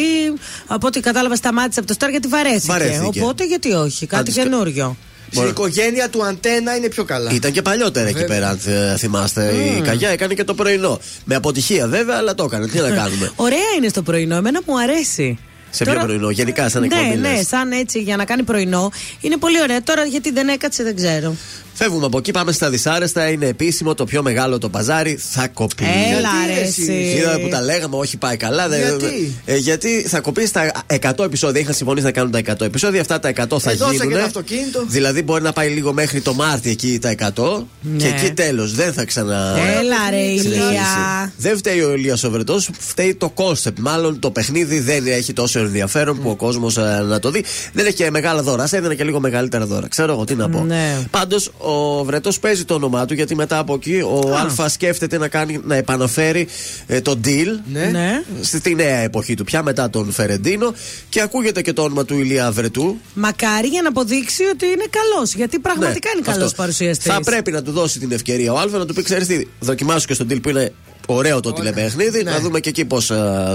[0.67, 2.67] Από ό,τι κατάλαβα, σταμάτησε από το Star γιατί βαρέθηκε.
[2.73, 3.21] Βαρέθηκε.
[3.21, 4.97] Οπότε γιατί όχι, κάτι Άντε, καινούριο.
[5.31, 7.31] Στην οικογένεια του αντένα είναι πιο καλά.
[7.33, 8.37] Ήταν και παλιότερα εκεί Βέβαια.
[8.37, 9.53] πέρα, αν θε- θυμάστε.
[9.79, 11.01] Η Καγιά έκανε και το πρωινό.
[11.25, 12.67] Με αποτυχία βέβαια, αλλά το έκανε.
[12.67, 13.33] Τι να κάνουμε.
[13.37, 15.39] Ωραία είναι στο πρωινό, εμένα μου αρέσει.
[15.71, 17.03] Σε ποιο πρωινό, γενικά σαν εκπομπή.
[17.09, 17.47] Ναι, ναι, λες.
[17.47, 18.91] σαν έτσι για να κάνει πρωινό.
[19.21, 19.83] Είναι πολύ ωραία.
[19.83, 21.37] Τώρα γιατί δεν έκατσε δεν ξέρω.
[21.79, 23.29] Φεύγουμε από εκεί, πάμε στα δυσάρεστα.
[23.29, 25.85] Είναι επίσημο το πιο μεγάλο το παζάρι θα κοπεί.
[25.85, 26.93] Έλα Γιατί, ρε εσύ; εσύ.
[27.19, 28.69] Είδα που τα λέγαμε, όχι πάει καλά.
[28.69, 31.61] δεν- Γιατί; Ε, γιατί θα κοπεί στα 100 επεισόδια.
[31.61, 33.01] Είχαν συμφωνήσει να κάνουν τα 100 επεισόδια.
[33.01, 34.09] Αυτά τα 100 θα Ε, δώσα γίνουν.
[34.09, 34.85] και το αυτοκίνητο.
[34.89, 37.97] Δηλαδή μπορεί να πάει λίγο μέχρι το Μάρτι εκεί τα 100 Ναι.
[37.97, 38.75] και εκεί τέλος.
[38.75, 39.55] Δεν θα ξανα.
[39.79, 40.47] Έλα ρε συνεχίσει.
[40.49, 41.33] Ηλία.
[41.37, 43.79] Δεν φταίει ο Ηλίας ο Βρεττός, φταίει το κόνσεπτ.
[43.79, 46.77] Μάλλον το παιχνίδι δεν έχει τόσο ενδιαφέρον που ο κόσμος
[47.09, 47.45] να το δει.
[47.73, 48.63] Δεν έχει και μεγάλα δώρα.
[48.63, 49.89] Α έδινε και λίγο μεγαλύτερα δώρα.
[49.89, 50.65] Ξέρω εγώ τι να πω.
[50.65, 50.99] Ναι.
[51.11, 55.29] Πάντως ο Βρετός παίζει το όνομά του γιατί μετά από εκεί ο Α, σκέφτεται να,
[55.29, 56.49] κάνει, να επαναφέρει
[56.87, 57.85] ε, το deal Ναι.
[57.85, 58.23] Ναι.
[58.41, 60.75] στη νέα εποχή του πια μετά τον Φερεντίνο
[61.09, 62.97] και ακούγεται και το όνομα του Ηλία Βρετού.
[63.15, 65.35] Μακάρι για να αποδείξει ότι είναι καλός.
[65.35, 66.57] Γιατί πραγματικά Ναι, είναι καλός αυτό.
[66.57, 67.13] παρουσιαστής.
[67.13, 70.07] Θα πρέπει να του δώσει την ευκαιρία ο Α να του πει: Ξέρεις τι, δοκιμάσου
[70.07, 70.73] και στον deal που είναι
[71.09, 72.23] Ωραίο το τηλεπαιχνίδι.
[72.23, 72.31] Ναι.
[72.31, 73.07] Να δούμε και εκεί πώς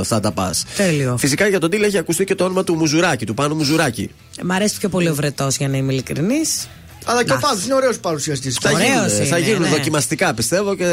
[0.03, 0.63] θα τα πας.
[0.77, 1.17] Τέλειο.
[1.17, 4.09] Φυσικά για τον Τίλ έχει ακουστεί και το όνομα του Μουζουράκη, του Πάνου Μουζουράκη.
[4.43, 6.67] Μ' αρέσει πιο πολύ ο Βρετός για να είμαι ειλικρινής.
[7.05, 8.57] Αλλά και ο Πάνος είναι ωραίος παρουσιαστής.
[8.61, 9.67] Θα Ωραίος γίνουν, είναι, θα γίνουν ναι.
[9.67, 10.85] δοκιμαστικά πιστεύω και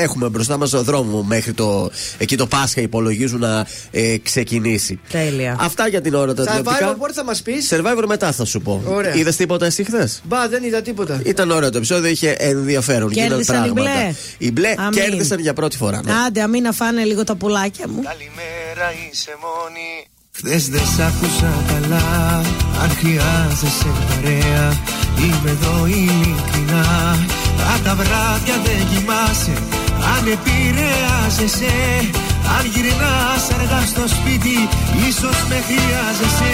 [0.00, 1.90] έχουμε μπροστά μας δρόμο μέχρι το.
[2.18, 5.00] Εκεί το Πάσχα υπολογίζουν να ε, ξεκινήσει.
[5.10, 5.56] Τέλεια.
[5.60, 6.94] Αυτά για την ώρα τα Survivor, τηλεοπτικά.
[6.94, 8.82] πότε θα μας πεις; Survivor μετά θα σου πω.
[8.86, 9.14] Ωραία.
[9.14, 11.20] Είδες τίποτα εσύ χθες; Μπα, δεν είδα τίποτα.
[11.24, 13.10] Ήταν ωραίο το επεισόδιο, είχε ενδιαφέρον.
[13.10, 13.90] Γίνανε Κέρδισαν οι πράγματα.
[14.00, 14.14] μπλε.
[14.38, 15.02] Οι μπλε Αμήν.
[15.02, 16.00] κέρδισαν για πρώτη φορά.
[16.04, 16.12] ναι.
[16.26, 18.02] Άντε, αμήν να φάνε λίγο τα πουλάκια μου.
[18.02, 20.06] Καλημέρα είσαι μόνη
[20.38, 22.36] Χθες δεν σ' άκουσα καλά
[22.82, 24.68] Αν χρειάζεσαι παρέα
[25.22, 26.86] Είμαι εδώ ειλικρινά.
[27.72, 29.56] Αν τα βράδια δεν κοιμάσαι
[30.14, 31.74] Αν επηρεάζεσαι
[32.56, 34.56] Αν γυρνάς αργά στο σπίτι
[35.08, 36.52] Ίσως με χρειάζεσαι.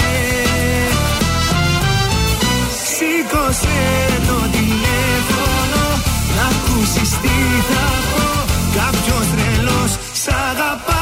[2.92, 3.80] Σήκωσε
[4.28, 5.84] το τηλέφωνο
[6.36, 7.36] Να ακούσεις τι
[7.68, 8.26] θα πω.
[8.78, 9.92] Κάποιος τρελός
[10.22, 11.01] σ' αγαπάει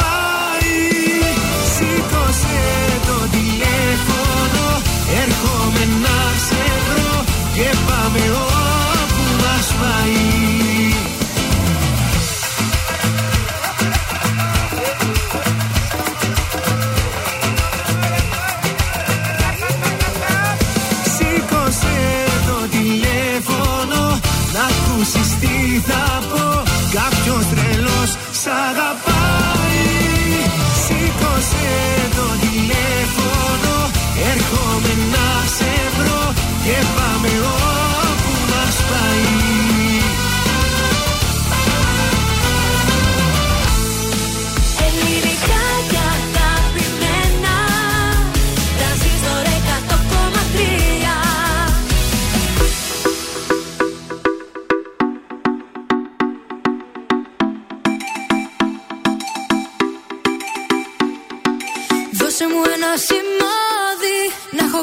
[7.61, 10.93] Και πάμε όπου μας πάει.
[21.13, 21.99] Σήκωσε
[22.47, 24.19] το τηλέφωνο
[24.53, 26.63] Να ακούσεις τι θα πω.
[26.91, 28.09] Κάποιος τρελός
[28.41, 29.83] σ' αγαπάει.
[30.83, 31.75] Σήκωσε
[32.15, 33.73] το τηλέφωνο
[34.33, 35.27] Έρχομαι να
[35.57, 36.33] σε βρω.
[36.65, 37.40] Και πάμε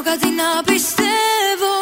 [0.09, 1.73] κάτι να πιστεύω.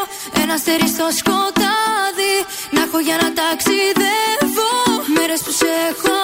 [0.41, 2.36] Ένα αστέρι στο σκοτάδι.
[2.74, 4.72] Να έχω για να ταξιδεύω.
[5.16, 6.16] Μέρες που σε έχω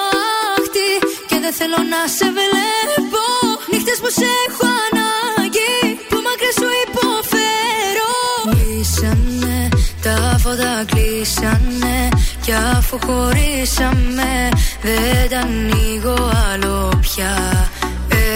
[0.55, 0.89] άχτη
[1.29, 3.25] Και δεν θέλω να σε βλέπω.
[3.71, 5.75] Νύχτες που σε έχω ανάγκη
[6.09, 8.13] Που μακριά σου υποφέρω.
[8.51, 9.57] Κλείσανε
[10.05, 11.97] τα φώτα κλείσανε.
[12.45, 14.49] Κι αφού χωρίσαμε
[14.81, 16.17] Δεν τα ανοίγω
[16.51, 17.33] άλλο πια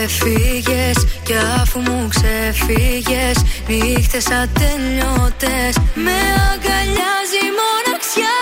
[0.04, 3.38] Έφυγες κι αφού μου ξεφύγες
[3.68, 5.74] Νύχτες ατελειώτες.
[6.06, 6.18] Με
[6.52, 8.38] αγκαλιάζει η μοναξιά.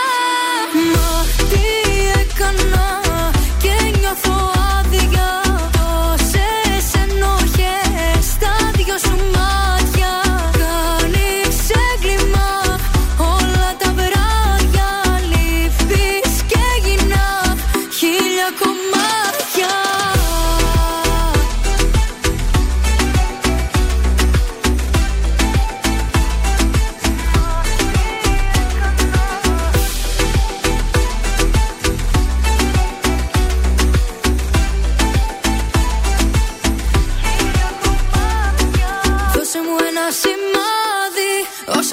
[0.93, 1.09] Μα
[1.49, 1.65] τι
[2.21, 2.84] έκανα;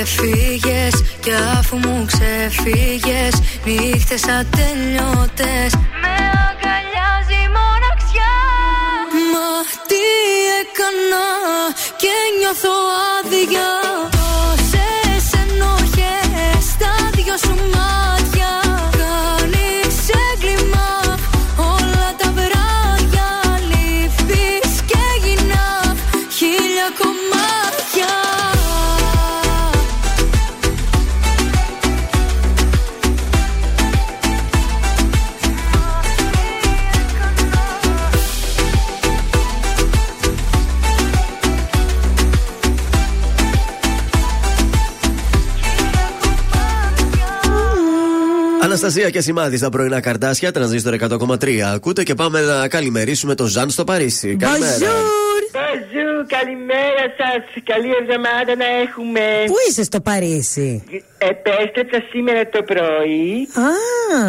[0.00, 3.34] Έφυγες κι αφού μου ξεφύγες
[3.64, 5.70] Νύχτες ατελειώτες.
[6.02, 6.14] Με
[6.46, 8.34] αγκαλιάζει η μοναξιά.
[9.32, 9.48] Μα
[9.88, 10.04] τι
[10.60, 11.26] έκανα
[11.96, 12.74] και νιώθω
[13.14, 13.68] άδεια
[48.84, 51.58] Αναστασία και σημάδι στα πρωινά καρτάσια, τρανζίστορ 100,3.
[51.74, 54.36] Ακούτε και πάμε να καλημερίσουμε τον Ζαν στο Παρίσι.
[54.36, 54.76] Καλημέρα.
[55.52, 57.42] Μπαζού, καλημέρα σας.
[57.72, 59.20] Καλή εβδομάδα να έχουμε.
[59.46, 60.84] Πού είσαι στο Παρίσι;
[61.18, 63.48] Επέστρεψα σήμερα το πρωί.
[63.66, 63.68] Α.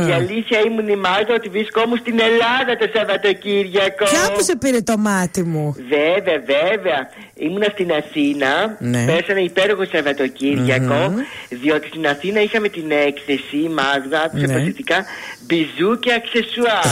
[0.09, 4.05] Η αλήθεια ήμουν η Μάρτα ότι βρισκόμουν στην Ελλάδα το Σαββατοκύριακο.
[4.05, 6.99] Ποια που σε πήρε το μάτι μου; Βέβαια, βέβαια.
[7.33, 8.77] Ήμουνα στην Αθήνα.
[8.79, 9.05] Ναι.
[9.05, 11.13] Πέρασαμε υπέροχο Σαββατοκύριακο.
[11.49, 14.47] Διότι στην Αθήνα είχαμε την έκθεση, η Μάγδα, του Ναι.
[14.53, 15.05] προσεκτικά
[15.45, 16.85] μπιζού και αξεσουάρ.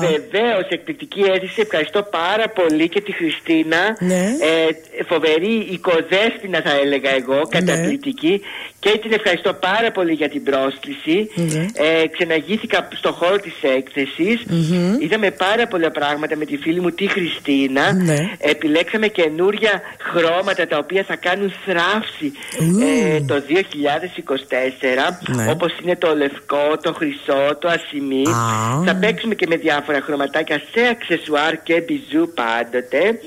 [0.00, 1.60] Βεβαίως, εκπληκτική αίσθηση.
[1.60, 3.73] Ευχαριστώ πάρα πολύ και τη Χριστίνα.
[3.98, 4.22] Ναι.
[4.40, 7.46] Ε, φοβερή οικοδέσποινα, θα έλεγα εγώ.
[7.48, 8.40] Καταπληκτική.
[8.84, 11.30] Και την ευχαριστώ πάρα πολύ για την πρόσκληση.
[11.34, 11.66] Ναι.
[11.74, 14.44] Ε, ξεναγήθηκα στο χώρο της έκθεσης.
[14.48, 14.96] Μμμ.
[15.00, 17.92] Είδαμε πάρα πολλά πράγματα με τη φίλη μου τη Χριστίνα.
[17.92, 18.18] Ναι.
[18.38, 22.80] Επιλέξαμε καινούρια χρώματα τα οποία θα κάνουν θράψη Ου.
[22.80, 25.18] ε, το 2024.
[25.36, 25.50] Ναι.
[25.50, 28.22] Όπως είναι το λευκό, το χρυσό, το ασημί.
[28.28, 28.82] Α.
[28.86, 33.20] Θα παίξουμε και με διάφορα χρωματάκια σε αξεσουάρ και μπιζού πάντοτε.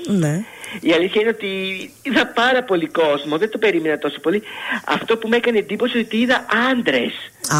[0.80, 0.90] Ναι.
[0.90, 1.50] Η αλήθεια είναι ότι
[2.02, 4.42] είδα πάρα πολύ κόσμο, δεν το περίμενα τόσο πολύ.
[4.84, 7.12] Αυτό που με έκανε εντύπωση ότι είδα άντρες.
[7.48, 7.58] Α,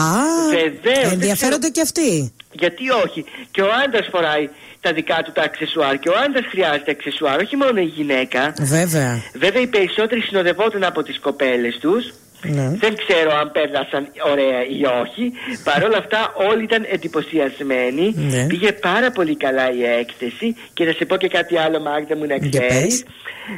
[0.51, 2.33] Βεβαίως, δεν ενδιαφέρονται και αυτοί.
[2.53, 3.25] Γιατί όχι.
[3.51, 4.49] Και ο άντρας φοράει
[4.81, 8.55] τα δικά του τα αξεσουάρ και ο άντρας χρειάζεται αξεσουάρ, όχι μόνο η γυναίκα.
[8.59, 9.23] Βέβαια.
[9.35, 12.05] Βέβαια οι περισσότεροι συνοδευόταν από τις κοπέλες τους
[12.43, 12.69] Ναι.
[12.69, 15.33] Δεν ξέρω αν πέρασαν ωραία ή όχι.
[15.65, 18.15] Παρ' όλα αυτά όλοι ήταν εντυπωσιασμένοι.
[18.17, 18.47] Ναι.
[18.47, 22.27] Πήγε πάρα πολύ καλά η έκθεση και να σε πω και κάτι άλλο Μάγδα μου
[22.27, 23.03] να Για ξέρεις.
[23.03, 23.05] πες.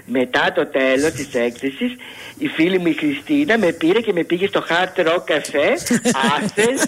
[0.06, 1.92] Μετά το τέλος της έκθεσης
[2.38, 5.66] η φίλη μου η Χριστίνα με πήρε και με πήγε στο Hard Rock Cafe
[6.34, 6.82] Athens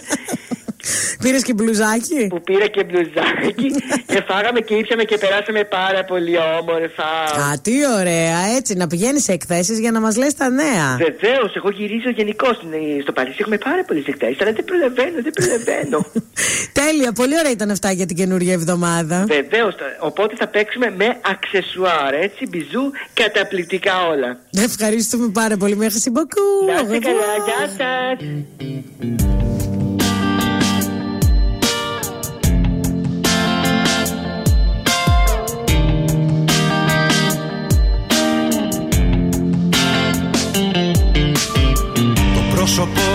[1.21, 3.67] Πήρες και μπλουζάκι; που πήρα και μπλουζάκι
[4.05, 7.09] και φάγαμε και ήψαμε και περάσαμε πάρα πολύ όμορφα.
[7.45, 10.87] Α, τι ωραία, έτσι να πηγαίνεις σε εκθέσεις για να μας λες τα νέα.
[10.97, 12.47] Βεβαίως, εγώ γυρίζω γενικώ
[13.01, 13.37] στο Παρίσι.
[13.39, 16.05] Έχουμε πάρα πολλές εκθέσεις, αλλά δεν προλαβαίνω, δεν προλαβαίνω.
[16.81, 19.25] Τέλεια, πολύ ωραία ήταν αυτά για την καινούργια εβδομάδα.
[19.27, 24.39] Βεβαίως, οπότε θα παίξουμε με αξεσουάρ, έτσι, μπιζού, καταπληκτικά όλα.
[24.51, 25.77] Ευχαριστούμε πάρα πολύ.
[25.81, 26.65] Merci beaucoup.
[26.67, 27.47] Να είστε Au καλά, revoir.
[27.47, 29.62] γεια σας.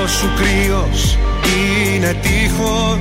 [0.09, 3.01] Σου κρύος είναι τείχος.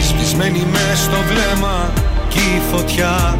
[0.00, 1.92] Σβησμένη μες στο βλέμμα
[2.28, 3.38] κι η φωτιά.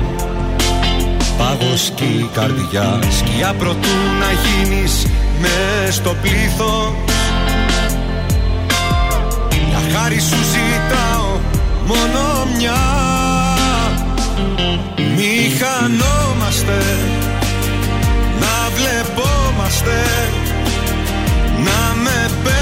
[1.38, 5.06] Πάγος κι η καρδιά Σκιά προτού να γίνεις
[5.40, 6.92] μες στο πλήθος.
[9.68, 11.40] Για χάρη σου ζητάω
[11.86, 12.80] μόνο μια.
[15.16, 16.78] Μη χανόμαστε
[18.40, 20.04] να βλεπόμαστε
[21.64, 22.61] Να με παίρνεις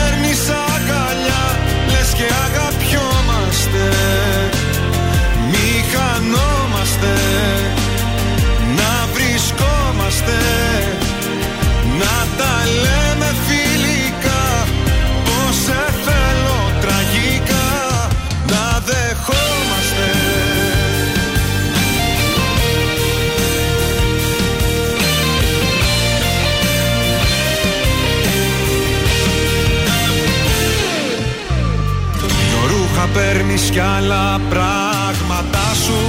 [33.20, 36.00] παίρνεις κι άλλα πράγματα σου.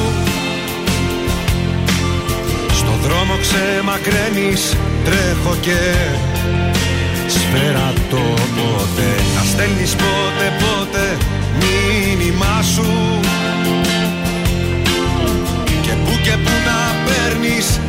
[2.73, 5.79] Στο δρόμο ξεμακραίνεις τρέχω και
[7.27, 8.23] σφαίρα το
[8.55, 11.17] πότε Να στέλνεις πότε πότε
[11.59, 12.91] μήνυμά σου.
[15.81, 17.79] Και που και που να παίρνεις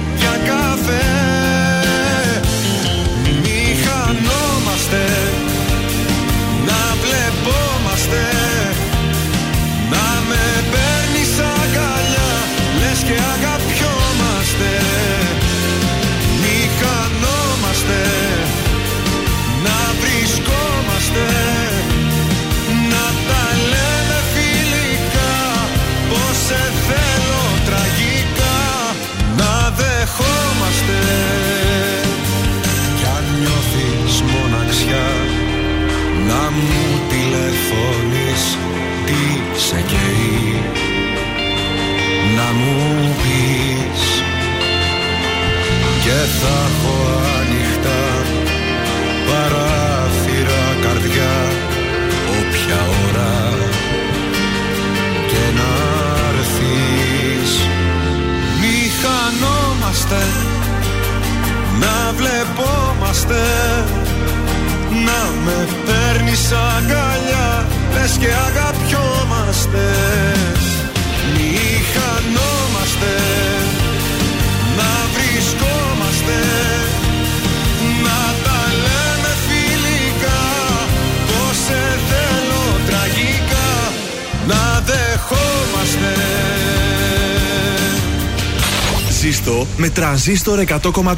[90.03, 91.15] τρανζίστορ 100,3.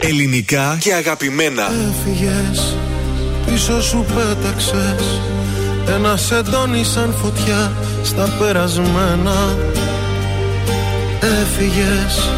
[0.00, 1.62] Ελληνικά και αγαπημένα.
[1.62, 2.76] Έφυγες,
[3.46, 5.20] πίσω σου πέταξες.
[5.94, 7.72] Ένα σεντόνι σαν φωτιά
[8.02, 9.56] στα περασμένα.
[11.20, 12.30] Έφυγες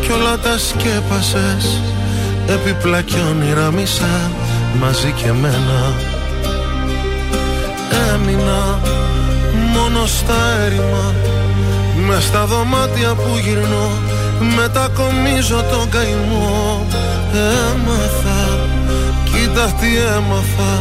[0.00, 1.80] κι όλα τα σκέπασες.
[2.46, 4.30] Έπιπλα κι όνειρα μισά
[4.80, 5.94] μαζί και μένα
[8.14, 8.80] Έμεινα
[9.72, 11.14] μόνο στα έρημα
[12.06, 14.09] μες στα δωμάτια που γυρνώ
[14.40, 16.86] Μετακομίζω τον καημό.
[17.32, 18.68] Έμαθα,
[19.24, 20.72] κοίτα τι έμαθα.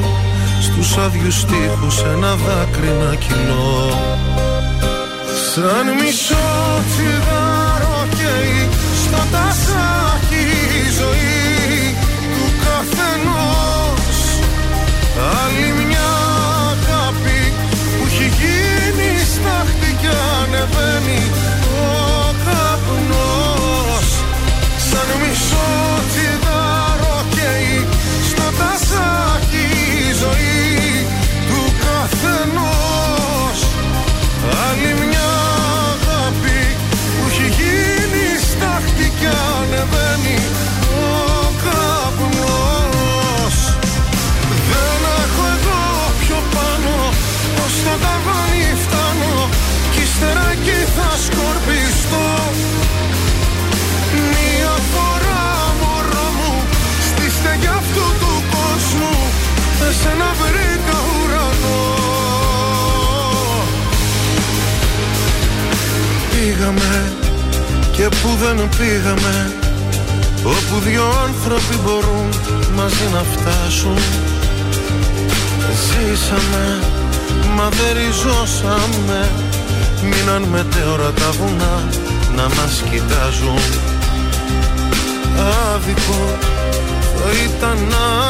[0.62, 3.98] Στους άδειους τείχους ένα δάκρυ να κυλώ.
[5.54, 6.50] Σαν μισό
[6.90, 8.70] τσιγάρο καίει
[9.04, 10.46] στο τασάκι
[10.82, 11.96] η ζωή
[12.34, 14.18] του καθενός.
[15.40, 16.10] Άλλη μια
[16.72, 17.42] αγάπη
[17.98, 20.08] που έχει γίνει στάχτη κι
[20.40, 21.22] ανεβαίνει
[51.00, 52.28] θα σκορπιστώ.
[54.32, 55.44] Μια φορά
[55.82, 56.54] μωρό μου
[57.08, 59.16] στη στεγιά αυτού του κόσμου
[59.90, 61.82] εσένα βρήκα ουρανό.
[66.32, 67.12] Πήγαμε
[67.92, 69.54] και που δεν πήγαμε
[70.44, 72.30] Όπου δυο άνθρωποι μπορούν
[72.76, 73.98] μαζί να φτάσουν.
[75.86, 76.80] Ζήσαμε,
[77.56, 79.30] μα δεν ριζώσαμε
[80.04, 81.90] Μείναν μετέωρα τα βουνά
[82.36, 83.62] να μας κοιτάζουν.
[85.74, 86.38] Άδικο,
[87.16, 87.78] θα ήταν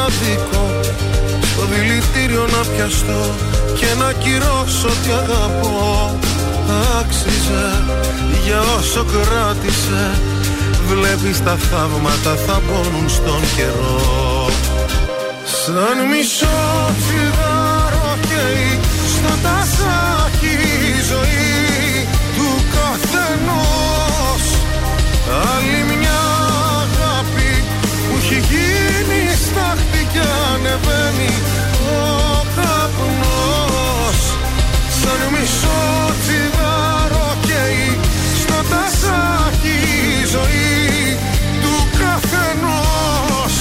[0.04, 0.80] άδικο
[1.42, 3.34] Στο δηλητήριο να πιαστώ
[3.78, 6.18] και να κυρώσω τι αγαπώ.
[7.00, 7.82] Άξιζε
[8.44, 10.20] για όσο κράτησε.
[10.88, 14.50] Βλέπεις τα θαύματα θα πόνουν στον καιρό.
[15.44, 16.60] Σαν μισό
[17.00, 18.78] τσιγάρο καίει
[19.14, 20.52] στο τασάκι
[20.90, 21.49] η ζωή
[25.30, 26.20] Άλλη μια
[26.82, 27.52] αγάπη
[28.08, 31.32] που έχει γίνει στάχτη κι ανεβαίνει
[31.92, 32.00] ο
[32.56, 34.18] καπνός.
[35.00, 35.82] Σαν μισό
[36.20, 37.98] τσιγάρο καίει
[38.42, 39.76] στο τασάκι
[40.22, 41.18] η ζωή
[41.62, 43.54] του καθενός.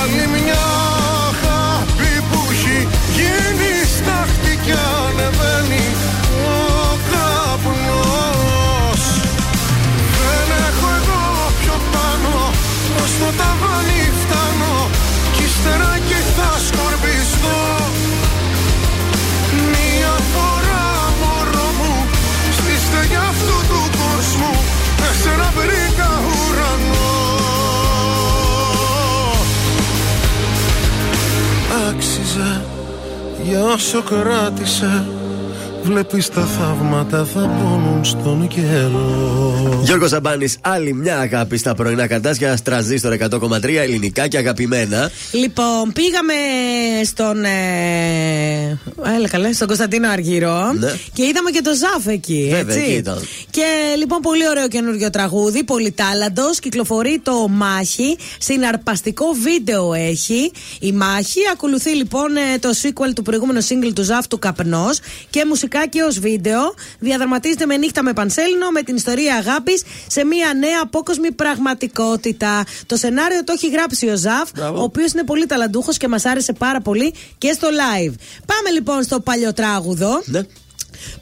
[0.00, 0.89] Άλλη μια
[33.50, 35.06] για όσο κράτησε
[35.90, 42.58] Βλέπεις τα θαύματα θα πόνουν στον καιρό Γιώργος Ζαμπάνης, άλλη μια αγάπη στα πρωινά καρτάσια.
[42.64, 45.10] Τραζίστορ 100,3 ελληνικά και αγαπημένα.
[45.32, 46.32] Λοιπόν, πήγαμε
[47.04, 47.44] στον.
[47.44, 48.78] Ε,
[49.16, 50.92] έλα καλά, στον Κωνσταντίνο Αργυρό Ναι.
[51.12, 52.48] και είδαμε και το Ζαφ εκεί.
[52.50, 52.88] Βέβαια, έτσι.
[52.88, 53.18] εκεί ήταν.
[53.50, 53.64] Και
[53.98, 56.58] λοιπόν, πολύ ωραίο καινούριο τραγούδι, πολύ τάλαντος.
[56.58, 58.16] Κυκλοφορεί το Μάχη.
[58.38, 60.52] Συναρπαστικό βίντεο έχει.
[60.80, 64.98] Η Μάχη ακολουθεί λοιπόν ε, το sequel του προηγούμενου single του Ζαφ του Καπνός
[65.30, 65.40] και
[65.80, 66.74] μουσικάκι ως βίντεο.
[66.98, 72.64] Διαδραματίζεται με νύχτα με πανσέλινο με την ιστορία αγάπης σε μια νέα απόκοσμη πραγματικότητα.
[72.86, 76.52] Το σενάριο το έχει γράψει ο Ζαφ, ο οποίος είναι πολύ ταλαντούχος και μας άρεσε
[76.52, 78.14] πάρα πολύ και στο live.
[78.46, 80.22] Πάμε λοιπόν στο παλιό τράγουδο.
[80.24, 80.40] Ναι.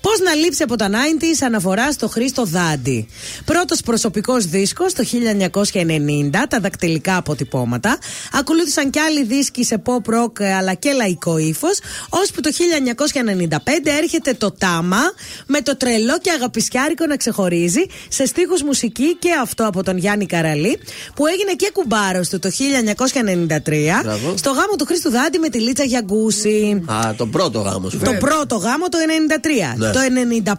[0.00, 3.08] Πώς να λείψει από τα 90s αναφορά στο Χρήστο Δάντη.
[3.44, 7.98] Πρώτος προσωπικός δίσκος το 1990, τα δακτυλικά αποτυπώματα.
[8.32, 11.78] Ακολούθησαν και άλλοι δίσκοι σε pop rock αλλά και λαϊκό ύφος.
[12.08, 15.00] Ώσπου το 1995 έρχεται το Τάμα
[15.46, 20.26] με το τρελό και αγαπησιάρικο να ξεχωρίζει σε στίχους μουσική και αυτό από τον Γιάννη
[20.26, 20.78] Καραλή
[21.14, 24.34] που έγινε και κουμπάρος του το 1993 Μπράβο.
[24.36, 26.82] στο γάμο του Χρήστου Δάντη με τη Λίτσα Γιαγκούση.
[26.86, 27.98] Α, το πρώτο γάμο σου.
[27.98, 28.98] Το πρώτο γάμο το
[29.67, 29.67] 93.
[29.76, 29.90] Ναι.
[29.90, 29.98] Το
[30.44, 30.52] 95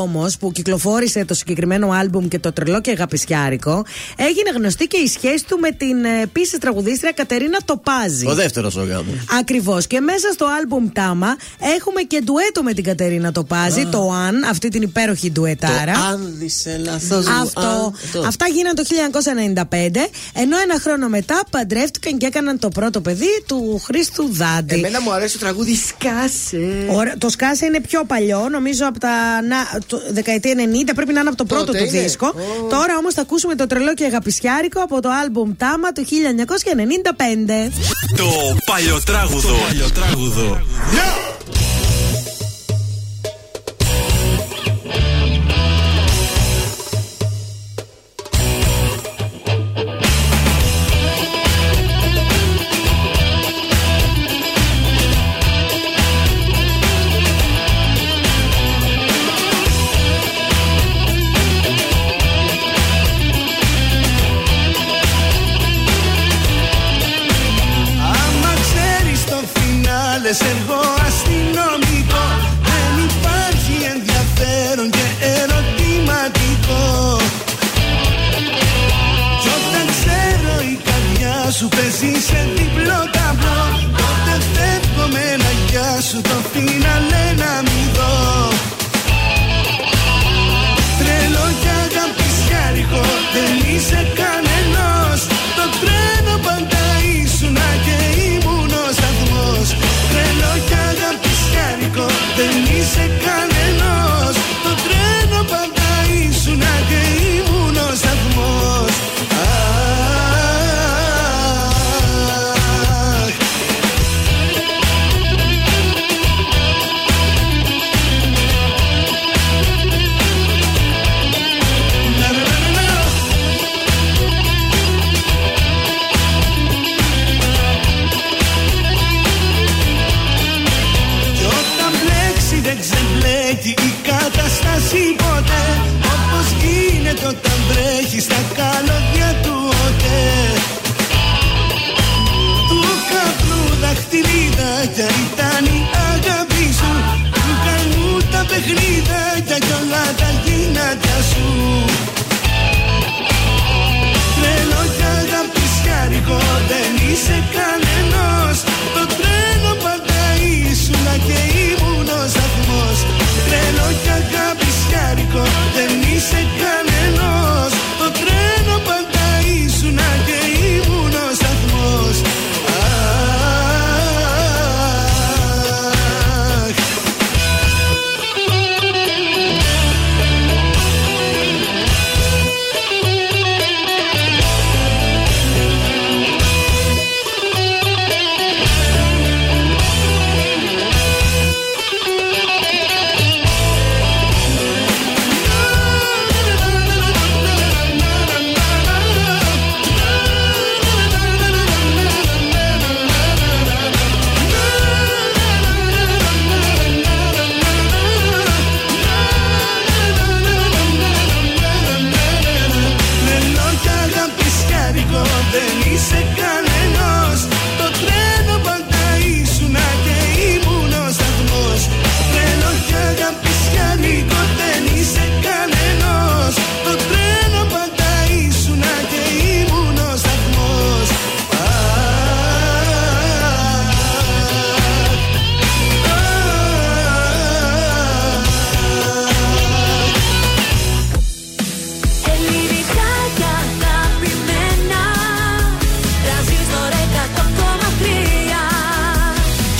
[0.00, 3.84] όμως που κυκλοφόρησε το συγκεκριμένο άλμπουμ και το τρελό και αγαπησιάρικο,
[4.16, 8.26] έγινε γνωστή και η σχέση του με την επίσης τραγουδίστρια Κατερίνα Τοπάζη.
[8.26, 9.14] Ο δεύτερος ο γάμος.
[9.38, 9.86] Ακριβώς.
[9.86, 11.36] Και μέσα στο άλμπουμ Τάμα
[11.76, 15.92] έχουμε και ντουέτο με την Κατερίνα Τοπάζη, το Αν, αυτή την υπέροχη ντουετάρα.
[15.92, 17.22] Αν είσαι λάθο.
[17.42, 17.92] Αυτό,
[18.26, 23.82] αυτά γίνανε το 1995, ενώ ένα χρόνο μετά παντρεύτηκαν και έκαναν το πρώτο παιδί του
[23.84, 24.74] Χρήστου Δάντη.
[24.74, 26.86] Εμένα μου αρέσει το τραγούδι Σκάσε.
[26.90, 29.56] Ωραία, το Σκάσε είναι πιο παλιό, νομίζω από τα να,
[29.86, 30.58] το, δεκαετία 90,
[30.94, 32.00] πρέπει να είναι από το πρώτο Τότε του είναι.
[32.00, 32.26] δίσκο.
[32.26, 32.32] Ω.
[32.68, 37.70] Τώρα όμως θα ακούσουμε το τρελό και αγαπησιάρικο από το άλμπουμ Τάμα του 1995.
[38.16, 38.24] Το
[38.66, 39.48] παλιοτράγουδο.
[39.48, 40.42] Το παλιοτράγουδο.
[40.42, 41.75] Άμα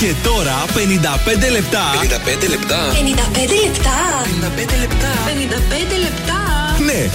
[0.07, 1.83] Και τώρα 55 λεπτά.
[2.01, 2.79] 55 λεπτά.
[2.93, 3.97] 55 λεπτά.
[4.23, 5.11] 55 λεπτά.
[5.25, 6.46] 55 λεπτά.
[6.87, 7.09] Ναι,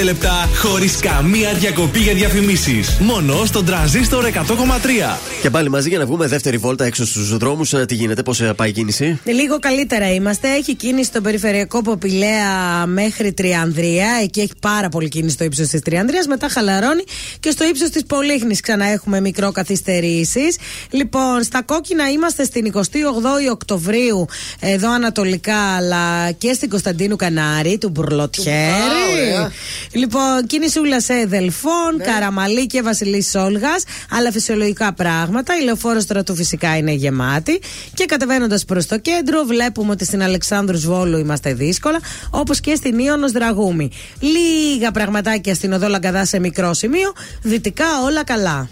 [0.00, 2.98] 55 λεπτά χωρίς καμία διακοπή για διαφημίσεις.
[3.00, 5.18] Μόνο στον τραζίστορ 100,3.
[5.42, 7.74] Και πάλι μαζί για να βγούμε δεύτερη βόλτα έξω στους δρόμους.
[7.86, 10.48] Τι γίνεται, πώς πάει η κίνηση; Λίγο καλύτερα είμαστε.
[10.48, 14.06] Έχει κίνηση στο περιφερειακό Ποπηλαία μέχρι Τριανδρία.
[14.22, 16.26] Εκεί έχει πάρα πολύ κίνηση στο ύψος της Τριανδρίας.
[16.26, 17.04] Μετά χαλαρώνει
[17.40, 20.56] και στο ύψος της Πολύχνης ξανά έχουμε μικρό καθυστερήσεις.
[20.90, 24.26] Λοιπόν, στα κόκκινα είμαστε στην 28η Οκτωβρίου,
[24.60, 27.92] εδώ ανατολικά, αλλά και στην Κωνσταντίνου Κανάρη, του
[28.76, 29.52] Μπουρλοτιέρη.
[29.92, 33.74] Λοιπόν, κίνησούλα σε Δελφών, Καραμαλή και Βασιλής Σόλγα,
[34.10, 35.56] αλλά φυσιολογικά πράγματα.
[35.60, 37.60] Η λεωφόρος στρατού φυσικά είναι γεμάτη.
[37.94, 42.98] Και κατεβαίνοντας προς το κέντρο, βλέπουμε ότι στην Αλεξάνδρου Βόλου είμαστε δύσκολα, όπως και στην
[42.98, 43.90] Ιωνο Δραγούμη.
[44.20, 48.68] Λίγα πραγματάκια στην οδό Λαγκαδά σε μικρό σημείο, δυτικά όλα καλά.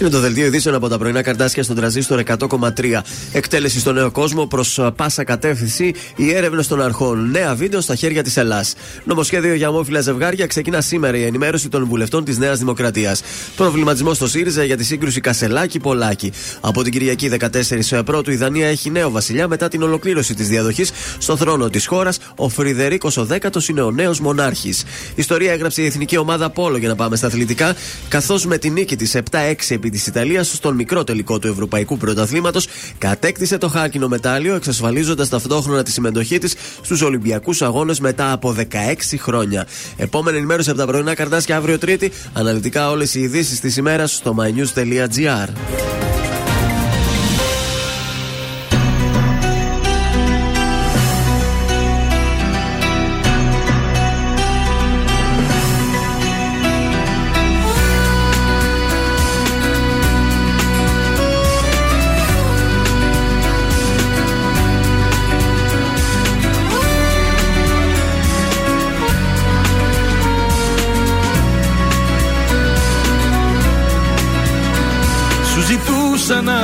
[0.00, 3.00] Είναι το δελτίο ειδήσεων από τα πρωινά καρτάσια στον τραζίστορ 100,3.
[3.32, 5.94] Εκτέλεση στο νέο κόσμο προς πάσα κατεύθυνση.
[6.16, 7.30] Η έρευνα των αρχών.
[7.30, 8.74] Νέα βίντεο στα χέρια της Ελλάς.
[9.04, 13.22] Νομοσχέδιο για ομόφυλα ζευγάρια ξεκινά σήμερα η ενημέρωση των βουλευτών της Νέας Δημοκρατίας.
[13.56, 16.32] Προβληματισμό στο ΣΥΡΙΖΑ για τη σύγκρουση Κασελάκη-Πολάκη.
[16.60, 20.90] Από την Κυριακή 14 Πρώτου η Δανία έχει νέο βασιλιά μετά την ολοκλήρωση της διαδοχής
[21.18, 22.18] στο θρόνο της χώρας.
[22.36, 24.84] Ο Φρυδερίκος ο Δέκατος είναι ο νέος μονάρχης.
[25.14, 27.74] Ιστορία έγραψε η εθνική ομάδα Πόλο για να πάμε στα αθλητικά.
[28.08, 32.66] Καθώς με την νίκη της 7-6 επί της Ιταλίας στον μικρό τελικό του Ευρωπαϊκού Πρωταθλήματος
[32.98, 39.18] κατέκτησε το χάκινο μετάλλιο, εξασφαλίζοντας ταυτόχρονα τη συμμετοχή της στους Ολυμπιακούς Αγώνες μετά από 16
[39.18, 39.66] χρόνια.
[39.96, 42.12] Επόμενη ενημέρωση από τα πρωινά καρτάσια αύριο Τρίτη.
[42.32, 45.48] Αναλυτικά όλες οι ειδήσεις της ημέρας στο mynews.gr.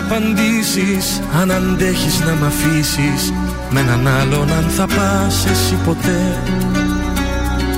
[0.04, 1.20] απαντήσεις.
[1.40, 3.32] Αν αντέχεις να μ' αφήσεις
[3.70, 6.38] Με έναν άλλον αν θα πας εσύ ποτέ.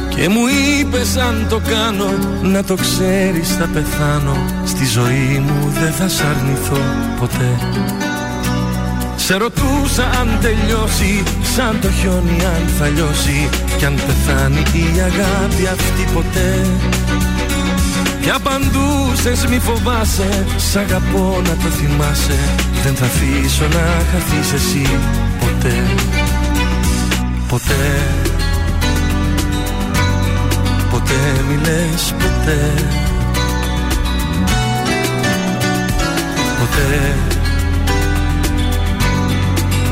[0.08, 2.10] Και μου είπες αν το κάνω
[2.42, 4.36] Να το ξέρεις θα πεθάνω.
[4.64, 6.80] Στη ζωή μου δεν θα σ' αρνηθώ
[7.20, 7.58] ποτέ
[9.18, 11.22] σε ρωτούσα αν τελειώσει
[11.54, 13.48] Σαν το χιόνι αν θα λιώσει.
[13.78, 16.66] Κι αν πεθάνει η αγάπη αυτή ποτέ
[18.26, 22.38] και απαντούσες μη φοβάσαι Σ' αγαπώ να το θυμάσαι.
[22.84, 24.86] Δεν θα αφήσω να χαθείς εσύ
[25.40, 25.74] Ποτέ.
[27.48, 27.74] Ποτέ.
[30.90, 31.14] Ποτέ
[31.48, 32.72] μη λες ποτέ.
[36.58, 37.14] Ποτέ.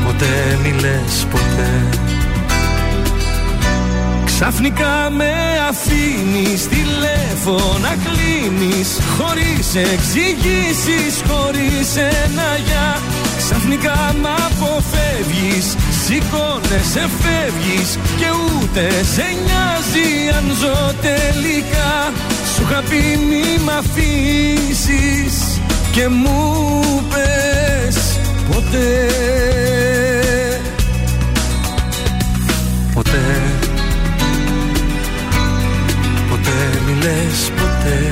[0.05, 2.05] Ποτέ μη λες ποτέ
[4.39, 5.33] Ξαφνικά με
[5.69, 12.97] αφήνεις τηλέφωνα κλείνεις Χωρίς εξηγήσεις, χωρίς ένα για
[13.37, 15.75] Ξαφνικά μ' αποφεύγεις,
[16.05, 22.11] σηκώνεσαι φεύγεις Και ούτε σε νοιάζει αν ζω τελικά.
[22.55, 25.59] Σου είχα πει μη μ' αφήσεις
[25.91, 26.63] Και μου
[27.09, 28.19] πες
[28.51, 29.09] ποτέ.
[32.93, 33.64] Ποτέ
[36.45, 38.11] Ποτέ μη λες ποτέ.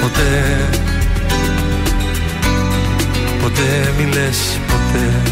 [0.00, 0.68] Ποτέ.
[3.42, 5.29] Ποτέ μη λες ποτέ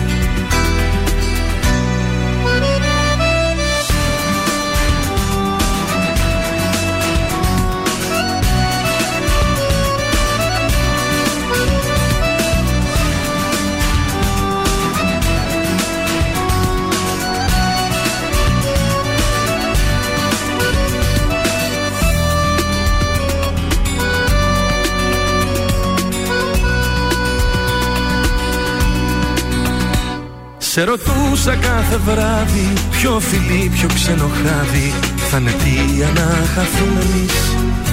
[30.78, 37.32] Σε ρωτούσα κάθε βράδυ Ποιο φιλί, ποιο ξενοχάδι Θα είναι τι να χαθούμε εμείς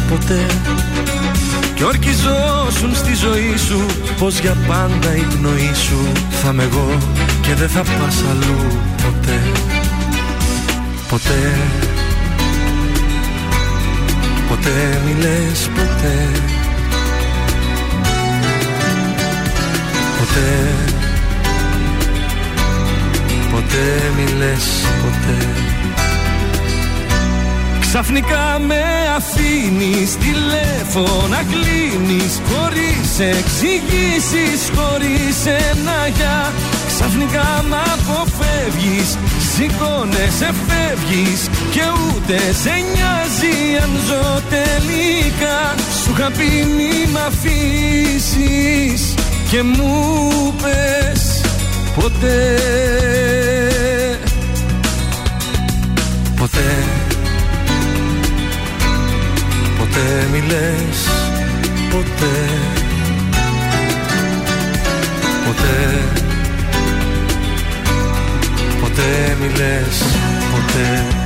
[0.10, 0.46] ποτέ.
[1.76, 3.86] Κι ορκιζόσουν στη ζωή σου
[4.20, 6.12] Πως για πάντα η πνοή σου.
[6.30, 6.98] Θα είμαι εγώ
[7.42, 8.68] και δεν θα πας αλλού
[9.04, 9.42] ποτέ.
[11.10, 11.54] Ποτέ.
[14.48, 16.30] Ποτέ μη λες ποτέ.
[20.20, 20.95] Ποτέ
[23.56, 24.66] Ποτέ μη λες
[25.02, 25.48] ποτέ.
[27.80, 28.82] Ξαφνικά με
[29.16, 36.54] αφήνεις τηλέφωνα κλείνεις Χωρίς εξηγήσεις, χωρίς ένα για
[36.88, 39.18] Ξαφνικά μ' αποφεύγεις
[39.54, 45.76] Σηκώνεσαι φεύγεις Και ούτε σε νοιάζει αν ζω τελικά.
[46.04, 49.14] Σου είχα πει μη μ' αφήσεις
[49.50, 51.42] Και μου πες
[51.96, 52.60] ποτέ
[56.56, 56.84] Ποτέ.
[59.78, 61.10] Ποτέ μη λες
[61.90, 62.50] Ποτέ.
[65.46, 66.04] Ποτέ.
[68.82, 70.04] Ποτέ μη λες
[70.52, 71.25] Ποτέ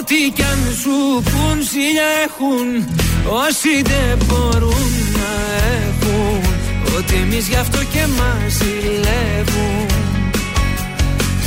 [0.00, 0.96] ό,τι κι αν σου
[1.30, 2.66] πουν Σιλιά έχουν
[3.44, 5.30] όσοι δεν μπορούν να
[5.78, 6.40] έχουν.
[6.96, 9.86] Ότι εμείς γι' αυτό και μας ζηλεύουν.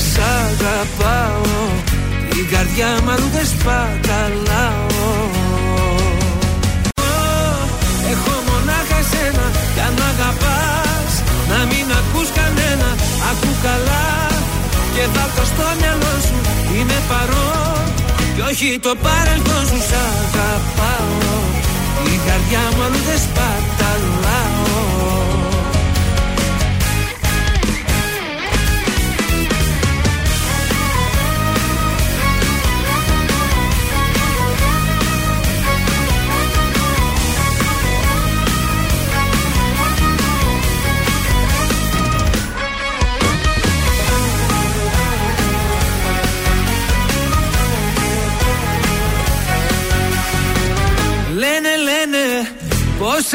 [0.10, 1.42] Σ' αγαπάω
[2.30, 5.02] την καρδιά μου αλλού δεν σπαταλάω.
[8.14, 11.12] Έχω μονάχα εσένα κι αν μ' αγαπάς
[11.52, 12.90] Να μην ακούς κανένα,
[13.30, 14.08] ακού καλά
[14.96, 16.38] Και βάλ' στο μυαλό σου,
[16.76, 17.73] είμαι παρόν
[18.44, 21.32] Κι όχι το παρελθόν σου σ' αγαπάω.
[22.14, 24.64] Η καρδιά μου αλλού δεν σπαταλάω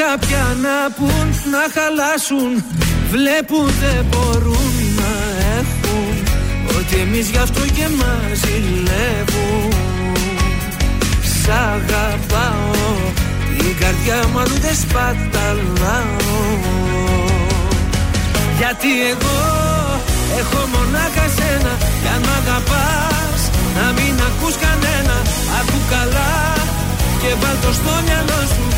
[0.09, 2.52] πόσα πια να πουν να χαλάσουν.
[3.10, 5.12] Βλέπουν δεν μπορούν να
[5.59, 6.14] έχουν.
[6.78, 9.72] Ότι εμείς γι' αυτό και μας ζηλεύουν
[11.40, 12.94] Σ' αγαπάω
[13.59, 16.36] την καρδιά μου αλλού δεν σπαταλάω.
[18.59, 19.40] Γιατί εγώ
[20.40, 21.72] έχω μονάχα σένα.
[22.02, 23.40] Κι αν μ' αγαπάς
[23.76, 25.16] να μην ακούς κανένα.
[25.59, 26.32] Ακού καλά
[27.20, 28.77] και βάλ' το στο μυαλό σου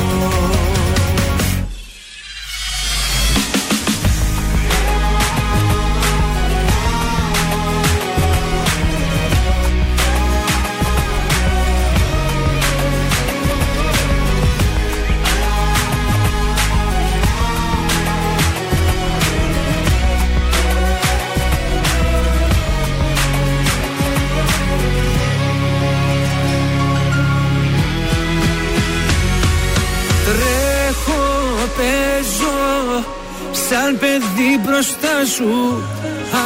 [34.01, 35.83] παιδί μπροστά σου.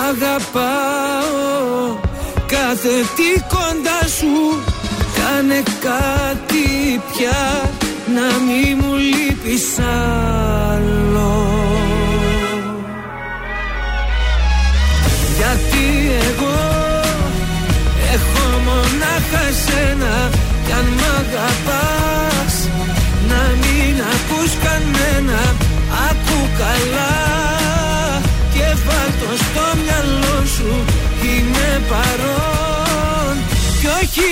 [0.09, 1.97] Αγαπάω
[2.45, 4.63] κάθε τι κοντά σου.
[5.17, 6.67] Κάνε κάτι
[7.11, 7.71] πια
[8.15, 11.14] να μη μου λείπεις άλλο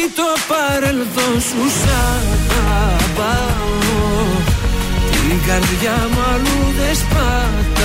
[0.04, 1.90] κι όχι το παρελθόν σου σ'
[2.76, 3.72] αγαπάω.
[5.12, 7.83] Την καρδιά μου αλλού δεν σπαταλάω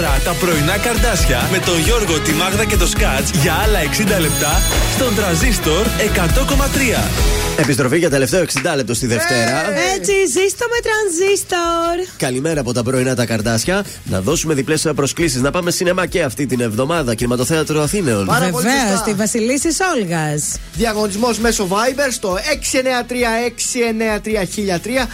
[0.00, 3.78] τώρα τα πρωινά καρδάσια με τον Γιώργο, τη Μάγδα και το Σκάτς για άλλα
[4.16, 4.60] 60 λεπτά
[4.94, 7.08] στον τραζίστορ 100,3.
[7.56, 8.46] Επιστροφή για τελευταίο 60
[8.76, 9.78] λεπτό στη Δευτέρα.
[9.94, 11.94] Έτσι, ζήστο με τρανζίστορ.
[12.16, 13.84] Καλημέρα από τα πρωινά τα καρδάσια.
[14.04, 15.40] Να δώσουμε διπλές προσκλήσεις.
[15.40, 17.14] Να πάμε σινεμά και αυτή την εβδομάδα.
[17.14, 18.26] Κινηματοθέατρο Αθήνεων.
[18.26, 18.96] Πάρα πολύ Βεβαίως, σωστά.
[18.96, 20.56] στη Βασιλίση Όλγας.
[20.74, 25.08] Διαγωνισμός μέσω Viber στο 693-693-1003.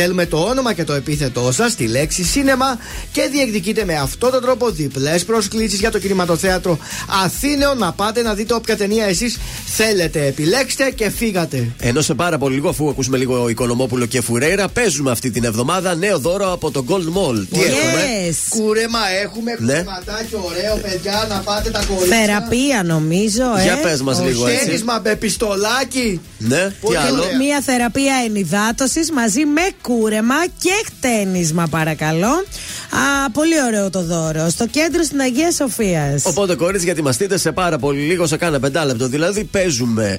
[0.00, 2.78] Θέλουμε το όνομα και το επίθετό σας, τη λέξη σίνεμα
[3.12, 6.78] και διεκδικείτε με αυτόν τον τρόπο διπλές προσκλήσεις για το κινηματοθέατρο
[7.24, 7.78] Αθήνεων.
[7.78, 10.26] Να πάτε να δείτε όποια ταινία εσείς θέλετε.
[10.26, 11.68] Επιλέξτε και φύγατε.
[11.78, 15.94] Ενώ σε πάρα πολύ λίγο, αφού ακούσουμε λίγο Οικονομόπουλο και Φουρέιρα, παίζουμε αυτή την εβδομάδα
[15.94, 17.46] νέο δώρο από το Gold Mall.
[17.50, 19.72] Τι έχουμε; Κούρεμα έχουμε, Ναι.
[19.72, 22.16] κουρεματάκι ωραίο, παιδιά, να πάτε τα κορίτσια.
[22.16, 23.62] Θεραπεία νομίζω, ε.
[23.62, 24.62] Για πες μας λίγο, έτσι.
[24.62, 26.20] Χτένισμα με πιστολάκι.
[26.38, 27.36] Ναι, τι Πολύ άλλο; ωραία.
[27.36, 32.44] Μία θεραπεία ενυδάτωσης μαζί με κούρεμα και χτένισμα, παρακαλώ.
[32.90, 34.48] Α, πολύ ωραίο το δώρο.
[34.48, 36.22] Στο κέντρο στην Αγία Σοφίας.
[36.24, 40.18] Οπότε, κορίτσια, ετοιμαστείτε σε πάρα πολύ λίγο, σε κάνα πεντάλεπτο δηλαδή, παίζουμε.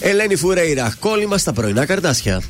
[0.00, 2.42] Ελένη Φουρέιρα, κόλλημα στα πρωινά καρτάσια.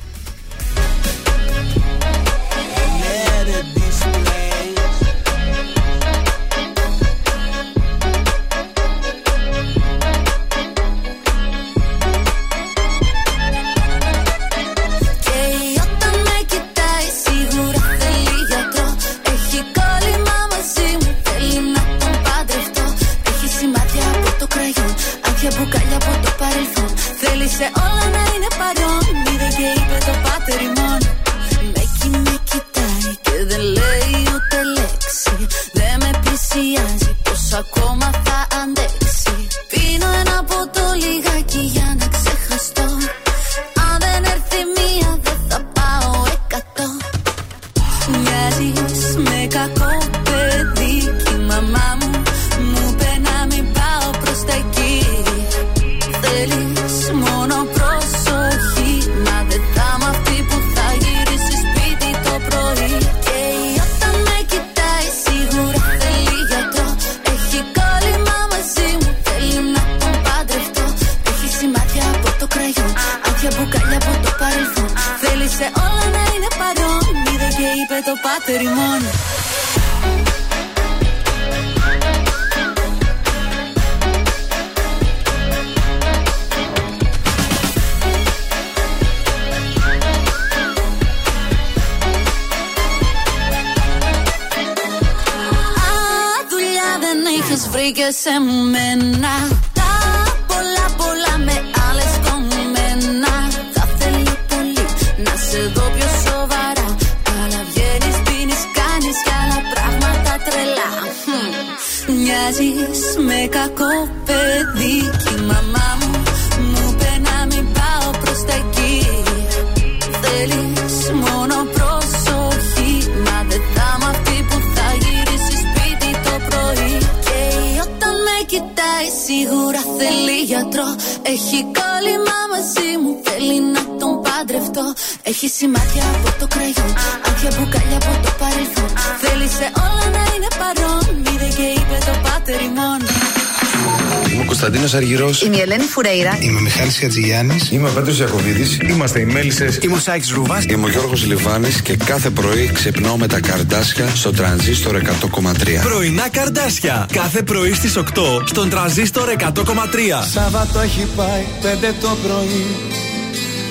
[146.98, 147.58] Χατζηγιάννη.
[147.70, 148.78] Είμαι ο Πέτρος Ιακοβίδης.
[148.88, 149.78] Είμαστε οι Μέλισσες.
[149.82, 150.62] Είμαι ο Σάιξ Ρούβα.
[150.68, 155.82] Είμαι ο Γιώργος Λιβάνης και κάθε πρωί ξυπνάω με τα καρδάσια στο τρανζίστορ 100,3.
[155.82, 157.06] Πρωινά καρδάσια.
[157.12, 158.02] Κάθε πρωί στις 8
[158.44, 160.22] στον τραζίστορ 100,3.
[160.32, 162.66] Σάββατο έχει πάει πέντε το πρωί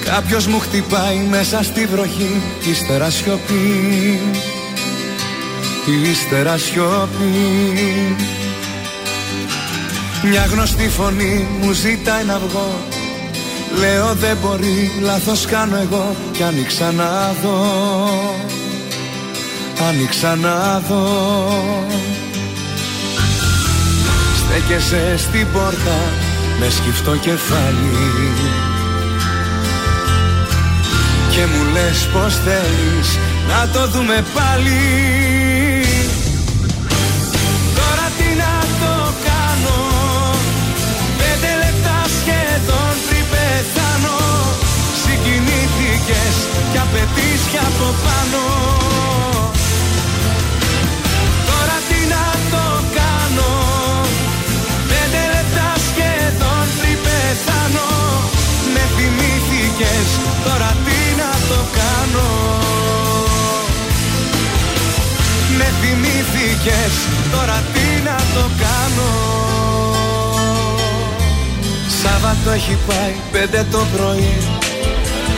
[0.05, 4.19] Κάποιος μου χτυπάει μέσα στη βροχή Κι ύστερα σιωπή
[6.11, 8.15] Ύστερα σιωπή
[10.29, 12.75] Μια γνωστή φωνή μου ζητάει να βγω
[13.79, 17.65] Λέω δεν μπορεί, λάθος κάνω εγώ Κι άνοιξα να δω
[19.89, 21.05] Άνοιξα να δω.
[24.37, 25.97] Στέκεσαι στην πόρτα
[26.59, 28.33] με σκυφτό κεφάλι
[31.31, 33.17] Και μου λες πως θέλεις
[33.47, 35.46] να το δούμε πάλι
[66.67, 66.93] θυμήθηκες
[67.31, 69.11] τώρα τι να το κάνω.
[72.01, 74.37] Σάββατο έχει πάει πέντε το πρωί.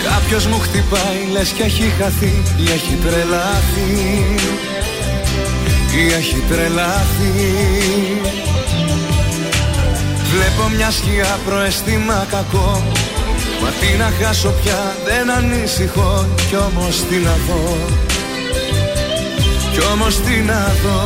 [0.04, 3.90] Κάποιος μου χτυπάει λες και έχει χαθεί ή έχει τρελαθεί.
[5.96, 7.32] Ή έχει τρελαθεί.
[10.32, 12.84] Βλέπω μια σκιά προαισθήμα κακό.
[13.62, 18.09] Μα τι να χάσω πια δεν ανησυχώ Κι όμως τι να δω
[19.80, 21.00] Κι όμως τι να δω.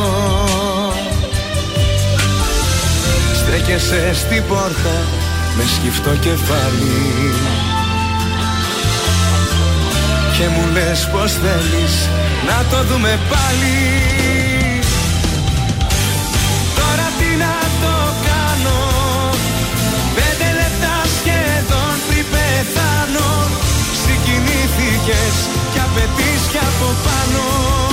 [3.34, 4.96] Στέκεσαι στην πόρτα
[5.56, 7.34] με σκυφτό κεφάλι.
[10.36, 11.94] Και μου λες πως θέλεις
[12.48, 13.78] να το δούμε πάλι.
[16.78, 17.96] Τώρα τι να το
[18.28, 18.80] κάνω.
[20.16, 23.30] Πέντε λεπτά σχεδόν πριν πεθάνω.
[24.02, 25.36] Συγκινήθηκες
[25.72, 27.83] και απαιτείς κι από πάνω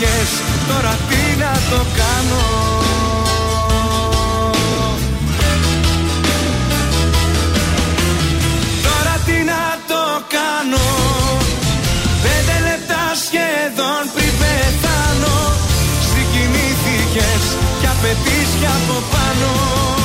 [0.00, 0.30] θυμήθηκες
[0.68, 2.44] τώρα τι να το κάνω.
[8.82, 10.02] Τώρα τι να το
[10.34, 10.86] κάνω.
[12.22, 15.36] Πέντε λεπτά σχεδόν πριν πεθάνω.
[16.10, 17.44] Συγκινήθηκες
[17.80, 19.99] και απαιτείς κι από πάνω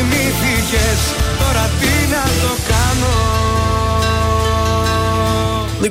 [0.00, 1.00] θυμήθηκες
[1.38, 3.29] τώρα τι να το κάνω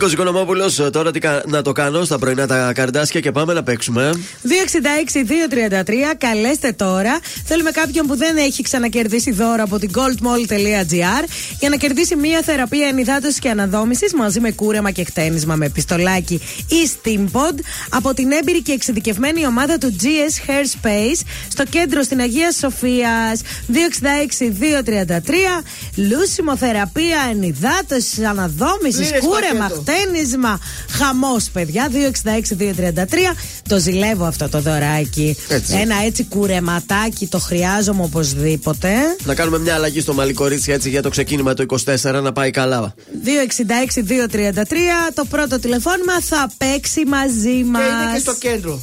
[0.01, 3.63] Νίκος Οικονομόπουλος, τώρα τι κα- να το κάνω στα πρωινά τα καρδάσια και πάμε να
[3.63, 4.11] παίξουμε.
[4.43, 7.19] 266-233, καλέστε τώρα.
[7.45, 11.23] Θέλουμε κάποιον που δεν έχει ξανακερδίσει δώρο από την goldmall.gr
[11.59, 16.41] για να κερδίσει μία θεραπεία ενυδάτωσης και αναδόμησης μαζί με κούρεμα και χτένισμα με πιστολάκι
[16.67, 17.59] ή steampod
[17.89, 21.21] από την έμπειρη και εξειδικευμένη ομάδα του GS Hair Space
[21.51, 23.41] στο κέντρο στην Αγία Σοφίας.
[23.67, 25.63] 266-233,
[25.95, 30.09] λούσιμο θεραπεία ενυδάτωσης, αναδόμησης, Πλήρες κούρεμα, πακέτο.
[30.09, 30.59] χτένισμα.
[30.89, 31.89] Χαμό, παιδιά.
[31.89, 33.35] 266-233.
[33.67, 35.37] Το ζηλεύω αυτό το δωράκι.
[35.47, 35.73] Έτσι.
[35.73, 38.89] Ένα έτσι κουρεματάκι το χρειάζομαι οπωσδήποτε.
[39.23, 42.51] Να κάνουμε μια αλλαγή στο μαλλί κορίτσι έτσι για το ξεκίνημα του 24 να πάει
[42.51, 42.93] καλά.
[43.25, 45.11] 266-233.
[45.13, 47.79] Το πρώτο τηλεφώνημα θα παίξει μαζί μα.
[47.79, 48.81] Και είναι και στο κέντρο.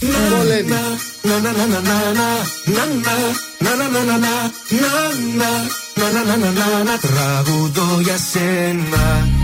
[0.00, 0.74] Πολέμη.
[7.00, 9.43] Τραγουδώ για σένα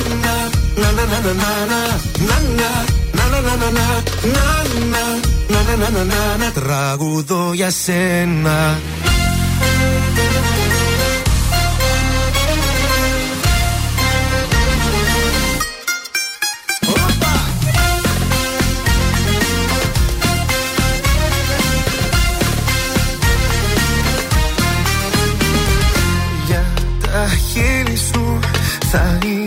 [6.53, 8.79] τραγουδώ για σένα
[26.47, 26.65] Για
[27.01, 28.39] τα χείλη σου
[28.91, 29.40] θα είμαι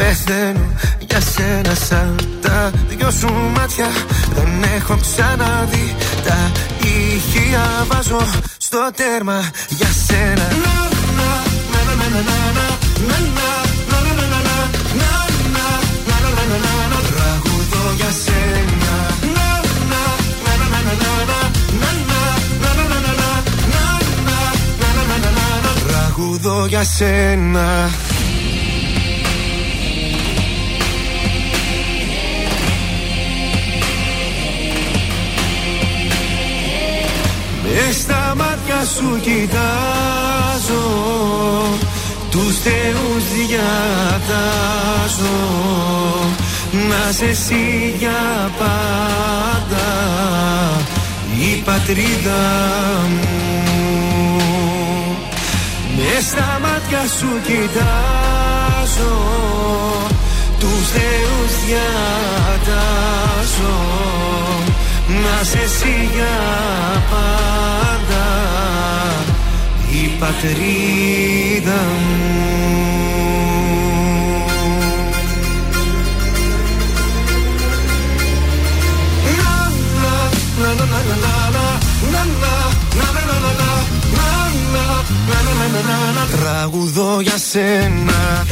[0.00, 0.66] πεθαίνω
[1.08, 3.88] για σένα Σαν τα δυο σου μάτια
[4.34, 5.94] δεν έχω ξαναδεί
[6.24, 6.50] Τα
[6.82, 8.26] ηχεία βάζω
[8.58, 10.76] στο τέρμα για σένα Να,
[11.18, 11.30] να,
[11.72, 12.70] να, να, να, να,
[37.72, 40.84] Με στα μάτια σου κοιτάζω
[42.30, 45.38] Τους θεούς διατάζω.
[46.88, 49.88] Να σε εσύ για πάντα
[51.38, 52.42] Η πατρίδα
[53.10, 53.28] μου.
[55.96, 59.14] Με στα μάτια σου κοιτάζω
[60.58, 63.74] Τους θεούς διατάζω
[65.10, 66.38] Να σε εσύ για
[67.10, 68.26] πάντα
[69.92, 72.50] Η πατρίδα μου.
[86.40, 88.44] Τραγουδώ για σένα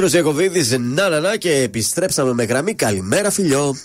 [0.00, 2.74] Πέτρος Ιακοβίδη, να να να και επιστρέψαμε με γραμμή.
[2.74, 3.76] Καλημέρα, φιλιό.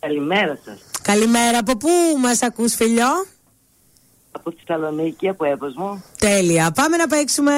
[0.00, 0.78] Καλημέρα σας.
[1.02, 1.88] Καλημέρα, από πού
[2.22, 3.26] μας ακούς, φιλιό;
[4.30, 6.02] Από τη Θεσσαλονίκη, από Εύωσμο.
[6.18, 6.70] Τέλεια.
[6.70, 7.52] Πάμε να παίξουμε.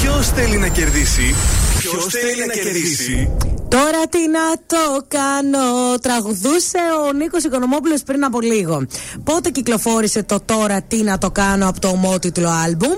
[0.00, 1.34] Ποιος θέλει να κερδίσει.
[1.80, 3.30] Ποιος θέλει να κερδίσει;
[3.68, 5.98] Τώρα τι να το κάνω.
[6.00, 6.78] Τραγουδούσε
[7.08, 8.86] ο Νίκος Οικονομόπουλος πριν από λίγο.
[9.24, 12.94] Πότε κυκλοφόρησε το Τώρα τι να το κάνω από το ομότιτλο άλμπουμ,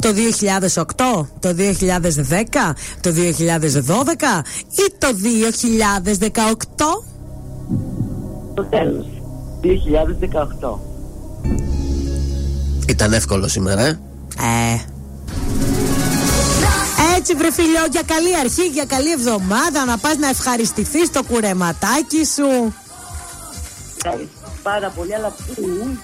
[0.00, 7.04] Το 2008, το 2010, το 2012 ή το 2018.
[8.54, 9.06] Το τέλος.
[9.62, 10.80] 2018.
[12.88, 13.98] Ήταν εύκολο σήμερα, ε;
[14.38, 14.80] Ε.
[17.28, 22.24] Έτσι βρε φιλιό για καλή αρχή, για καλή εβδομάδα Να πας να ευχαριστηθείς το κουρεματάκι
[22.24, 22.74] σου.
[24.62, 25.98] Πάρα πολύ, αλλά πού;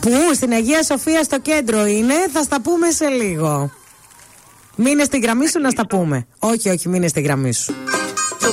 [0.00, 2.14] Πού, στην Αγία Σοφία στο κέντρο είναι.
[2.32, 3.70] Θα στα πούμε σε λίγο.
[4.76, 6.26] Μείνε στη γραμμή σου να στα πούμε.
[6.38, 7.74] Όχι, όχι, μείνε στη γραμμή σου.
[8.40, 8.52] Το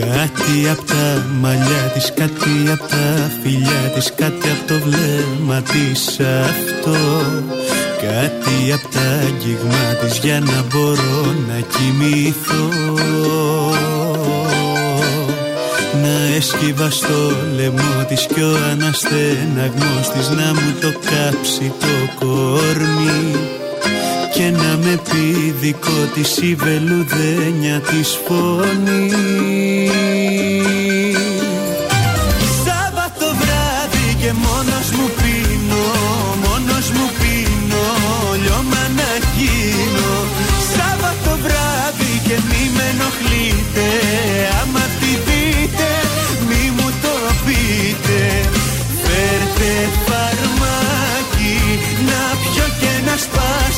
[0.00, 6.20] Κάτι απ' τα μαλλιά της, κάτι απ' τα φιλιά της Κάτι απ' το βλέμμα της.
[6.20, 6.96] Αυτό
[8.00, 12.68] Κάτι απ' τα αγγίγμα της για να μπορώ να κοιμηθώ.
[16.02, 23.36] Να έσκυβα στο λαιμό της κι ο αναστεναγμός της Να μου το κάψει το κορμί
[24.40, 29.12] και να με πει δικό της η βελουδένια της φωνής.
[32.64, 34.59] Σάββατο βράδυ και μόνος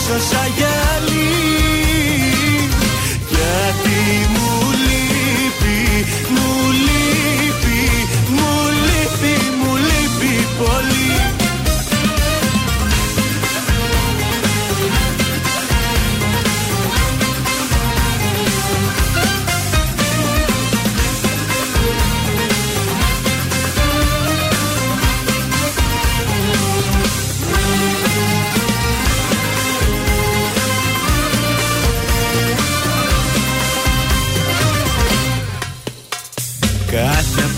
[0.02, 0.61] σπάσω σαν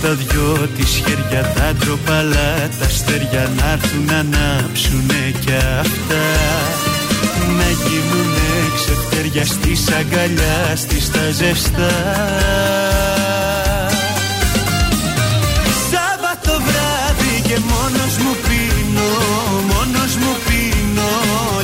[0.05, 6.25] τα δυο της χέρια τα ντροπαλά τα αστέρια να έρθουν να ανάψουνε κι αυτά.
[7.59, 11.95] Να γίνουνε ξεφτέρια στις αγκαλιά στις τα ζεστά.
[15.91, 19.11] Σάββατο βράδυ και μόνος μου πίνω,
[19.71, 21.11] μόνος μου πίνω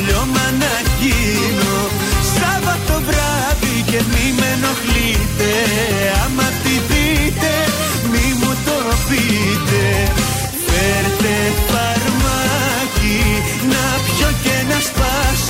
[0.05, 1.75] Λιώμα να γίνω.
[2.35, 5.00] Σάββατο βράδυ και μη με ενοχλείτε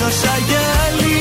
[0.02, 1.20] σπάσω σαν γυαλί.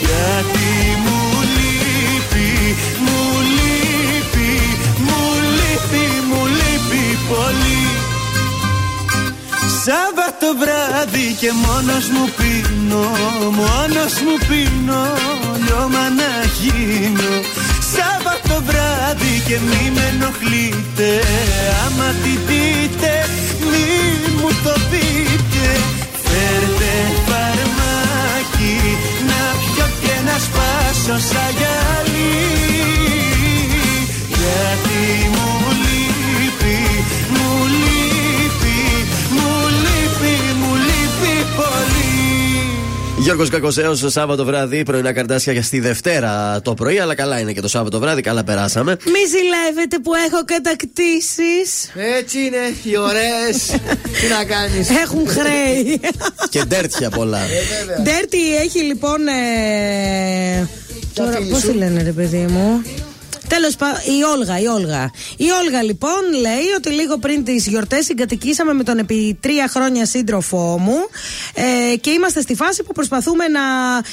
[0.00, 0.70] Γιατί
[1.04, 1.20] μου
[1.54, 3.20] λείπει, μου
[3.56, 4.50] λείπει,
[5.06, 5.20] μου
[5.56, 7.84] λείπει, μου λείπει πολύ.
[9.84, 13.06] Σάββατο βράδυ και μόνος μου πίνω
[13.60, 15.02] Μόνος μου πίνω
[15.64, 17.32] λιώμα να γίνω.
[17.94, 21.10] Σάββατο βράδυ και μη με ενοχλείτε
[21.84, 23.12] Άμα τη δείτε
[23.70, 24.29] μη
[30.92, 32.30] σπάσω σαν γυαλί
[34.28, 35.49] Γιατί μου
[43.22, 47.60] Γιώργος Κακοσέο, Σάββατο βράδυ, πρωινά καρτάσια για στη Δευτέρα το πρωί, αλλά καλά είναι και
[47.60, 48.96] το Σάββατο βράδυ, καλά περάσαμε.
[49.04, 51.90] Μη ζηλεύετε που έχω κατακτήσεις.
[52.18, 53.56] Έτσι είναι οι ωραίες.
[54.20, 54.90] Τι να κάνεις.
[54.90, 56.00] Έχουν χρέη.
[56.52, 57.40] και ντέρτια πολλά.
[58.02, 59.28] Ντέρτι έχει λοιπόν.
[59.28, 60.68] Ε...
[61.14, 61.70] Τώρα φίλη πώς σου.
[61.70, 62.82] τη λένε, ρε παιδί μου;
[63.54, 65.10] Τέλος πάντων, η Όλγα, η Όλγα.
[65.36, 70.06] Η Όλγα λοιπόν λέει ότι λίγο πριν τις γιορτές συγκατοικήσαμε με τον επί τρία χρόνια
[70.06, 70.96] σύντροφό μου
[71.92, 73.60] ε, και είμαστε στη φάση που προσπαθούμε να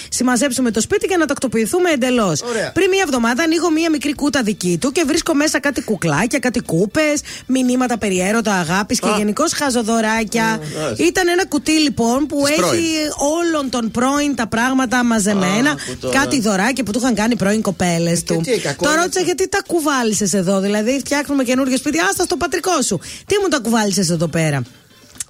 [0.10, 2.42] συμμαζέψουμε το σπίτι και να τακτοποιηθούμε εντελώς.
[2.42, 2.72] Ωραία.
[2.72, 6.60] Πριν μία εβδομάδα ανοίγω μία μικρή κούτα δική του και βρίσκω μέσα κάτι κουκλάκια, κάτι
[6.60, 10.60] κούπες, μηνύματα περί έρωτα, αγάπης και γενικώς χαζοδωράκια.
[10.98, 12.80] Ήταν ένα κουτί λοιπόν που Της πρώην.
[12.80, 12.94] έχει
[13.40, 15.70] όλων των πρώην τα πράγματα μαζεμένα.
[15.70, 18.42] Α, που τώρα- κάτι δωράκια που του είχαν κάνει πρώην κοπέλες του.
[18.44, 20.60] τι, κακό Το είναι ρώτησα γιατί τα κουβάλισες εδώ.
[20.60, 22.00] Δηλαδή, φτιάχνουμε καινούριο σπίτι.
[22.00, 23.00] Άστα στο πατρικό σου.
[23.26, 24.62] Τι μου τα κουβάλισες εδώ πέρα;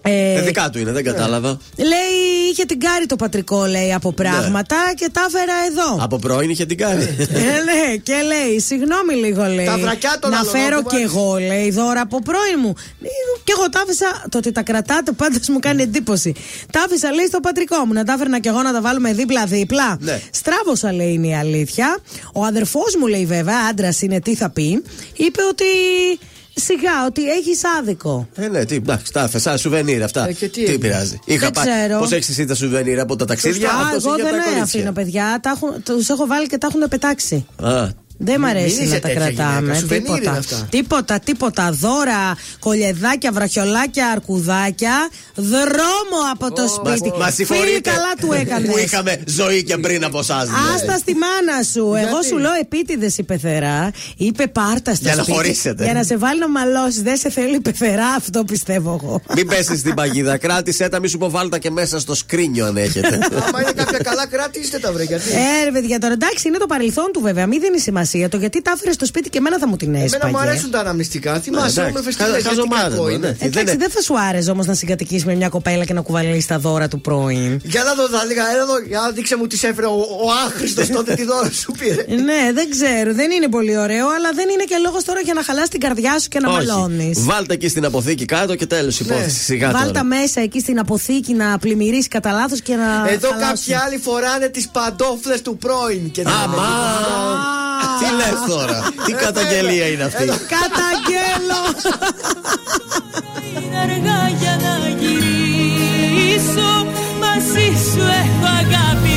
[0.09, 1.57] Ε, Ε, δικά του είναι, δεν κατάλαβα.
[1.77, 2.15] λέει,
[2.51, 6.03] είχε την κάρη το πατρικό, λέει, από πράγματα και τα έφερα εδώ.
[6.03, 7.03] Από πρώην είχε την κάνει.
[7.03, 7.35] Ε,
[7.69, 9.65] ναι, και λέει, συγγνώμη λίγο, λέει.
[9.65, 11.11] Τα βρακιά των Να άλλων, φέρω να κι κουβάλεις.
[11.13, 12.73] εγώ, λέει, δώρα από πρώην μου.
[13.01, 13.07] Ε,
[13.43, 14.25] Και εγώ τα άφησα.
[14.29, 16.33] Το ότι τα κρατάτε πάντως μου κάνει εντύπωση.
[16.71, 17.93] Τα άφησα, λέει, στο πατρικό μου.
[17.93, 19.97] Να τα έφερνα κι εγώ να τα βάλουμε δίπλα-δίπλα.
[19.99, 20.21] Ναι.
[20.31, 21.97] Στράβωσα, λέει, είναι η αλήθεια.
[22.33, 24.83] Ο αδερφός μου, λέει, βέβαια, άντρας είναι, τι θα πει.
[25.15, 25.65] Είπε ότι.
[26.59, 28.27] Σιγά, ότι έχεις άδικο.
[28.35, 30.27] Ε, ναι, τι, εντάξει, τα άφησα, σουβενίρ αυτά.
[30.27, 31.19] Ε, και τι τι έγινε; πειράζει.
[31.25, 31.99] Είχα Δεν ξέρω.
[31.99, 34.41] Πώς έχεις εσύ τα σουβενίρ από τα ταξίδια, Α, αυτός εγώ είχε δεν τα ε,
[34.41, 34.63] κορίτσια.
[34.63, 35.41] αφήνω, παιδιά.
[35.83, 37.45] Τους έχω βάλει και τα έχουν πετάξει.
[37.63, 39.59] Α, Δεν μ' αρέσει Μην είσαι να τα τέτοια κρατάμε.
[39.59, 40.37] γυναίκα, σουβενίρ είναι τίποτα.
[40.37, 40.67] αυτά.
[40.69, 41.71] τίποτα, τίποτα.
[41.71, 45.09] Δώρα, κολιεδάκια, βραχιολάκια, αρκουδάκια.
[45.35, 47.09] Δρόμο από το σπίτι.
[47.17, 48.69] Μα Φίλοι συγχωρείτε καλά του έκανες.
[48.71, 50.47] που είχαμε ζωή και πριν από εσάς.
[50.75, 51.93] Άστα στη μάνα σου.
[52.07, 53.91] Εγώ σου λέω επίτηδες η πεθερά.
[54.17, 55.37] Είπε πάρτα στο Για να σπίτι.
[55.37, 55.83] χωρίσετε.
[55.83, 57.01] Για να σε βάλει να μαλώσεις.
[57.01, 59.21] Δεν σε θέλει η πεθερά, αυτό πιστεύω εγώ.
[59.35, 60.37] Μην πέσεις στην παγίδα.
[60.37, 63.07] Κράτησε τα, μη σου υποβάλλει και μέσα στο σκρίνιο αν έχετε.
[63.47, 65.03] Άμα είναι κάποια καλά, κρατήστε τα βρε.
[65.03, 67.45] Γιατί; Ε, ρε παιδιά, τώρα εντάξει, είναι το παρελθόν του βέβαια.
[67.47, 70.15] Μην δίνεις σημασία το γιατί τα έφερες στο σπίτι και εμένα θα μου την έσπαγε.
[70.15, 71.39] Εμένα μου αρέσουν τα αναμνηστικά.
[71.39, 71.93] Θυμάσαι, εντάξει.
[71.97, 72.31] με φεστιβάλ.
[72.31, 73.17] Χα- Γιατί χαζομάρα κακό το, είναι.
[73.17, 73.27] ναι.
[73.27, 76.01] Εντάξει, Δεν δεν, είναι- θα σου άρεσε όμως να συγκατοικήσει με μια κοπέλα και να
[76.01, 77.59] κουβαλήσει τα δώρα του πρώην.
[77.63, 79.91] Για να δω, θα έλεγα, έλα εδώ, για να δείξε μου τι σε έφερε ο,
[80.25, 82.05] ο άχρηστος τότε τι δώρα σου πήρε.
[82.23, 85.43] ναι, δεν ξέρω, δεν είναι πολύ ωραίο, αλλά δεν είναι και λόγος τώρα για να
[85.43, 87.23] χαλάσει την καρδιά σου και να μαλώνεις.
[87.23, 89.39] Βάλτε εκεί στην αποθήκη κάτω και τέλος υπόθεση.
[89.43, 89.91] Σιγά Βάλ τώρα.
[89.93, 93.09] τα μέσα εκεί στην αποθήκη να πλημμυρίσει κατά λάθος και να.
[93.09, 93.55] Εδώ χαλάσουν.
[93.55, 96.11] κάποιοι άλλοι φοράνε τις παντόφλες του πρώην.
[96.11, 96.55] Και δεν Αμά!
[97.99, 101.61] Τι λες τώρα, τι καταγγελία είναι αυτή; Καταγγέλω!
[103.63, 106.71] Είναι αργά για να γυρίσω
[107.19, 109.16] Μαζί σου έχω αγάπη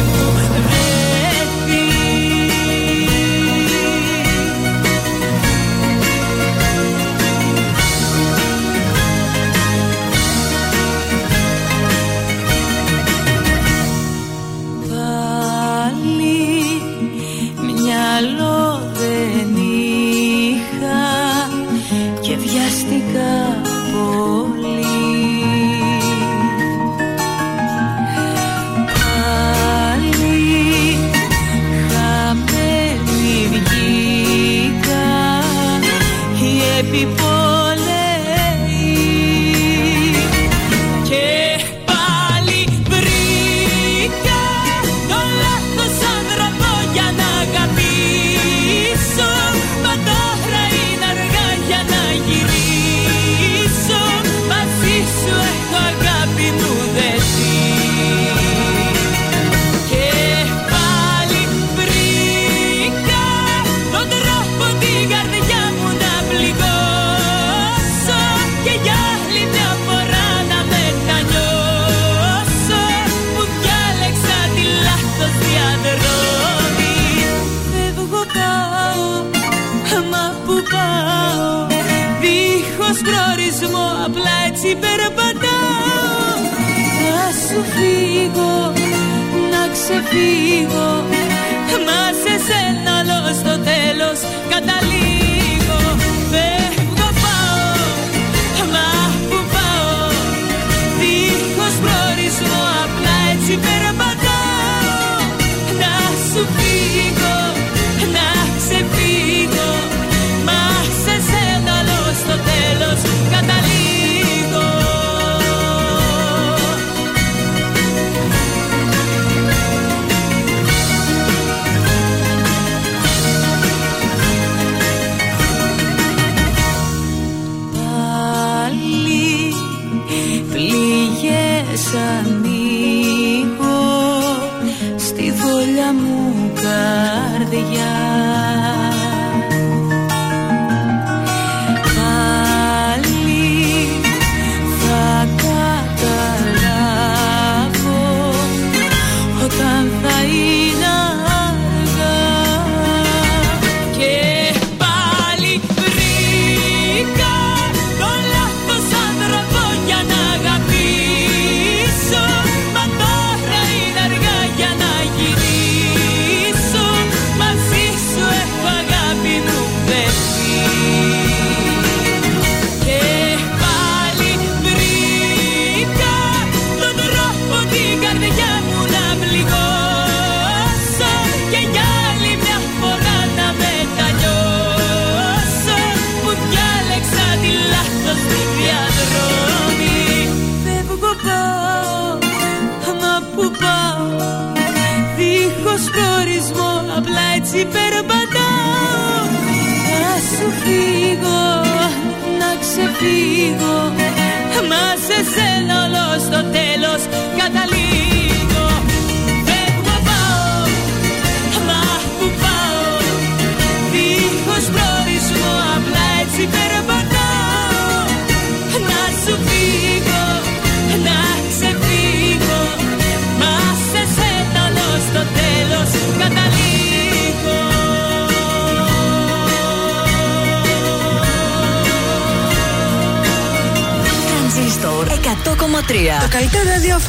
[90.21, 91.00] contigo.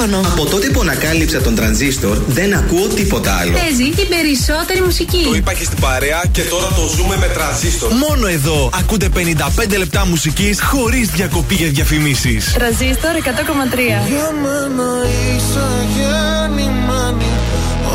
[0.01, 0.31] Ραδιόφωνο.
[0.31, 3.51] Από τότε που ανακάλυψα τον τρανζίστορ, δεν ακούω τίποτα άλλο.
[3.51, 5.23] Παίζει την περισσότερη μουσική.
[5.23, 7.91] Το είπα και στην παρέα και τώρα το ζούμε με τρανζίστορ.
[7.93, 12.53] Μόνο εδώ ακούτε 55 λεπτά μουσικής χωρίς διακοπή για διαφημίσεις.
[12.53, 14.07] Τρανζίστορ 100,3.
[14.07, 14.89] Για μένα
[15.35, 17.31] είσαι γεννημένη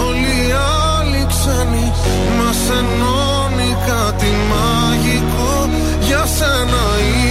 [0.07, 0.53] Όλοι οι
[0.99, 1.93] άλλοι ξένοι
[2.39, 5.71] Μας ενώνει κάτι μαγικό
[6.07, 7.26] Για σένα είμαι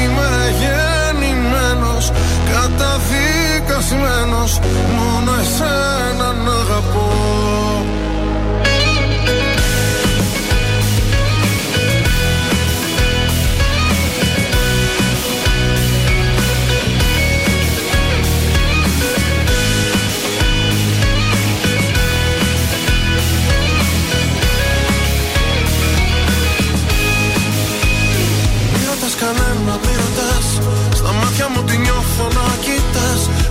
[3.90, 4.60] Καταδικασμένος
[4.98, 7.75] Μόνο εσένα να αγαπώ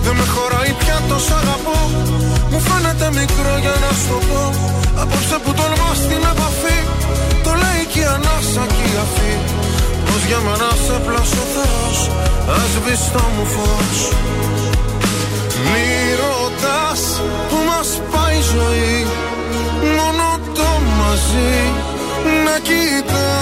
[0.05, 1.81] Δεν με χωράει πια τόσο αγαπώ.
[2.51, 4.43] Μου φαίνεται μικρό για να σου το πω.
[5.03, 6.79] Απόψε που τολμάς την επαφή
[7.45, 9.33] Το λέει και η ανάσα και η αφή.
[10.07, 11.99] Πως για μένα σε πλάσω Θεός
[12.61, 12.73] Ας
[13.15, 13.99] το μου φως.
[15.71, 15.89] Μη
[16.23, 17.03] ρωτάς
[17.49, 18.97] που μας πάει η ζωή
[19.97, 20.27] Μόνο
[20.57, 20.69] το
[20.99, 21.57] μαζί.
[22.45, 23.34] Να κοιτάς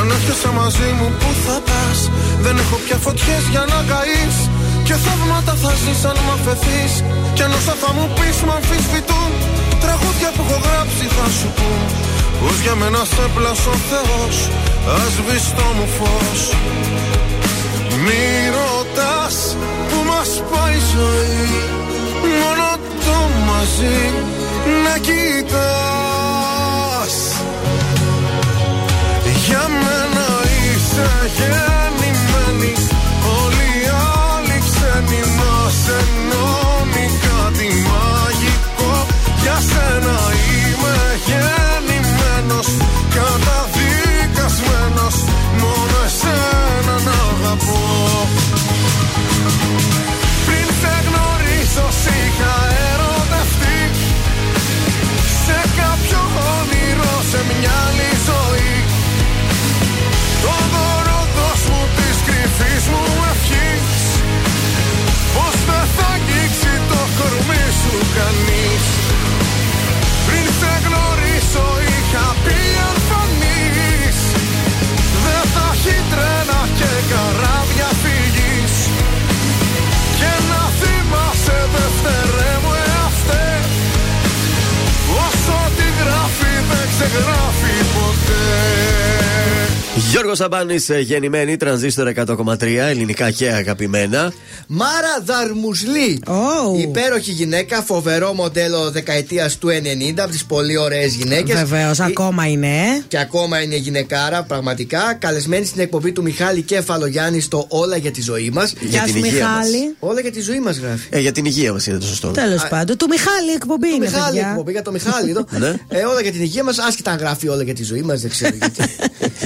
[0.00, 1.98] Αν έρχεσαι μαζί μου που θα πας;
[2.44, 4.36] Δεν έχω πια φωτιές για να καείς.
[4.86, 6.92] Και θαύματα θα ζεις αν μ' αφαιθείς.
[7.34, 9.30] Κι αν όσα θα μου πεις μ' αμφισβητούν.
[9.84, 11.80] Τραγούδια που έχω γράψει θα σου πούν.
[12.40, 14.36] Πως για μένα σε πλάσω ο Θεός.
[15.02, 15.14] Ας
[15.56, 16.40] το μου φως.
[18.04, 18.24] Μη
[18.56, 19.36] ρωτάς
[19.88, 21.48] που μας πάει η ζωή.
[22.40, 22.68] Μόνο
[23.04, 24.00] το μαζί
[24.84, 25.50] να κοιτάς.
[29.46, 29.89] Για μένα
[31.10, 32.72] είσαι γεννημένη
[33.40, 33.80] Όλοι οι
[34.26, 38.92] άλλοι ξένοι μας ενώνει κάτι μαγικό.
[39.42, 40.16] Για σένα
[40.52, 42.68] είμαι γεννημένος
[43.16, 45.16] Καταδικασμένος
[45.60, 47.80] Μόνο εσένα να αγαπώ
[70.26, 73.40] Πριν σε γνωρίσω είχα πει αν δε
[75.24, 78.74] Δεν θα έχει τρένα και καράβια φυγής.
[80.18, 83.48] Και να θυμάσαι δευτερέ μου εαυτέ.
[85.24, 89.29] Όσο τη γράφει δεν ξεγράφει ποτέ.
[90.08, 94.32] Γιώργος Σαμπάνης, γεννημένη, τρανζίστορ 100,3, ελληνικά και αγαπημένα.
[94.66, 96.22] Μάρα Δαρμουσλή.
[96.26, 96.80] Oh.
[96.80, 101.56] Υπέροχη γυναίκα, φοβερό μοντέλο δεκαετίας του 90, από τις πολύ ωραίες γυναίκες.
[101.56, 102.66] Βεβαίως, ακόμα είναι.
[102.66, 103.02] ε.
[103.08, 105.14] Και ακόμα είναι γυναικάρα, πραγματικά.
[105.18, 108.72] Καλεσμένη στην εκπομπή του Μιχάλη Κέφαλογιάννη στο Όλα για τη ζωή μας.
[108.80, 109.94] Γεια σου, Μιχάλη.
[109.98, 111.06] Όλα για τη ζωή μας γράφει.
[111.10, 112.28] Ε, για την υγεία μας είναι το σωστό.
[112.28, 114.04] Τέλος πάντων, του Μιχάλη εκπομπή Το είναι.
[114.06, 114.48] Μιχάλη παιδιά.
[114.50, 115.44] εκπομπή για το Μιχάλη εδώ.
[115.50, 115.74] Ναι.
[115.88, 118.30] ε, όλα για την υγεία μας, άσχετα αν γράφει όλα για τη ζωή μας, δεν
[118.30, 118.82] ξέρω γιατί.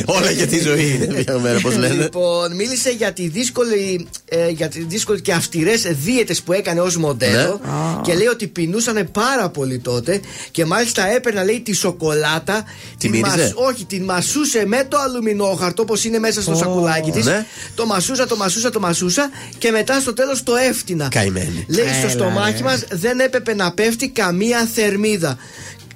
[0.06, 2.02] Όλα για τη ζωή είναι μια μέρα, πώς λένε.
[2.02, 6.96] Λοιπόν, μίλησε για τη δύσκολη, ε, για τη δύσκολη και αυστηρές δίαιτες που έκανε ως
[6.96, 8.00] μοντέλο Ναι.
[8.02, 12.64] και λέει ότι πεινούσαν πάρα πολύ τότε και μάλιστα έπαιρνα λέει τη σοκολάτα.
[12.98, 16.56] Τη μύριζε; όχι, την μασούσε με το αλουμινόχαρτο όπως είναι μέσα στο Ω.
[16.56, 17.24] σακουλάκι της.
[17.24, 17.46] Ναι.
[17.74, 21.08] Το μασούσα, το μασούσα, το μασούσα και μετά στο τέλος το έφτυνα.
[21.10, 21.64] Καημένη.
[21.68, 22.62] Λέει στο Έλα, στομάχι ρε.
[22.62, 25.36] μας δεν έπρεπε να πέφτει καμία θερμίδα.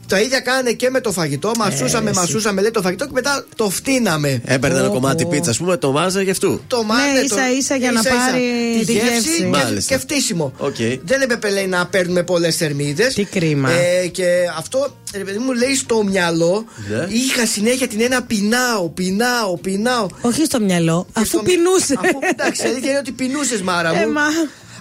[0.08, 1.50] Τα ίδια κάνανε και με το φαγητό.
[1.58, 2.18] Μασούσαμε, εσύ.
[2.18, 4.40] μασούσαμε, λέει το φαγητό και μετά το φτύναμε.
[4.44, 5.28] Έπαιρνε ένα Πω, κομμάτι πω.
[5.30, 6.60] πίτσα, ας πούμε, το μάσαγε αυτό.
[6.66, 8.42] Το μάνε, Ναι, ίσα ίσα για να πάρει
[8.86, 9.36] τη γεύση.
[9.38, 9.94] και, Μάλιστα.
[9.94, 10.52] και φτύσιμο.
[10.58, 10.74] Οκ.
[11.04, 13.14] Δεν έπρεπε λέει να παίρνουμε πολλές θερμίδες.
[13.14, 13.70] Τι κρίμα.
[13.70, 14.26] Ε, και
[14.58, 17.06] αυτό, ρε παιδί μου, λέει στο μυαλό, Ναι.
[17.08, 20.06] είχα συνέχεια την ένα πεινάω, πεινάω, πεινάω.
[20.20, 21.96] Όχι στο μυαλό, Και αφού στο- πεινούσες.
[21.96, 24.00] Αφού εντάξει, η αλήθεια είναι ότι πεινούσες, Μάρα μου.
[24.02, 24.22] Ε, μα.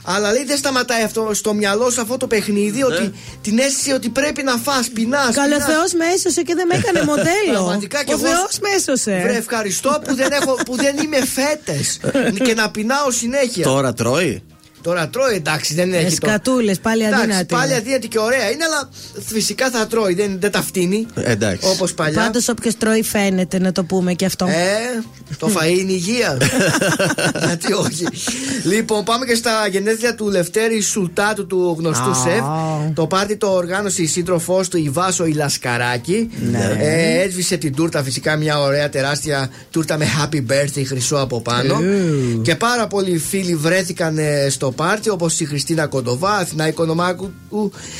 [0.10, 4.10] Αλλά λέει δεν σταματάει αυτό στο μυαλό σου αυτό το παιχνίδι, ότι την αίσθηση ότι
[4.10, 5.70] πρέπει να φας, πεινάς Καλό πεινάς.
[5.74, 7.54] Θεός με έσωσε και δεν με έκανε μοντέλο.
[7.54, 9.20] Πραγματικά και Ο εγώ- Θεός με έσωσε.
[9.24, 12.00] Βρε, ευχαριστώ που δεν, έχω, που δεν είμαι φέτες
[12.46, 13.64] και να πεινάω συνέχεια.
[13.64, 14.44] Τώρα τρώει;
[14.88, 16.18] Τώρα τρώει, εντάξει, δεν έχει.
[16.20, 17.46] το- Σκατούλες, πάλι Εντάξει, αδύνατη.
[17.54, 18.90] πάλι αδύνατη και ωραία είναι, αλλά
[19.26, 21.06] φυσικά θα τρώει, δεν, δεν τα φτύνει.
[21.16, 21.68] Ε, Εντάξει.
[21.70, 22.22] Όπως παλιά.
[22.22, 24.46] Πάντως όποιος τρώει φαίνεται να το πούμε και αυτό.
[24.46, 25.04] Ε,
[25.40, 26.38] το φαΐ είναι υγεία.
[27.46, 28.06] Γιατί όχι.
[28.64, 32.14] Λοιπόν, πάμε και στα γενέθλια του Λευτέρη Σουλτάτου του γνωστού Α.
[32.16, 32.44] σεφ.
[32.94, 36.30] Το πάρτι το οργάνωσε η σύντροφός του η Βάσο η Λασκαράκη.
[36.52, 36.76] Ναι.
[36.80, 41.76] Ε, έσβησε την τούρτα, φυσικά μια ωραία τεράστια τούρτα με happy birthday χρυσό από πάνω.
[41.80, 42.42] Ου.
[42.42, 47.32] Και πάρα πολλοί φίλοι βρέθηκαν ε, στο πάρτι όπως η Χριστίνα Κοντοβά, Αθηνά Οικονομάκου,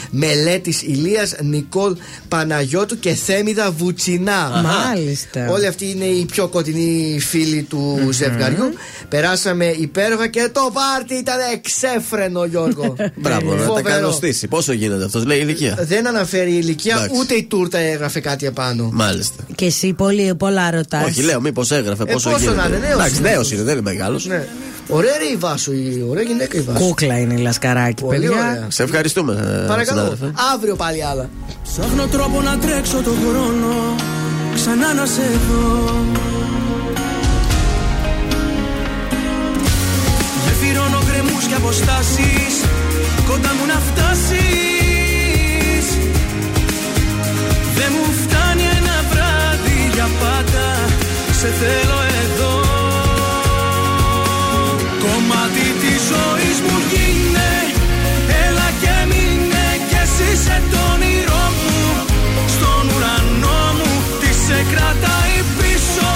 [0.10, 1.96] Μελέτης Ηλίας, Νικόλ
[2.28, 4.62] Παναγιώτου και Θέμιδα Βουτσινά.
[4.64, 5.50] Μάλιστα.
[5.50, 8.74] Όλοι αυτοί είναι οι πιο κοντινοί φίλοι του ζευγαριού.
[9.10, 12.96] Περάσαμε υπέροχα και το πάρτι ήταν εξέφρενο, Γιώργο.
[13.22, 13.88] Μπράβο, να τα Φοβερό.
[13.90, 14.48] κανωστήσει.
[14.48, 17.20] Πόσο γίνεται αυτός, λέει ηλικία; Δεν αναφέρει η ηλικία, Εντάξει.
[17.20, 18.90] ούτε η τούρτα έγραφε κάτι επάνω.
[18.94, 19.44] Μάλιστα.
[19.56, 21.06] Και εσύ πολύ, πολλά ρωτάς.
[21.06, 22.60] Όχι, λέω, μήπως έγραφε Ε, πόσο πόσο γίνεται.
[22.62, 23.30] να είναι, νέος Εντάξει, είναι.
[23.30, 24.26] νέος είναι, δεν είναι μεγάλος.
[24.26, 24.48] Ναι.
[24.90, 26.86] Ωραία ρε η Βάσο, η ωραία γυναίκα η Βάσο.
[26.86, 28.30] Κούκλα είναι η Λασκαράκη, Πολύ παιδιά.
[28.32, 28.66] ωραία.
[28.70, 30.32] Σε ευχαριστούμε, ε, Παρακαλώ, συνάδελφε.
[30.54, 31.30] αύριο πάλι άλλα.
[31.64, 33.96] Ψάχνω τρόπο να τρέξω το χρόνο
[34.56, 35.94] Ξανά να σε δω
[40.46, 42.54] Γεφυρώνω γκρεμούς και αποστάσεις
[43.30, 44.38] Κοντά μου να φτάσεις
[47.78, 50.66] Δεν μου φτάνει ένα βράδυ για πάντα
[51.40, 51.98] Σε θέλω
[56.18, 57.52] ζωής μου γίνε
[58.44, 61.80] Έλα και μείνε κι εσύ σε το όνειρό μου.
[62.56, 66.12] Στον ουρανό μου τι σε κρατάει πίσω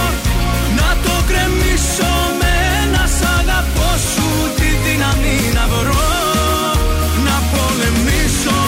[0.79, 4.27] Να το κρεμίσω με ένα σ' αγαπώ σου.
[4.57, 6.09] Τη δύναμη να βρω
[7.27, 8.59] Να πολεμήσω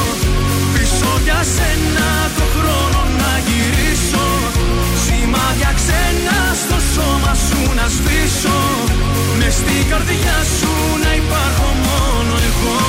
[0.73, 4.25] Πίσω για σένα το χρόνο να γυρίσω.
[5.03, 8.57] Σημάδια ξένα στο σώμα σου να σβήσω.
[8.83, 8.92] Μες
[9.53, 10.71] στην καρδιά σου
[11.03, 12.81] να υπάρχω μόνο εγώ.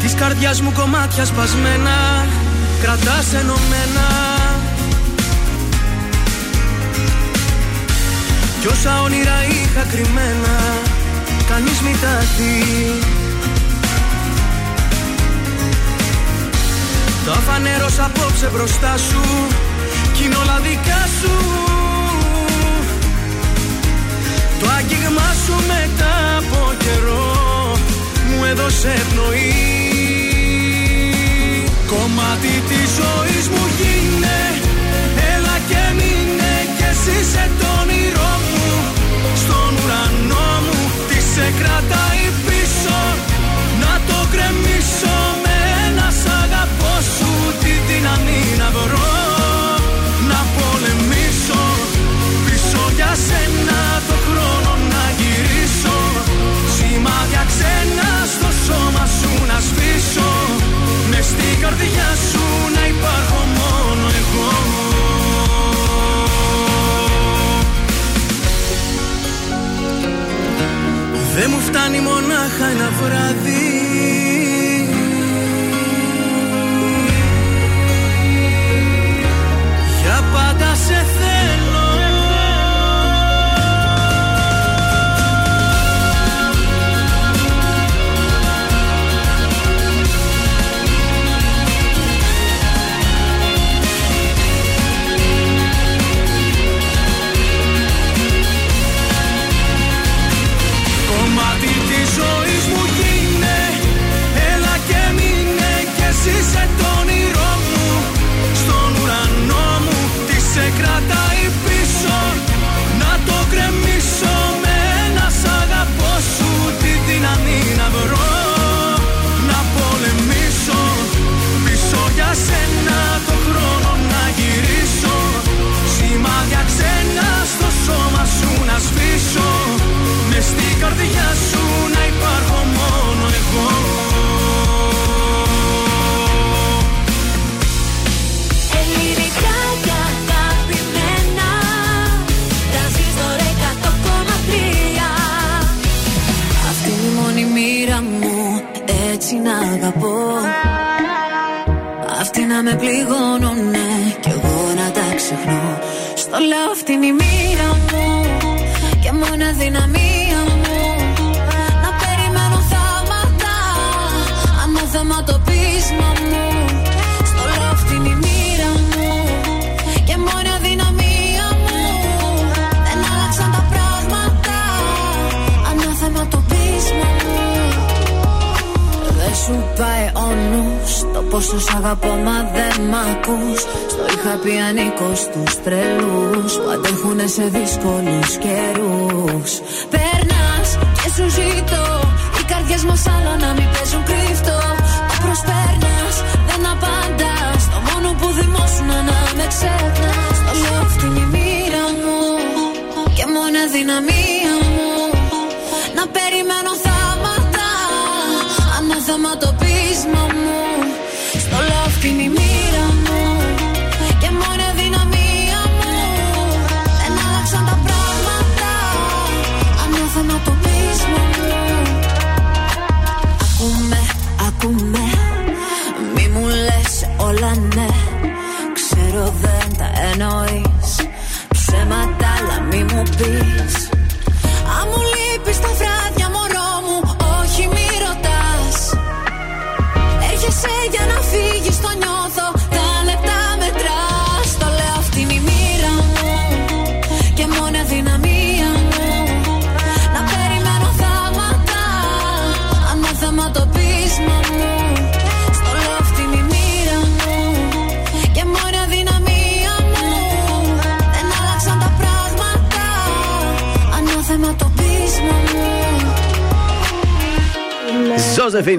[0.00, 2.26] Της καρδιάς μου κομμάτια σπασμένα
[2.82, 4.25] Κρατάς ενωμένα
[8.66, 10.56] Κι όσα όνειρα είχα κρυμμένα
[11.48, 12.62] Κανείς μη τα δει
[17.26, 19.20] Τα φανέρωσα απόψε μπροστά σου
[20.12, 21.34] Κι είναι όλα δικά σου.
[24.60, 27.76] Το άγγιγμά σου μετά από καιρό
[28.28, 29.52] Μου έδωσε πνοή
[31.86, 34.40] Κομμάτι της ζωής μου γίνε
[35.34, 37.85] Έλα και μείνε κι εσύ σε το
[41.46, 42.98] τι σε κρατάει πίσω
[43.82, 47.32] Να το κρεμίσω με ένα σ' αγαπώ σου.
[47.62, 49.14] Τη δύναμη να βρω
[50.30, 51.64] Να πολεμήσω
[52.46, 55.98] Πίσω για σένα το χρόνο να γυρίσω.
[56.74, 60.30] Σημάδια ξένα στο σώμα σου να σβήσω
[61.10, 62.08] Μες στην καρδιά
[71.38, 74.35] Δεν μου φτάνει μονάχα ένα βράδυ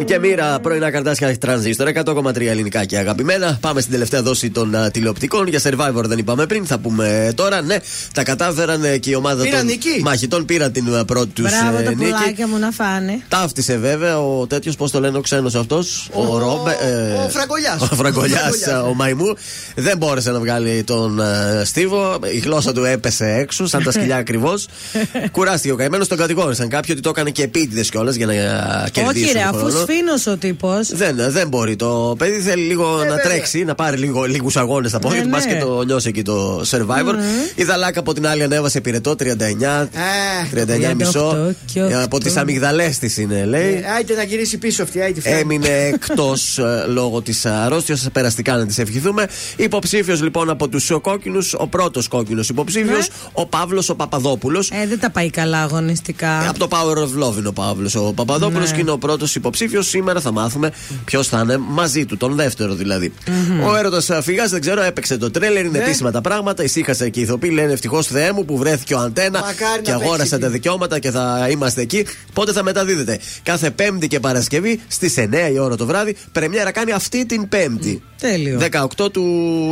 [0.07, 3.57] και Μοίρα, πρωινά καρτάσια τρανζίστορ 100,3 ελληνικά και αγαπημένα.
[3.61, 5.47] Πάμε στην τελευταία δόση των α, τηλεοπτικών.
[5.47, 7.61] Για survivor δεν είπαμε πριν, θα πούμε τώρα.
[7.61, 7.77] Ναι,
[8.13, 9.99] τα κατάφεραν ε, και η ομάδα Πήραν των νική.
[10.03, 11.95] μαχητών πήραν την α, πρώτη τους Μπράβο τα νίκη.
[12.11, 13.21] πουλάκια μου να φάνε.
[13.27, 16.71] Ταύτισε βέβαια ο τέτοιος, πώς το λένε ο ξένος αυτός, ο, Ρόμπε.
[16.81, 17.81] ε, ο Φραγκολιάς.
[17.81, 19.35] Ο Φραγκολιάς, Φραγκολιάς, ο Μαϊμού.
[19.79, 22.19] Δεν μπόρεσε να βγάλει τον ε, Στίβο.
[22.33, 24.67] Η γλώσσα του έπεσε έξω, σαν τα σκυλιά ακριβώς.
[25.31, 28.89] Κουράστηκε ο καημένος, τον κατηγόρησαν κάποιοι ότι το έκανε και επίτηδες κιόλας για να ε,
[28.91, 29.23] κερδίσει.
[29.25, 29.79] Όχι, ρε, τον αφού χρόνο.
[29.85, 30.87] σφίνο ο τύπος.
[30.93, 31.75] Δεν, δεν μπορεί.
[31.75, 33.17] Το παιδί θέλει λίγο να βέβαια.
[33.17, 35.29] τρέξει, να πάρει λίγο, λίγους αγώνες από Ναι, του.
[35.29, 35.53] Πα ναι.
[35.53, 37.13] και το νιώσει εκεί το survivor.
[37.55, 39.23] Η Δαλάκα από την άλλη ανέβασε πυρετό 39,
[40.91, 41.47] 39 μισό.
[41.49, 43.73] 38 και Ε, Από τις αμυγδαλέ τη είναι, λέει.
[43.73, 45.39] Ε, Άιτε να γυρίσει πίσω αυτή, άιτε φτάνει.
[45.39, 48.07] Έμεινε εκτός λόγω της αρρώστιας.
[48.13, 49.27] Περαστικά να της ευχηθούμε.
[49.67, 53.15] Υποψήφιος λοιπόν από τους κόκκινου, ο πρώτος κόκκινος υποψήφιος, Ναι.
[53.33, 54.69] ο Παύλος ο Παπαδόπουλος.
[54.71, 56.49] Ε, δεν τα πάει καλά αγωνιστικά.
[56.49, 58.75] Από το Power of Love είναι ο Παύλος ο Παπαδόπουλος Ναι.
[58.75, 59.87] και είναι ο πρώτος υποψήφιος.
[59.87, 60.71] Σήμερα θα μάθουμε
[61.05, 63.13] ποιος θα είναι μαζί του, τον δεύτερο δηλαδή.
[63.67, 65.83] Ο έρωτας φυγάς, δεν ξέρω, έπαιξε το τρέλερ, είναι Ναι.
[65.83, 66.63] επίσημα τα πράγματα.
[66.63, 69.95] Ησύχασε και οι ηθοποιοί λένε ευτυχώς Θεέ μου που βρέθηκε ο Αντένα Μακάρι και να
[69.95, 70.47] αγόρασε παίξει τα εκεί.
[70.53, 72.05] δικαιώματα και θα είμαστε εκεί.
[72.33, 76.15] Πότε θα μεταδίδεται; Κάθε Πέμπτη και Παρασκευή στις 9 η ώρα το βράδυ.
[76.31, 78.01] Πρεμιέρα κάνει αυτή την Πέμπτη.
[78.21, 78.59] Τέλειο.
[78.97, 79.23] 18 του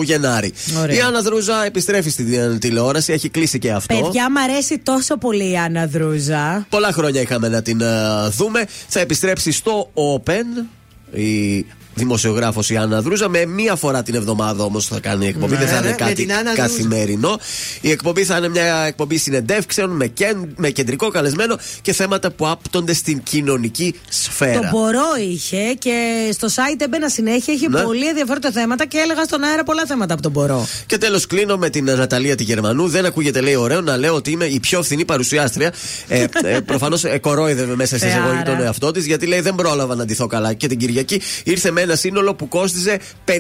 [0.04, 0.54] Γενάρη.
[0.80, 0.96] Ωραία.
[0.96, 3.96] Η Άννα Δρούζα επιστρέφει στην τηλεόραση, έχει κλείσει και αυτό.
[3.96, 6.66] Παιδιά, μ' αρέσει τόσο πολύ η Άννα Δρούζα.
[6.70, 7.86] Πολλά χρόνια είχαμε να την ε,
[8.30, 8.66] δούμε.
[8.88, 10.66] Θα επιστρέψει στο Open.
[11.12, 11.66] Η
[11.96, 13.30] δημοσιογράφος η Άννα Δρούζα.
[13.30, 15.52] Με μία φορά την εβδομάδα όμως θα κάνει εκπομπή.
[15.54, 16.62] Ναι, δεν θα ναι, είναι με κάτι την Άννα Δρούζα.
[16.68, 17.40] καθημερινό.
[17.82, 22.48] Η εκπομπή θα είναι μια εκπομπή συνεντεύξεων με, κεν- με κεντρικό καλεσμένο και θέματα που
[22.48, 24.60] άπτονται στην κοινωνική σφαίρα.
[24.60, 27.54] Το μπορώ είχε και στο site έμπαινα συνέχεια.
[27.54, 27.82] Είχε Ναι.
[27.82, 30.68] πολύ ενδιαφέροντα θέματα και έλεγα στον αέρα πολλά θέματα από τον μπορώ.
[30.86, 32.88] Και τέλος κλείνω με την Ναταλία τη Γερμανού.
[32.88, 35.74] Δεν ακούγεται, λέει, ωραίο να λέω ότι είμαι η πιο φθηνή παρουσιάστρια.
[36.08, 38.44] Ε, ε, Προφανώς ε, κορόιδευε μέσα σε εισαγωγή Θεάρα.
[38.56, 40.54] τον εαυτό της, γιατί λέει δεν πρόλαβα να ντυθώ καλά.
[40.54, 43.32] Και την Κυριακή ήρθε με ένα σύνολο που κόστιζε 52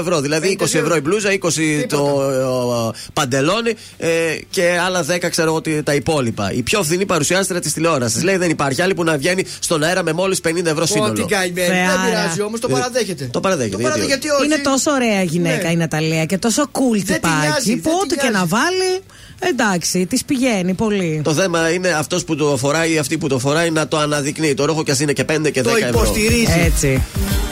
[0.00, 0.20] ευρώ.
[0.20, 2.22] Δηλαδή 20 ευρώ η μπλούζα, 20 το
[2.94, 4.08] ε, παντελόνι ε,
[4.50, 6.52] και άλλα 10 ξέρω εγώ τι- τα υπόλοιπα.
[6.52, 8.22] Η πιο φθηνή παρουσιάστρια της τηλεόρασης.
[8.22, 11.12] Λέει δεν υπάρχει άλλη που να βγαίνει στον αέρα με μόλις 50 ευρώ Πω, σύνολο.
[11.12, 11.66] την καημένη.
[11.68, 12.04] Δεν Θεάρα.
[12.04, 13.28] πειράζει όμως, το Ε, παραδέχεται.
[13.32, 14.52] το παραδέχεται, Το παραδέχεται, γιατί γιατί όχι.
[14.52, 15.72] Είναι τόσο ωραία γυναίκα Ναι.
[15.72, 18.46] η Ναταλία και τόσο cool τη νοιάζει, τυπάκι που δεν ό,τι τη και να νοιάζει.
[18.48, 19.00] βάλει,
[19.38, 21.20] εντάξει, τη πηγαίνει πολύ.
[21.24, 24.54] Το θέμα είναι αυτός που το φοράει ή αυτή που το φοράει να το αναδεικνύει.
[24.54, 25.88] Το ρόχο κι ας είναι και 5 και 10 Το ευρώ.
[25.88, 26.60] υποστηρίζει.
[26.64, 27.02] Έτσι.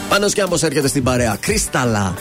[0.09, 1.37] Πάνω και άμπος έρχεται στην παρέα.
[1.41, 2.15] Κρίσταλα.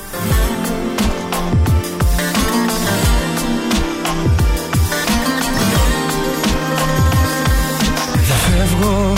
[8.13, 9.13] Δεν φεύγω,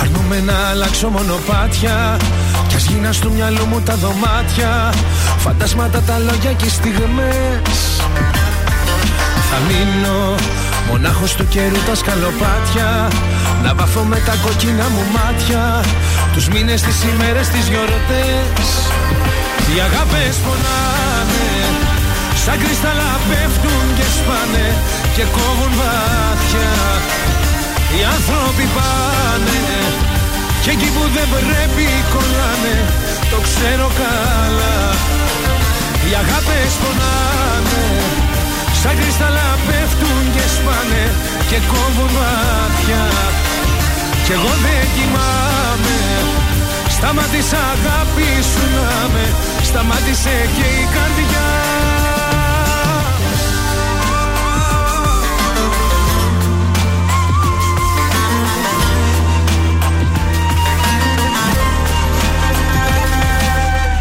[0.00, 2.16] αρνούμε να αλλάξω μονοπάτια
[2.68, 4.92] Κι ας γίνα στο μυαλό μου τα δωμάτια
[5.38, 8.00] Φαντάσματα τα λόγια και οι στιγμές
[9.56, 10.34] Θα μείνω.
[10.88, 12.88] Μονάχος του καιρού τα σκαλοπάτια.
[13.64, 15.62] Να βαφώ με τα κοκκίνα μου μάτια.
[16.32, 18.68] Τους μήνες, τις ημέρες, τις γιορτές
[19.70, 21.50] Οι αγάπες πονάνε.
[22.42, 24.66] Σαν κρυστάλλα πέφτουν και σπάνε
[25.14, 26.72] Και κόβουν βάθια
[27.94, 29.60] οι άνθρωποι πάνε.
[30.62, 32.76] Και εκεί που δεν πρέπει κολλάνε
[33.32, 34.78] Το ξέρω καλά.
[36.06, 38.23] Οι αγάπες πονάνε
[38.80, 41.04] Σαν κρυστάλλα πέφτουν και σπάνε
[41.50, 43.04] Και κόβουν μάτια.
[44.24, 45.98] Κι εγώ δεν κοιμάμαι.
[46.94, 49.26] Σταμάτησα αγάπης σου να με
[49.64, 51.48] Σταμάτησε και η καρδιά.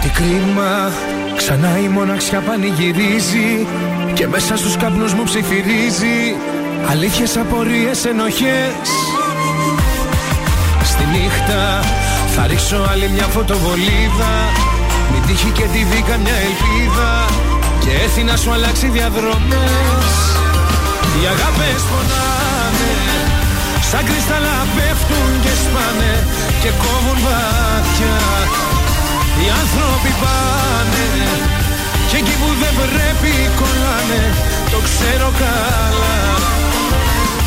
[0.02, 0.92] Τι κρίμα,
[1.46, 3.52] ξανά η μοναξιά πανηγυρίζει
[4.14, 6.20] Και μέσα στους καπνούς μου ψιθυρίζει.
[6.90, 8.90] Αλήθειες, απορίες, ενοχές.
[10.84, 11.62] Στη νύχτα
[12.36, 14.34] θα ρίξω άλλη μια φωτοβολίδα.
[15.12, 17.12] Μην τύχει και τη δει καμιά ελπίδα.
[17.82, 20.12] Και έρθει να σου αλλάξει διαδρομές.
[21.16, 22.96] Οι αγάπες πονάνε
[23.90, 26.14] Σαν κρυστάλλα πέφτουν και σπάνε
[26.62, 28.18] Και κόβουν βάθια
[29.42, 31.08] Οι άνθρωποι πάνε
[32.10, 34.24] Και εκεί που δεν πρέπει κολλάνε
[34.74, 36.18] Το ξέρω καλά.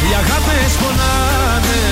[0.04, 1.84] Οι αγάπες πονάνε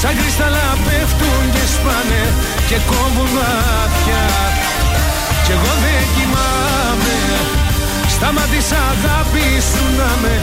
[0.00, 2.22] Σαν κρυστάλλα πέφτουν και σπάνε
[2.68, 4.24] Και κόβουν μάτια.
[5.44, 7.18] Κι εγώ δεν κοιμάμαι
[8.14, 10.34] Σταμάτησα αγάπης σου να με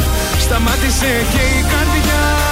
[0.44, 2.43] Σταμάτησε και η καρδιά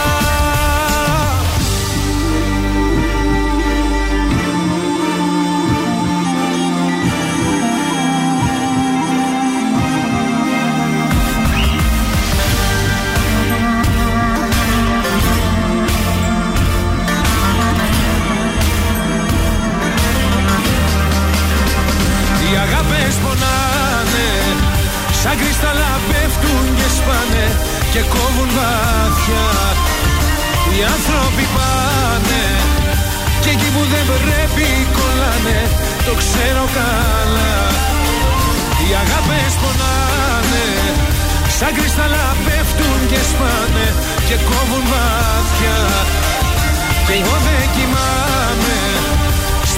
[25.24, 27.45] Σαν κρυστάλλα πέφτουν και σπάνε
[27.93, 29.48] Και κόβουν βάθια
[30.72, 32.45] Οι άνθρωποι πάνε
[33.43, 34.67] Και εκεί που δεν πρέπει
[34.98, 35.59] κολλάνε
[36.08, 37.56] Το ξέρω καλά.
[38.82, 40.67] Οι αγάπες πονάνε
[41.58, 43.88] Σαν κρυστάλλα πέφτουν και σπάνε
[44.27, 45.80] Και κόβουν βάθια
[47.06, 48.80] Και εγώ δεν κοιμάμαι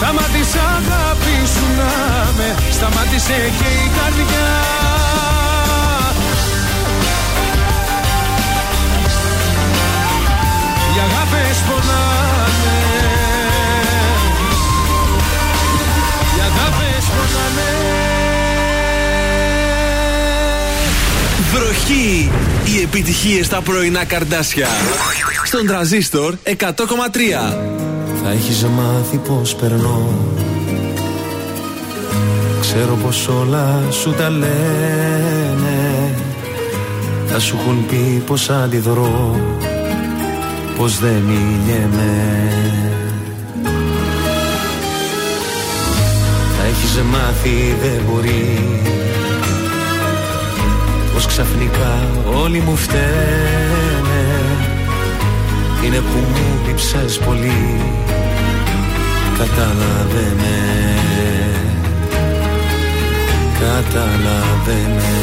[0.04, 4.52] Σταμάτησα αγάπη σου να με Σταμάτησε και η καρδιά
[10.96, 12.80] Οι αγάπες πονάνε
[16.36, 17.72] Οι αγάπες πονάνε
[21.54, 22.32] Βροχή!
[22.66, 24.68] Οι επιτυχίες στα πρωινά καρδάσια.
[25.44, 27.93] Στον τραζίστορ 100,3.
[28.24, 30.08] Θα έχεις μάθει πως περνώ.
[32.62, 35.94] Ξέρω πως όλα σου τα λένε.
[37.36, 39.36] Θα σου έχουν πει πως αντιδρώ
[40.78, 42.50] Πως δεν μιλιέμαι
[46.58, 48.60] Θα έχεις μάθει δεν μπορεί.
[51.14, 52.08] Πως ξαφνικά
[52.44, 53.93] όλοι μου φταίνε
[55.86, 57.82] Είναι που μου λείψες πολύ.
[59.38, 60.74] Κατάλαβε με
[63.64, 65.14] καταλαβαίνε.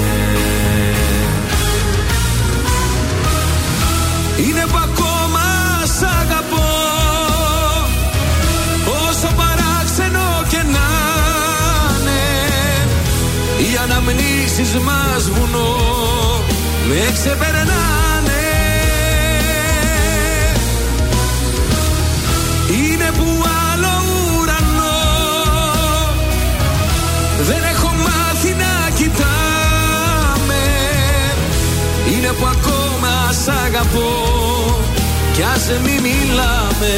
[4.37, 5.47] Είναι που ακόμα
[5.97, 6.69] σ' αγαπώ.
[9.09, 10.89] Όσο παράξενο και να
[11.97, 12.23] είναι
[13.59, 15.77] Οι αναμνήσεις μας βουνό.
[16.89, 17.60] Με ξεπερνάνε
[33.81, 34.79] ακόμα σ' αγαπώ
[35.33, 36.95] Κι ας μη μιλάμε.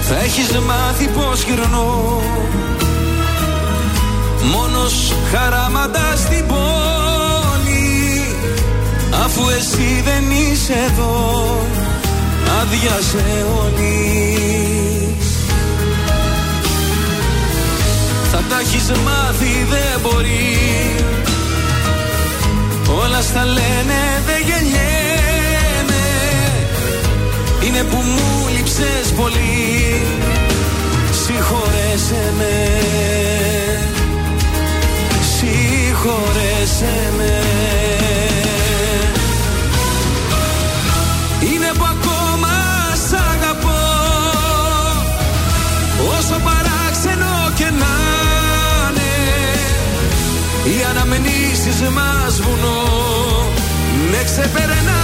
[0.00, 2.20] Θα έχεις μάθει πως γυρνώ
[4.52, 8.24] Μόνος χαράματας στην πόλη.
[9.24, 11.54] Αφού εσύ δεν είσαι εδώ
[12.60, 15.26] Άδειασε όλης.
[18.30, 20.94] Θα τα έχεις μάθει δεν μπορεί.
[23.02, 26.04] Όλα στα λένε δεν γεννιέμαι.
[27.66, 30.00] Είναι που μου λείψες πολύ.
[31.24, 32.74] Συγχωρέσαι με
[36.04, 37.40] Συγχωρέσαι με.
[41.40, 42.54] Είναι που ακόμα
[43.08, 43.82] σ' αγαπώ.
[46.18, 47.94] Όσο παράξενο και να
[48.90, 49.12] είναι
[50.64, 52.82] Οι αναμνήσεις μας βουνό.
[54.10, 55.03] Με ξεπερνάνε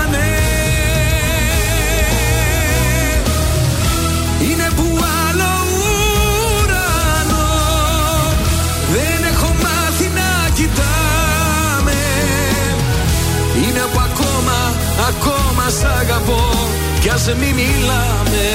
[16.11, 16.67] αγαπώ
[17.01, 18.49] Κι ας μη μιλάμε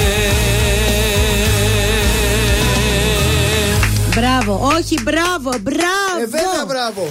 [4.15, 6.21] Μπράβο, όχι μπράβο, μπράβο.
[6.21, 7.07] Ε, βέβαια, μπράβο.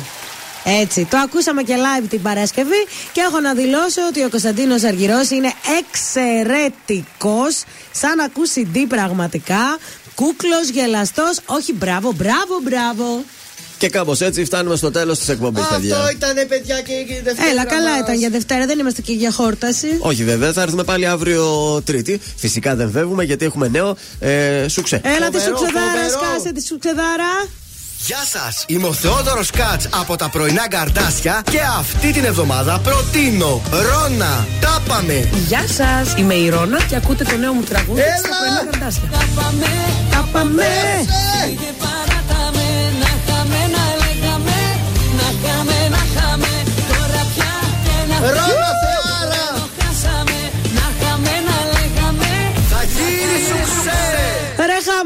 [0.65, 5.31] Έτσι, το ακούσαμε και live την Παρασκευή και έχω να δηλώσω ότι ο Κωνσταντίνος Αργυρός
[5.31, 9.78] είναι εξαιρετικός σαν ακούσει CD πραγματικά
[10.15, 13.25] κούκλος, γελαστός όχι μπράβο, μπράβο, μπράβο
[13.78, 15.96] Και κάπως έτσι φτάνουμε στο τέλος της εκπομπής, παιδιά.
[15.96, 17.48] Αυτό ήταν παιδιά και η Δευτέρα.
[17.50, 17.98] Έλα, καλά μας.
[18.00, 19.86] ήταν για Δευτέρα, δεν είμαστε και για χόρταση.
[19.98, 21.44] Όχι βέβαια, θα έρθουμε πάλι αύριο
[21.84, 22.20] Τρίτη.
[22.36, 25.00] Φυσικά δεν φεύγουμε γιατί έχουμε νέο ε, σουξέ.
[25.05, 26.20] Έλα τη Φοβερό, σουξεδάρα, φοβερό.
[26.20, 27.30] σκάσε τη σουξεδάρα.
[28.06, 28.64] Γεια σας!
[28.68, 35.28] Είμαι ο Θεόδωρος Κάτς από τα πρωινά καρτάσια και αυτή την εβδομάδα προτείνω Ρώνα, τάπαμε!
[35.46, 38.16] Γεια σας, είμαι η Ρώνα και ακούτε το νέο μου τραγούδι Έλα!
[38.16, 39.02] στα πρωινά καρτάσια.
[39.12, 39.66] Κάπαμε,
[40.10, 40.64] Κάπαμε.
[41.60, 42.15] και παράταμε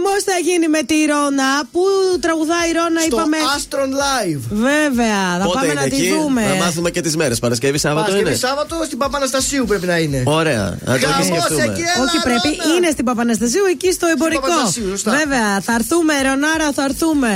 [0.03, 1.51] χαμός θα γίνει με τη Ρώνα.
[1.73, 1.83] Πού
[2.21, 3.37] τραγουδάει η Ρώνα, Στο είπαμε.
[3.57, 4.43] Astron Live.
[4.69, 6.43] Βέβαια, θα Πότε πάμε είναι να τη εκεί, δούμε.
[6.53, 7.39] Να μάθουμε και τις μέρες.
[7.39, 10.23] Παρασκευή, Σάββατο Παρασκευή είναι; Σάββατο στην Παπαναστασίου πρέπει να είναι.
[10.27, 11.63] Ωραία, να το Χαμός επισκεφτούμε.
[11.63, 12.49] εκεί, έλα, Όχι, πρέπει.
[12.49, 12.75] Ρώνα.
[12.75, 14.41] Είναι στην Παπαναστασίου, εκεί στο εμπορικό.
[14.41, 15.11] Παπαναστασίου, σωστά.
[15.21, 17.33] Βέβαια, θα έρθουμε, Ρονάρα, θα έρθουμε.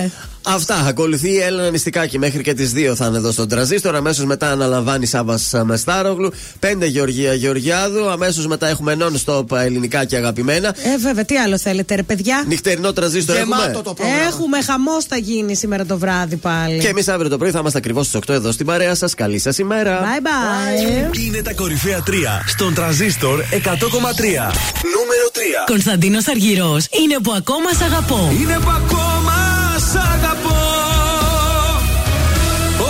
[0.47, 0.75] Αυτά.
[0.87, 3.97] Ακολουθεί η Έλενα Νηστικάκη μέχρι και τις 2 θα είναι εδώ στον τραζίστρο.
[3.97, 6.33] Αμέσως μετά αναλαμβάνει Σάβας Μεστάρογλου.
[6.61, 8.09] 5 Γεωργία Γεωργιάδου.
[8.11, 10.69] Αμέσως μετά έχουμε non-stop ελληνικά και αγαπημένα.
[10.69, 13.83] Ε, βέβαια, τι άλλο θέλετε, ρε παιδιά; Νυχτερινό τραζίστρο Γεμάτο έχουμε.
[13.83, 14.23] το πρόγραμμα.
[14.23, 16.79] Έχουμε χαμός θα γίνει σήμερα το βράδυ πάλι.
[16.79, 19.15] Και εμείς αύριο το πρωί θα είμαστε ακριβώς στις 8 εδώ στην παρέα σας.
[19.15, 20.01] Καλή σας ημέρα.
[20.01, 21.19] Bye bye.
[21.19, 22.11] Είναι τα κορυφαία 3
[22.47, 24.53] στον τραζίστορ 100,3.
[24.97, 25.39] Νούμερο 3.
[25.67, 28.33] Κωνσταντίνος Αργυρός είναι που ακόμα σ' αγαπώ.
[28.41, 29.44] Είναι που ακόμα
[29.95, 30.63] σ' αγαπώ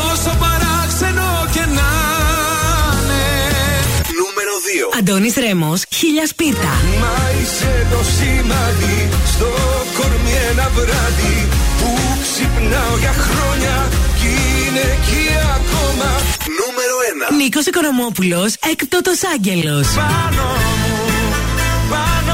[0.07, 1.91] Όσο παράξενο και να
[2.97, 3.24] είναι
[4.20, 4.55] Νούμερο
[4.92, 4.99] 2.
[4.99, 6.73] Αντώνης Ρέμος, χίλια σπίρτα.
[7.02, 8.99] Μα είσαι το σημάδι
[9.33, 9.49] στο
[9.97, 11.39] κορμί ένα βράδυ
[11.81, 11.91] Που
[12.23, 13.76] ξυπνάω για χρόνια
[14.18, 14.31] κι
[14.66, 15.24] είναι εκεί
[17.44, 19.86] Νίκος Οικονομόπουλος, έκπτωτο άγγελος.
[19.94, 20.47] Πάνω
[20.81, 20.97] μου,
[21.91, 22.33] πάνω μου